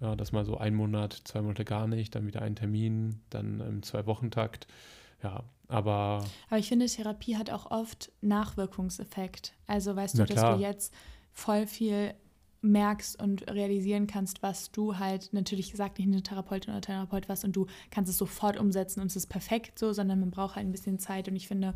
Ja, 0.00 0.16
dass 0.16 0.32
mal 0.32 0.46
so 0.46 0.56
ein 0.56 0.74
Monat, 0.74 1.12
zwei 1.24 1.42
Monate 1.42 1.64
gar 1.64 1.86
nicht, 1.86 2.14
dann 2.14 2.26
wieder 2.26 2.40
ein 2.40 2.56
Termin, 2.56 3.20
dann 3.28 3.60
im 3.60 3.82
Zwei-Wochen-Takt. 3.82 4.66
Ja, 5.22 5.44
aber. 5.68 6.24
Aber 6.48 6.58
ich 6.58 6.68
finde, 6.68 6.86
Therapie 6.86 7.36
hat 7.36 7.50
auch 7.50 7.70
oft 7.70 8.10
Nachwirkungseffekt. 8.22 9.52
Also 9.66 9.94
weißt 9.94 10.18
du, 10.18 10.24
dass 10.24 10.56
du 10.56 10.62
jetzt 10.62 10.94
voll 11.32 11.66
viel 11.66 12.14
merkst 12.62 13.20
und 13.20 13.50
realisieren 13.50 14.06
kannst, 14.06 14.42
was 14.42 14.70
du 14.70 14.98
halt, 14.98 15.32
natürlich 15.32 15.70
gesagt 15.70 15.98
nicht 15.98 16.08
eine 16.08 16.22
Therapeutin 16.22 16.72
oder 16.72 16.82
Therapeut 16.82 17.28
was 17.28 17.44
und 17.44 17.56
du 17.56 17.66
kannst 17.90 18.10
es 18.10 18.18
sofort 18.18 18.58
umsetzen 18.58 19.00
und 19.00 19.06
es 19.06 19.16
ist 19.16 19.28
perfekt 19.28 19.78
so, 19.78 19.92
sondern 19.92 20.20
man 20.20 20.30
braucht 20.30 20.56
halt 20.56 20.66
ein 20.66 20.72
bisschen 20.72 20.98
Zeit 20.98 21.28
und 21.28 21.36
ich 21.36 21.48
finde, 21.48 21.74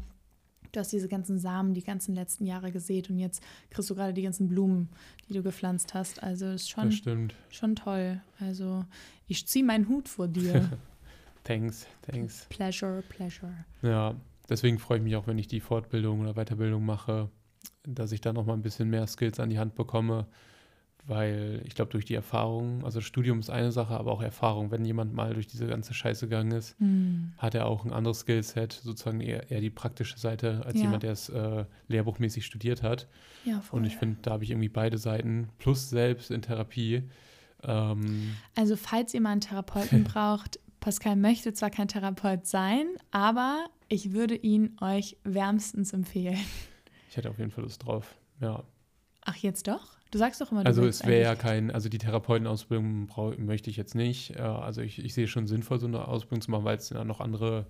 du 0.73 0.81
hast 0.81 0.93
diese 0.93 1.09
ganzen 1.09 1.39
Samen 1.39 1.75
die 1.75 1.83
ganzen 1.83 2.15
letzten 2.15 2.45
Jahre 2.47 2.71
gesät 2.73 3.09
und 3.09 3.19
jetzt 3.19 3.43
kriegst 3.71 3.89
du 3.89 3.95
gerade 3.95 4.13
die 4.13 4.23
ganzen 4.23 4.49
Blumen, 4.49 4.91
die 5.29 5.35
du 5.35 5.43
gepflanzt 5.43 5.95
hast. 5.95 6.23
Also 6.23 6.47
ist 6.49 6.69
schon, 6.69 6.93
schon 7.49 7.77
toll. 7.77 8.21
Also 8.41 8.85
ich 9.27 9.47
ziehe 9.47 9.65
meinen 9.65 9.89
Hut 9.89 10.09
vor 10.09 10.29
dir. 10.29 10.71
Thanks, 11.45 11.87
thanks. 12.01 12.47
Pleasure, 12.49 13.03
pleasure. 13.11 13.53
Ja, 13.83 14.15
deswegen 14.49 14.79
freue 14.79 14.97
ich 14.97 15.05
mich 15.05 15.15
auch, 15.15 15.27
wenn 15.27 15.37
ich 15.37 15.47
die 15.47 15.61
Fortbildung 15.61 16.21
oder 16.21 16.33
Weiterbildung 16.33 16.87
mache, 16.87 17.29
dass 17.83 18.13
ich 18.13 18.23
da 18.23 18.33
noch 18.33 18.47
mal 18.47 18.55
ein 18.55 18.63
bisschen 18.63 18.89
mehr 18.89 19.07
Skills 19.07 19.39
an 19.39 19.51
die 19.51 19.59
Hand 19.59 19.75
bekomme, 19.75 20.27
weil 21.07 21.63
ich 21.67 21.75
glaube, 21.75 21.91
durch 21.91 22.05
die 22.05 22.15
Erfahrung, 22.15 22.85
also 22.85 23.01
Studium 23.01 23.39
ist 23.39 23.51
eine 23.51 23.73
Sache, 23.73 23.95
aber 23.95 24.13
auch 24.13 24.23
Erfahrung, 24.23 24.71
wenn 24.71 24.85
jemand 24.85 25.13
mal 25.13 25.35
durch 25.35 25.47
diese 25.47 25.67
ganze 25.67 25.93
Scheiße 25.93 26.27
gegangen 26.27 26.53
ist, 26.53 26.81
mm. 26.81 27.33
hat 27.37 27.55
er 27.55 27.67
auch 27.67 27.85
ein 27.85 27.93
anderes 27.93 28.21
Skillset, 28.21 28.73
sozusagen 28.73 29.21
eher, 29.21 29.51
eher 29.51 29.61
die 29.61 29.71
praktische 29.71 30.19
Seite, 30.19 30.63
als 30.65 30.77
ja. 30.77 30.83
jemand, 30.83 31.03
der 31.03 31.13
es 31.13 31.29
äh, 31.29 31.67
lehrbuchmäßig 31.89 32.47
studiert 32.47 32.83
hat. 32.83 33.07
Ja, 33.45 33.61
voll. 33.61 33.81
Und 33.81 33.87
ich 33.87 33.97
finde, 33.97 34.19
da 34.23 34.33
habe 34.33 34.45
ich 34.45 34.51
irgendwie 34.51 34.71
beide 34.71 34.97
Seiten, 34.97 35.49
plus 35.59 35.91
selbst 35.91 36.31
in 36.31 36.41
Therapie. 36.41 37.03
Ähm, 37.63 38.37
also, 38.55 38.77
falls 38.77 39.13
ihr 39.13 39.21
mal 39.21 39.33
einen 39.33 39.41
Therapeuten 39.43 40.05
braucht, 40.05 40.59
Pascal 40.81 41.17
möchte 41.17 41.53
zwar 41.53 41.71
kein 41.71 41.89
Therapeut 41.89 42.47
sein, 42.47 42.87
aber 43.11 43.67
ich 43.89 44.13
würde 44.13 44.37
ihn 44.37 44.77
euch 44.81 45.17
wärmstens 45.25 45.93
empfehlen. 45.93 46.41
Ich 47.11 47.17
hätte 47.17 47.31
auf 47.31 47.39
jeden 47.39 47.51
Fall 47.51 47.65
Lust 47.65 47.85
drauf, 47.85 48.17
ja. 48.41 48.65
Ach, 49.25 49.37
jetzt 49.37 49.69
doch? 49.69 49.94
Du 50.15 50.19
sagst 50.19 50.41
doch 50.41 50.53
immer, 50.53 50.63
du 50.63 50.69
Also 50.69 50.87
es 50.87 51.05
wäre 51.05 51.25
ja 51.25 51.35
kein, 51.35 51.73
also 51.73 51.89
die 51.89 51.99
Therapeutenausbildung 51.99 53.09
möchte 53.39 53.69
ich 53.69 53.77
jetzt 53.77 53.97
nicht. 53.97 54.39
Also 54.39 54.81
ich, 54.81 55.05
ich 55.05 55.13
sehe 55.13 55.27
schon 55.27 55.49
sinnvoll, 55.49 55.81
so 55.81 55.89
eine 55.89 56.07
Ausbildung 56.07 56.41
zu 56.41 56.53
machen, 56.53 56.65
weil 56.65 56.77
es 56.77 56.89
ja 56.89 57.03
noch 57.03 57.19
andere 57.19 57.67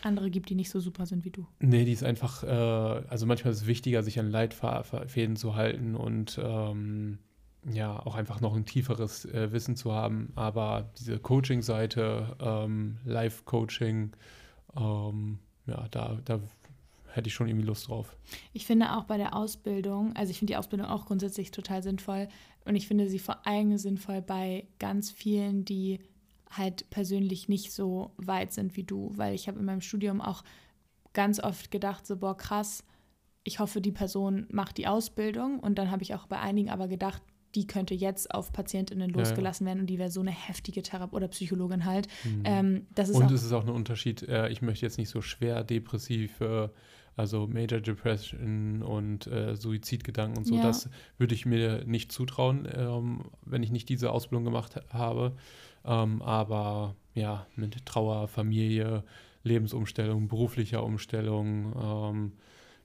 andere 0.00 0.30
gibt, 0.30 0.48
die 0.48 0.54
nicht 0.54 0.70
so 0.70 0.80
super 0.80 1.04
sind 1.04 1.26
wie 1.26 1.30
du. 1.30 1.46
Nee, 1.60 1.84
die 1.84 1.92
ist 1.92 2.02
einfach, 2.02 2.44
äh, 2.44 2.46
also 2.46 3.26
manchmal 3.26 3.52
ist 3.52 3.60
es 3.60 3.66
wichtiger, 3.66 4.02
sich 4.02 4.18
an 4.18 4.30
Leitfäden 4.30 5.36
zu 5.36 5.54
halten 5.54 5.96
und 5.96 6.40
ähm, 6.42 7.18
ja, 7.70 7.94
auch 7.94 8.14
einfach 8.14 8.40
noch 8.40 8.56
ein 8.56 8.64
tieferes 8.64 9.26
äh, 9.26 9.52
Wissen 9.52 9.76
zu 9.76 9.92
haben. 9.92 10.32
Aber 10.36 10.88
diese 10.98 11.18
Coaching-Seite, 11.18 12.36
ähm, 12.40 12.96
Live-Coaching, 13.04 14.12
ähm, 14.78 15.38
ja, 15.66 15.88
da, 15.90 16.18
da 16.24 16.40
hätte 17.16 17.28
ich 17.28 17.34
schon 17.34 17.48
irgendwie 17.48 17.66
Lust 17.66 17.88
drauf. 17.88 18.16
Ich 18.52 18.66
finde 18.66 18.96
auch 18.96 19.04
bei 19.04 19.16
der 19.16 19.34
Ausbildung, 19.34 20.14
also 20.16 20.30
ich 20.30 20.38
finde 20.38 20.52
die 20.52 20.56
Ausbildung 20.56 20.88
auch 20.88 21.06
grundsätzlich 21.06 21.50
total 21.50 21.82
sinnvoll 21.82 22.28
und 22.64 22.76
ich 22.76 22.88
finde 22.88 23.08
sie 23.08 23.18
vor 23.18 23.46
allem 23.46 23.76
sinnvoll 23.78 24.22
bei 24.22 24.66
ganz 24.78 25.10
vielen, 25.10 25.64
die 25.64 26.00
halt 26.50 26.88
persönlich 26.90 27.48
nicht 27.48 27.72
so 27.72 28.12
weit 28.16 28.52
sind 28.52 28.76
wie 28.76 28.84
du, 28.84 29.12
weil 29.14 29.34
ich 29.34 29.48
habe 29.48 29.58
in 29.58 29.64
meinem 29.64 29.80
Studium 29.80 30.20
auch 30.20 30.44
ganz 31.12 31.40
oft 31.40 31.70
gedacht, 31.70 32.06
so, 32.06 32.16
boah, 32.16 32.36
krass, 32.36 32.84
ich 33.44 33.58
hoffe, 33.58 33.80
die 33.80 33.92
Person 33.92 34.46
macht 34.50 34.78
die 34.78 34.86
Ausbildung 34.86 35.60
und 35.60 35.78
dann 35.78 35.90
habe 35.90 36.02
ich 36.02 36.14
auch 36.14 36.26
bei 36.26 36.40
einigen 36.40 36.70
aber 36.70 36.88
gedacht, 36.88 37.22
die 37.54 37.66
könnte 37.66 37.94
jetzt 37.94 38.34
auf 38.34 38.52
Patientinnen 38.52 39.10
losgelassen 39.10 39.66
ja, 39.66 39.70
ja. 39.70 39.74
werden 39.74 39.82
und 39.82 39.86
die 39.86 39.98
wäre 39.98 40.10
so 40.10 40.20
eine 40.20 40.32
heftige 40.32 40.82
Therapie 40.82 41.14
oder 41.14 41.28
Psychologin 41.28 41.84
halt. 41.84 42.08
Mhm. 42.24 42.42
Ähm, 42.44 42.86
das 42.94 43.10
ist 43.10 43.16
und 43.16 43.30
es 43.30 43.44
ist 43.44 43.52
auch 43.52 43.62
ein 43.62 43.70
Unterschied, 43.70 44.22
äh, 44.22 44.48
ich 44.48 44.62
möchte 44.62 44.84
jetzt 44.84 44.98
nicht 44.98 45.10
so 45.10 45.20
schwer 45.20 45.62
depressiv, 45.62 46.40
äh, 46.40 46.68
also 47.16 47.46
Major 47.46 47.80
Depression 47.80 48.82
und 48.82 49.26
äh, 49.26 49.56
Suizidgedanken 49.56 50.38
und 50.38 50.46
so, 50.46 50.56
ja. 50.56 50.62
das 50.62 50.88
würde 51.18 51.34
ich 51.34 51.46
mir 51.46 51.84
nicht 51.84 52.10
zutrauen, 52.12 52.68
ähm, 52.74 53.22
wenn 53.44 53.62
ich 53.62 53.70
nicht 53.70 53.88
diese 53.88 54.10
Ausbildung 54.10 54.44
gemacht 54.44 54.80
habe. 54.90 55.32
Ähm, 55.84 56.22
aber 56.22 56.96
ja, 57.14 57.46
mit 57.56 57.86
Trauer, 57.86 58.28
Familie, 58.28 59.04
Lebensumstellung, 59.44 60.28
beruflicher 60.28 60.82
Umstellung, 60.82 61.74
ähm, 61.80 62.32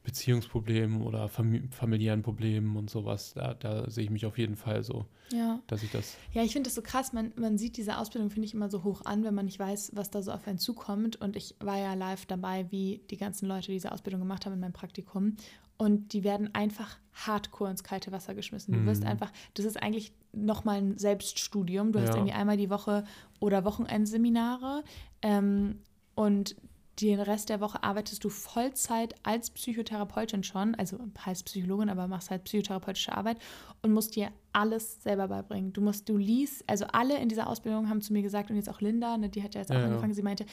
Beziehungsproblemen 0.09 1.03
oder 1.03 1.29
familiären 1.29 2.23
Problemen 2.23 2.77
und 2.77 2.89
sowas, 2.89 3.33
da, 3.35 3.53
da 3.53 3.87
sehe 3.91 4.05
ich 4.05 4.09
mich 4.09 4.25
auf 4.25 4.39
jeden 4.39 4.55
Fall 4.55 4.83
so, 4.83 5.05
ja. 5.31 5.59
dass 5.67 5.83
ich 5.83 5.91
das. 5.91 6.17
Ja, 6.33 6.41
ich 6.41 6.51
finde 6.51 6.67
das 6.67 6.73
so 6.73 6.81
krass. 6.81 7.13
Man, 7.13 7.31
man 7.35 7.59
sieht 7.59 7.77
diese 7.77 7.99
Ausbildung, 7.99 8.31
finde 8.31 8.47
ich, 8.47 8.55
immer 8.55 8.71
so 8.71 8.83
hoch 8.83 9.05
an, 9.05 9.23
wenn 9.23 9.35
man 9.35 9.45
nicht 9.45 9.59
weiß, 9.59 9.91
was 9.93 10.09
da 10.09 10.23
so 10.23 10.31
auf 10.31 10.47
einen 10.47 10.57
zukommt. 10.57 11.15
Und 11.17 11.35
ich 11.35 11.55
war 11.59 11.77
ja 11.77 11.93
live 11.93 12.25
dabei, 12.25 12.65
wie 12.71 13.01
die 13.11 13.17
ganzen 13.17 13.45
Leute 13.45 13.71
diese 13.71 13.91
Ausbildung 13.91 14.21
gemacht 14.21 14.47
haben 14.47 14.53
in 14.53 14.59
meinem 14.59 14.73
Praktikum. 14.73 15.35
Und 15.77 16.13
die 16.13 16.23
werden 16.23 16.55
einfach 16.55 16.97
hardcore 17.13 17.69
ins 17.69 17.83
kalte 17.83 18.11
Wasser 18.11 18.33
geschmissen. 18.33 18.73
Du 18.73 18.85
wirst 18.87 19.03
mhm. 19.03 19.09
einfach, 19.09 19.31
das 19.53 19.65
ist 19.65 19.81
eigentlich 19.81 20.11
nochmal 20.33 20.79
ein 20.79 20.97
Selbststudium. 20.97 21.91
Du 21.91 21.99
hast 21.99 22.09
ja. 22.09 22.15
irgendwie 22.15 22.33
einmal 22.33 22.57
die 22.57 22.71
Woche 22.71 23.03
oder 23.39 23.63
Wochenendseminare. 23.63 24.83
Ähm, 25.21 25.79
und 26.15 26.55
den 27.01 27.19
Rest 27.19 27.49
der 27.49 27.61
Woche 27.61 27.83
arbeitest 27.83 28.23
du 28.23 28.29
Vollzeit 28.29 29.15
als 29.23 29.49
Psychotherapeutin 29.49 30.43
schon, 30.43 30.75
also 30.75 30.97
heißt 31.25 31.45
Psychologin, 31.45 31.89
aber 31.89 32.07
machst 32.07 32.29
halt 32.29 32.43
psychotherapeutische 32.43 33.15
Arbeit 33.15 33.37
und 33.81 33.93
musst 33.93 34.15
dir 34.15 34.29
alles 34.53 35.01
selber 35.03 35.27
beibringen. 35.27 35.73
Du 35.73 35.81
musst, 35.81 36.09
du 36.09 36.17
liest, 36.17 36.63
also 36.67 36.85
alle 36.85 37.17
in 37.19 37.29
dieser 37.29 37.47
Ausbildung 37.47 37.89
haben 37.89 38.01
zu 38.01 38.13
mir 38.13 38.21
gesagt 38.21 38.49
und 38.49 38.55
jetzt 38.55 38.69
auch 38.69 38.81
Linda, 38.81 39.17
ne, 39.17 39.29
die 39.29 39.43
hat 39.43 39.55
ja 39.55 39.61
jetzt 39.61 39.71
auch 39.71 39.75
ja, 39.75 39.85
angefangen, 39.85 40.13
sie 40.13 40.23
meinte, 40.23 40.45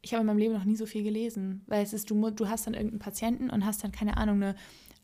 ich 0.00 0.12
habe 0.12 0.20
in 0.20 0.26
meinem 0.26 0.38
Leben 0.38 0.54
noch 0.54 0.64
nie 0.64 0.76
so 0.76 0.86
viel 0.86 1.02
gelesen, 1.02 1.62
weil 1.66 1.82
es 1.82 1.92
ist, 1.92 2.10
du, 2.10 2.30
du 2.30 2.48
hast 2.48 2.66
dann 2.66 2.74
irgendeinen 2.74 3.00
Patienten 3.00 3.50
und 3.50 3.64
hast 3.64 3.82
dann, 3.82 3.92
keine 3.92 4.16
Ahnung, 4.16 4.36
eine 4.36 4.54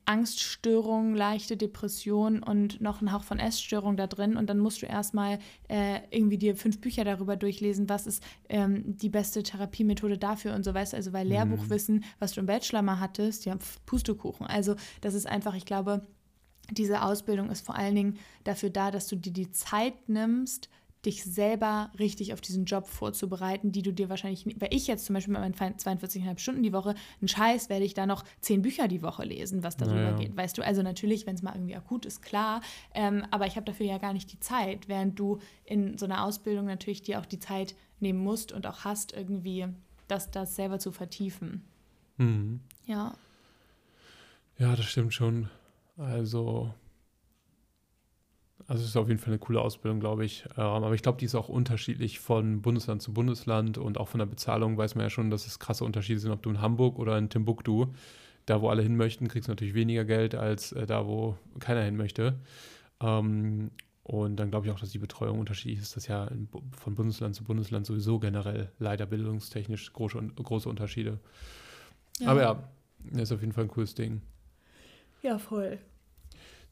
Angststörung, 0.07 1.15
leichte 1.15 1.57
Depression 1.57 2.43
und 2.43 2.81
noch 2.81 3.01
ein 3.01 3.13
Hauch 3.13 3.25
von 3.25 3.39
Essstörung 3.39 3.97
da 3.97 4.07
drin. 4.07 4.37
Und 4.37 4.51
dann 4.51 4.59
musst 4.59 4.83
du 4.83 4.87
erstmal 4.87 5.39
äh, 5.69 6.01
irgendwie 6.11 6.39
dir 6.39 6.57
fünf 6.57 6.81
Bücher 6.81 7.05
darüber 7.05 7.37
durchlesen, 7.37 7.89
was 7.89 8.07
ist 8.07 8.23
ähm, 8.49 8.97
die 8.97 9.09
beste 9.09 9.43
Therapiemethode 9.43 10.19
dafür 10.19 10.55
und 10.55 10.65
so 10.65 10.75
weißt 10.75 10.95
Also, 10.95 11.13
weil 11.13 11.25
mhm. 11.25 11.31
Lehrbuchwissen, 11.31 12.05
was 12.19 12.33
du 12.33 12.41
im 12.41 12.47
Bachelor 12.47 12.83
mal 12.83 13.01
hattest, 13.01 13.45
ja, 13.47 13.57
Pustekuchen. 13.87 14.47
Also, 14.47 14.77
das 15.01 15.15
ist 15.15 15.27
einfach, 15.27 15.55
ich 15.55 15.65
glaube, 15.65 16.03
diese 16.71 17.03
Ausbildung 17.03 17.51
ist 17.51 17.65
vor 17.65 17.75
allen 17.75 17.95
Dingen 17.95 18.19
dafür 18.45 18.71
da, 18.71 18.91
dass 18.91 19.07
du 19.07 19.17
dir 19.17 19.33
die 19.33 19.51
Zeit 19.51 20.09
nimmst, 20.09 20.69
dich 21.07 21.25
selber 21.25 21.91
richtig 21.99 22.33
auf 22.33 22.41
diesen 22.41 22.65
Job 22.65 22.87
vorzubereiten, 22.87 23.73
die 23.73 23.83
du 23.83 23.93
dir 23.93 24.09
wahrscheinlich, 24.09 24.45
weil 24.59 24.73
ich 24.73 24.87
jetzt 24.87 25.07
zum 25.07 25.15
Beispiel 25.15 25.33
mit 25.33 25.41
meinen 25.41 25.55
42,5 25.55 26.39
Stunden 26.39 26.63
die 26.63 26.73
Woche, 26.73 26.95
einen 27.21 27.29
Scheiß 27.29 27.69
werde 27.69 27.85
ich 27.85 27.95
da 27.95 28.07
noch 28.07 28.25
zehn 28.41 28.63
Bücher 28.63 28.89
die 28.89 29.03
Woche 29.03 29.25
lesen, 29.25 29.63
was 29.63 29.77
darüber 29.77 30.13
naja. 30.13 30.17
geht. 30.17 30.37
Weißt 30.37 30.57
du, 30.59 30.63
also 30.63 30.83
natürlich, 30.83 31.27
wenn 31.27 31.35
es 31.35 31.43
mal 31.43 31.55
irgendwie 31.55 31.77
akut 31.77 32.07
ist, 32.07 32.23
klar, 32.23 32.61
ähm, 32.95 33.25
aber 33.31 33.47
ich 33.47 33.57
habe 33.57 33.67
dafür 33.67 33.87
ja 33.87 33.99
gar 33.99 34.13
nicht 34.13 34.33
die 34.33 34.41
Zeit, 34.41 34.89
während 34.89 35.19
du 35.19 35.39
in 35.65 35.99
so 35.99 36.07
einer 36.07 36.25
Ausbildung 36.25 36.67
natürlich 36.67 37.03
dir 37.03 37.21
auch 37.21 37.27
die 37.27 37.41
Zeit 37.41 37.75
nehmen 38.01 38.21
musst 38.21 38.53
und 38.53 38.67
auch 38.67 38.85
hast, 38.85 39.13
irgendwie 39.13 39.67
das, 40.09 40.31
das 40.31 40.57
selber 40.57 40.79
zu 40.79 40.93
vertiefen. 40.93 41.65
Mhm. 42.17 42.61
Ja. 42.87 43.15
Ja, 44.59 44.77
das 44.77 44.87
stimmt 44.87 45.15
schon. 45.15 45.49
Also 45.97 46.73
also 48.67 48.83
es 48.83 48.91
ist 48.91 48.97
auf 48.97 49.09
jeden 49.09 49.21
Fall 49.21 49.33
eine 49.33 49.39
coole 49.39 49.61
Ausbildung, 49.61 50.01
glaube 50.01 50.25
ich. 50.25 50.45
Ähm, 50.57 50.65
aber 50.65 50.95
ich 50.95 51.03
glaube, 51.03 51.19
die 51.19 51.27
ist 51.27 51.35
auch 51.35 51.49
unterschiedlich 51.49 52.21
von 52.21 52.63
Bundesland 52.63 53.03
zu 53.03 53.13
Bundesland 53.13 53.79
und 53.79 53.99
auch 53.99 54.09
von 54.09 54.19
der 54.19 54.27
Bezahlung 54.27 54.79
weiß 54.79 54.95
man 54.95 55.05
ja 55.05 55.11
schon, 55.11 55.31
dass 55.31 55.47
es 55.47 55.59
krasse 55.59 55.85
Unterschiede 55.85 56.21
sind, 56.21 56.33
ob 56.33 56.43
du 56.43 56.51
in 56.51 56.61
Hamburg 56.61 56.99
oder 56.99 57.19
in 57.19 57.29
Timbuktu. 57.29 57.87
Da, 58.47 58.61
wo 58.61 58.69
alle 58.69 58.83
hin 58.83 58.97
möchten, 58.97 59.29
kriegst 59.29 59.49
du 59.49 59.53
natürlich 59.53 59.75
weniger 59.75 60.05
Geld 60.05 60.35
als 60.35 60.73
äh, 60.73 60.87
da, 60.87 61.07
wo 61.07 61.37
keiner 61.61 61.83
hin 61.83 61.97
möchte. 61.97 62.39
Ähm, 63.01 63.71
und 64.03 64.37
dann 64.37 64.51
glaube 64.51 64.67
ich 64.67 64.73
auch, 64.73 64.81
dass 64.81 64.91
die 64.91 64.99
Betreuung 64.99 65.39
unterschiedlich 65.39 65.81
ist. 65.81 65.97
Das 65.97 66.05
ist 66.05 66.09
ja 66.09 66.31
von 66.77 66.95
Bundesland 66.95 67.35
zu 67.35 67.43
Bundesland 67.43 67.87
sowieso 67.87 68.19
generell 68.19 68.71
leider 68.79 69.07
bildungstechnisch 69.07 69.93
große, 69.93 70.19
große 70.37 70.69
Unterschiede. 70.69 71.21
Ja. 72.19 72.29
Aber 72.29 72.43
ja, 72.43 72.69
das 73.13 73.23
ist 73.23 73.33
auf 73.33 73.41
jeden 73.41 73.53
Fall 73.53 73.65
ein 73.65 73.71
cooles 73.71 73.95
Ding. 73.95 74.21
Ja, 75.23 75.39
voll. 75.39 75.79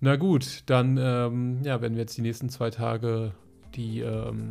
Na 0.05 0.17
gut, 0.17 0.65
dann 0.67 0.99
ähm, 1.01 1.61
ja, 1.63 1.81
werden 1.81 1.95
wir 1.95 2.01
jetzt 2.01 2.17
die 2.17 2.23
nächsten 2.23 2.49
zwei 2.49 2.71
Tage 2.71 3.31
die 3.77 4.01
ähm, 4.01 4.51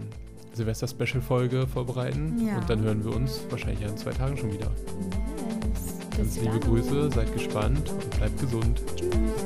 Silvester-Special-Folge 0.53 1.67
vorbereiten. 1.67 2.41
Ja. 2.47 2.57
Und 2.57 2.69
dann 2.69 2.81
hören 2.81 3.03
wir 3.03 3.13
uns 3.13 3.43
wahrscheinlich 3.49 3.81
in 3.81 3.97
zwei 3.97 4.11
Tagen 4.11 4.37
schon 4.37 4.53
wieder. 4.53 4.71
Yes. 5.67 5.99
Ganz 6.15 6.39
liebe 6.39 6.57
Grüße, 6.57 7.11
seid 7.11 7.33
gespannt 7.33 7.89
und 7.89 8.09
bleibt 8.17 8.39
gesund. 8.39 8.81
Tschüss. 8.95 9.09
Dann. 9.09 9.40